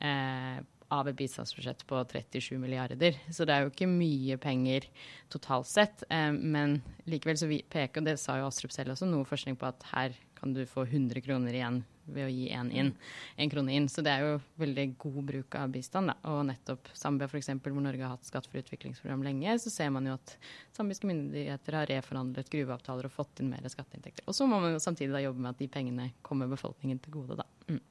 eh, 0.00 0.58
av 0.88 1.08
et 1.10 1.16
bistandsbudsjett 1.18 1.84
på 1.88 2.00
37 2.08 2.54
milliarder. 2.60 3.18
Så 3.34 3.44
det 3.44 3.54
er 3.54 3.64
jo 3.64 3.72
ikke 3.72 3.90
mye 3.90 4.38
penger 4.40 4.86
totalt 5.32 5.68
sett. 5.68 6.04
Eh, 6.08 6.30
men 6.32 6.78
likevel 7.10 7.40
så 7.40 7.50
vi 7.50 7.60
peker, 7.62 8.00
og 8.00 8.08
det 8.08 8.16
sa 8.22 8.38
jo 8.40 8.48
Astrup 8.48 8.72
selv 8.74 8.94
også, 8.94 9.08
noe 9.10 9.28
forskning 9.28 9.58
på 9.60 9.68
at 9.68 9.88
her 9.92 10.16
kan 10.38 10.54
du 10.54 10.64
få 10.66 10.86
100 10.86 11.20
kroner 11.24 11.54
igjen 11.54 11.82
ved 12.08 12.24
å 12.24 12.30
gi 12.32 12.48
én 12.54 12.70
inn, 12.72 12.92
en 13.36 13.50
krone 13.52 13.74
inn. 13.74 13.88
Så 13.90 14.02
det 14.04 14.12
er 14.14 14.24
jo 14.24 14.38
veldig 14.60 14.86
god 15.02 15.18
bruk 15.30 15.56
av 15.60 15.72
bistand. 15.74 16.12
Da. 16.12 16.16
Og 16.32 16.46
nettopp 16.48 16.88
Zambia 16.96 17.28
f.eks., 17.28 17.50
hvor 17.60 17.76
Norge 17.84 18.04
har 18.04 18.14
hatt 18.16 18.28
skatt 18.28 18.48
for 18.48 18.60
utviklingsprogram 18.62 19.24
lenge, 19.26 19.58
så 19.60 19.72
ser 19.72 19.92
man 19.94 20.08
jo 20.08 20.16
at 20.16 20.34
zambiske 20.76 21.08
myndigheter 21.10 21.78
har 21.80 21.90
reforhandlet 21.92 22.50
gruveavtaler 22.52 23.10
og 23.10 23.14
fått 23.14 23.42
inn 23.42 23.52
mer 23.52 23.68
skatteinntekter. 23.68 24.24
Og 24.28 24.36
så 24.36 24.48
må 24.48 24.60
man 24.62 24.74
jo 24.74 24.82
samtidig 24.82 25.12
da 25.14 25.24
jobbe 25.24 25.44
med 25.44 25.54
at 25.54 25.62
de 25.62 25.70
pengene 25.72 26.10
kommer 26.26 26.50
befolkningen 26.50 27.02
til 27.04 27.18
gode, 27.20 27.40
da. 27.42 27.48
Mm. 27.68 27.82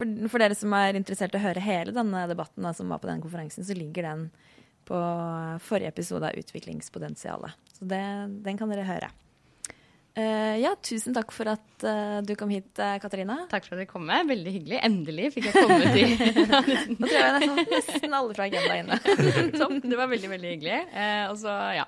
For, 0.00 0.16
for, 0.32 0.42
dere 0.42 0.58
som 0.58 0.72
er 0.76 0.98
interessert 0.98 1.34
i 1.36 1.40
å 1.40 1.46
høre 1.46 1.62
hele 1.62 1.94
denne 1.94 2.26
debatten 2.30 2.64
da, 2.66 2.74
som 2.76 2.90
var 2.92 3.00
på 3.02 3.10
den 3.10 3.22
konferansen, 3.24 3.64
så 3.64 3.76
ligger 3.76 4.08
den 4.08 4.28
på 4.88 4.98
forrige 5.62 5.92
episode 5.92 6.26
av 6.26 6.38
Utviklingspotensialet. 6.40 7.58
Så 7.76 7.86
det, 7.86 8.02
den 8.42 8.58
kan 8.58 8.72
dere 8.72 8.86
høre. 8.88 9.12
Uh, 10.12 10.58
ja, 10.60 10.74
tusen 10.84 11.14
takk 11.16 11.30
for 11.32 11.48
at 11.48 11.84
uh, 11.88 12.18
du 12.26 12.34
kom 12.36 12.50
hit, 12.52 12.68
uh, 12.76 12.98
Katarina. 13.00 13.38
Takk 13.52 13.64
for 13.68 13.78
at 13.78 13.86
jeg 13.86 13.90
kom. 13.92 14.04
Med. 14.08 14.26
Veldig 14.28 14.52
hyggelig. 14.58 14.80
Endelig 14.84 15.30
fikk 15.36 15.48
jeg 15.48 15.56
komme 15.56 15.92
til 15.94 16.10
Nå 16.98 17.06
tror 17.06 17.16
jeg 17.16 17.32
nesten, 17.38 17.62
nesten 17.72 18.16
alle 18.18 18.36
fra 18.36 18.48
Agenda 18.50 18.76
inne. 18.82 18.98
Topp. 19.60 19.78
det 19.86 20.00
var 20.00 20.10
veldig, 20.12 20.32
veldig 20.34 20.52
hyggelig. 20.56 20.82
og 21.30 21.38
så, 21.40 21.56
ja. 21.78 21.86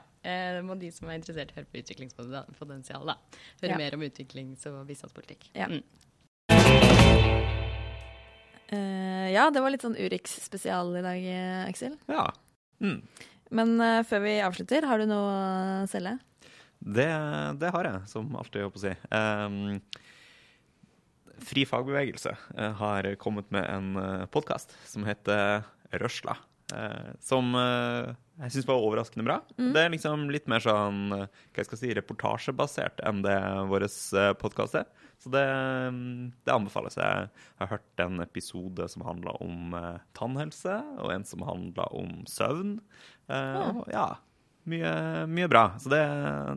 må 0.65 0.79
de 0.81 0.93
som 0.95 1.11
er 1.11 1.21
interessert, 1.21 1.53
høre 1.59 1.69
på 1.69 1.83
utviklingspotensial. 1.83 3.05
da. 3.13 3.19
Høre 3.61 3.77
ja. 3.77 3.83
mer 3.83 3.99
om 3.99 4.07
utviklings- 4.09 4.65
og 4.73 4.87
bistandspolitikk. 4.89 5.51
Ja. 5.59 5.69
Mm. 5.69 5.83
Eh, 8.75 9.29
ja, 9.35 9.49
det 9.53 9.63
var 9.63 9.73
litt 9.73 9.85
sånn 9.85 9.99
Urix-spesial 9.99 10.95
i 10.99 11.05
dag, 11.05 11.25
eh, 11.29 11.65
Aksel. 11.69 11.97
Ja. 12.11 12.29
Mm. 12.83 13.01
Men 13.55 13.75
eh, 13.81 14.03
før 14.09 14.25
vi 14.25 14.39
avslutter, 14.45 14.87
har 14.89 15.01
du 15.01 15.09
noe 15.11 15.35
å 15.85 15.91
selge? 15.91 16.17
Det, 16.85 17.09
det 17.61 17.71
har 17.73 17.89
jeg, 17.89 18.01
som 18.13 18.29
alltid, 18.37 18.67
holdt 18.67 18.75
på 18.77 18.83
å 18.83 18.85
si. 18.85 18.95
Um, 19.09 19.79
Fri 21.45 21.65
fagbevegelse 21.67 22.31
eh, 22.57 22.75
har 22.79 23.09
kommet 23.21 23.49
med 23.53 23.65
en 23.67 23.97
uh, 23.99 24.27
podkast 24.33 24.77
som 24.89 25.05
heter 25.09 25.65
Røsla. 25.99 26.37
eh, 26.73 27.11
som 27.21 27.55
eh, 27.59 28.13
jeg 28.41 28.55
syns 28.55 28.69
var 28.69 28.83
overraskende 28.83 29.27
bra. 29.27 29.37
Det 29.75 29.83
er 29.83 29.93
liksom 29.93 30.29
litt 30.33 30.47
mer 30.51 30.63
sånn 30.65 31.13
eh, 31.15 31.27
hva 31.27 31.61
jeg 31.63 31.69
skal 31.69 31.81
si, 31.81 31.91
reportasjebasert 31.99 33.03
enn 33.07 33.23
det 33.27 33.37
vår 33.71 33.87
uh, 33.87 34.31
podkast 34.41 34.79
er. 34.81 34.89
Så 35.23 35.31
det, 35.33 35.45
mm, 35.95 36.33
det 36.45 36.53
anbefales. 36.53 36.99
Jeg 37.01 37.29
har 37.61 37.71
hørt 37.71 38.03
en 38.03 38.21
episode 38.25 38.89
som 38.93 39.05
handla 39.07 39.37
om 39.45 39.73
eh, 39.79 40.01
tannhelse, 40.19 40.75
og 41.01 41.13
en 41.15 41.25
som 41.25 41.45
handla 41.47 41.87
om 41.97 42.25
søvn. 42.29 42.75
Eh, 43.33 43.61
og 43.71 43.87
ja, 43.95 44.09
mye, 44.71 44.91
mye 45.31 45.51
bra. 45.51 45.67
Så 45.81 45.93
det, 45.93 46.03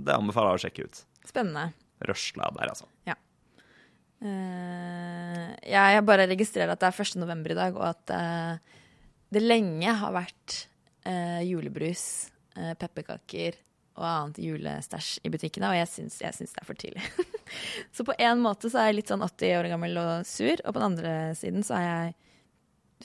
det 0.07 0.15
anbefaler 0.15 0.53
jeg 0.53 0.59
å 0.59 0.63
sjekke 0.65 0.87
ut. 0.87 1.03
Spennende. 1.27 1.69
Røsla 2.07 2.49
der, 2.55 2.71
altså. 2.71 2.87
Ja. 3.07 3.15
jeg 5.65 6.05
bare 6.05 6.27
registrerer 6.29 6.73
at 6.73 6.81
det 6.81 6.89
er 6.89 7.05
1. 7.05 7.19
november 7.21 7.53
i 7.53 7.57
dag, 7.57 7.77
og 7.77 7.85
at 7.89 8.13
uh, 8.13 8.81
det 9.33 9.43
lenge 9.43 9.93
har 10.01 10.13
vært 10.15 10.59
uh, 11.07 11.41
julebrus, 11.45 12.03
uh, 12.57 12.73
pepperkaker 12.79 13.57
og 13.97 14.05
annet 14.05 14.39
julestæsj 14.45 15.25
i 15.25 15.31
butikkene, 15.33 15.71
og 15.71 15.79
jeg 15.79 15.89
syns, 15.89 16.19
jeg 16.21 16.37
syns 16.37 16.53
det 16.53 16.61
er 16.61 16.69
for 16.69 16.77
tidlig. 16.77 17.03
så 17.95 18.05
på 18.05 18.13
en 18.21 18.43
måte 18.43 18.69
så 18.69 18.83
er 18.83 18.91
jeg 18.91 18.99
litt 18.99 19.11
sånn 19.13 19.25
80 19.25 19.57
år 19.57 19.69
gammel 19.73 19.97
og 20.01 20.29
sur, 20.29 20.61
og 20.61 20.69
på 20.69 20.77
den 20.77 20.89
andre 20.91 21.13
siden 21.39 21.65
så 21.65 21.79
er 21.79 21.87
jeg 21.87 22.15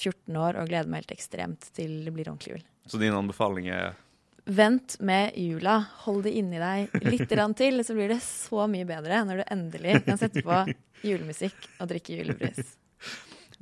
14 0.03 0.40
år 0.40 0.61
og 0.61 0.68
gleder 0.68 0.92
meg 0.92 1.03
helt 1.03 1.16
ekstremt 1.16 1.68
til 1.76 2.03
det 2.05 2.12
blir 2.14 2.28
ordentlig 2.28 2.57
jul. 2.57 2.66
Så 2.88 3.00
din 3.00 3.16
anbefaling 3.16 3.68
er 3.72 3.96
Vent 4.45 4.97
med 5.01 5.36
jula. 5.38 5.76
Hold 6.05 6.24
det 6.26 6.32
inni 6.38 6.59
deg 6.59 6.95
litt 7.07 7.30
til, 7.30 7.84
så 7.86 7.95
blir 7.95 8.11
det 8.11 8.20
så 8.24 8.66
mye 8.70 8.86
bedre 8.88 9.22
når 9.26 9.43
du 9.43 9.45
endelig 9.55 10.01
kan 10.07 10.18
sette 10.18 10.43
på 10.43 10.62
julemusikk 11.07 11.68
og 11.78 11.90
drikke 11.93 12.16
julebrus. 12.18 12.74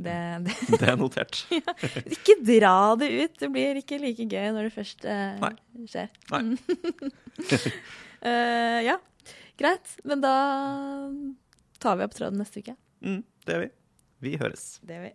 Det, 0.00 0.14
det. 0.46 0.54
Det 0.80 0.88
er 0.88 0.96
notert. 0.96 1.42
Ikke 2.16 2.38
dra 2.40 2.96
det 2.96 3.10
ut. 3.10 3.34
Det 3.42 3.50
blir 3.52 3.80
ikke 3.82 3.98
like 4.00 4.24
gøy 4.24 4.52
når 4.56 4.68
det 4.68 4.72
først 4.72 5.04
eh, 5.04 5.36
Nei. 5.42 5.52
skjer. 5.90 6.08
Nei. 6.32 6.40
uh, 8.24 8.80
ja, 8.88 8.96
greit. 9.60 9.92
Men 10.08 10.24
da 10.24 10.34
tar 11.84 12.00
vi 12.00 12.06
opp 12.08 12.16
tråden 12.16 12.40
neste 12.40 12.64
uke. 12.64 12.76
Mm, 13.04 13.20
det 13.44 13.56
gjør 13.56 13.66
vi. 13.66 13.70
Vi 14.24 14.36
høres. 14.40 14.64
Det 14.80 14.96
gjør 14.96 15.06
vi. 15.10 15.12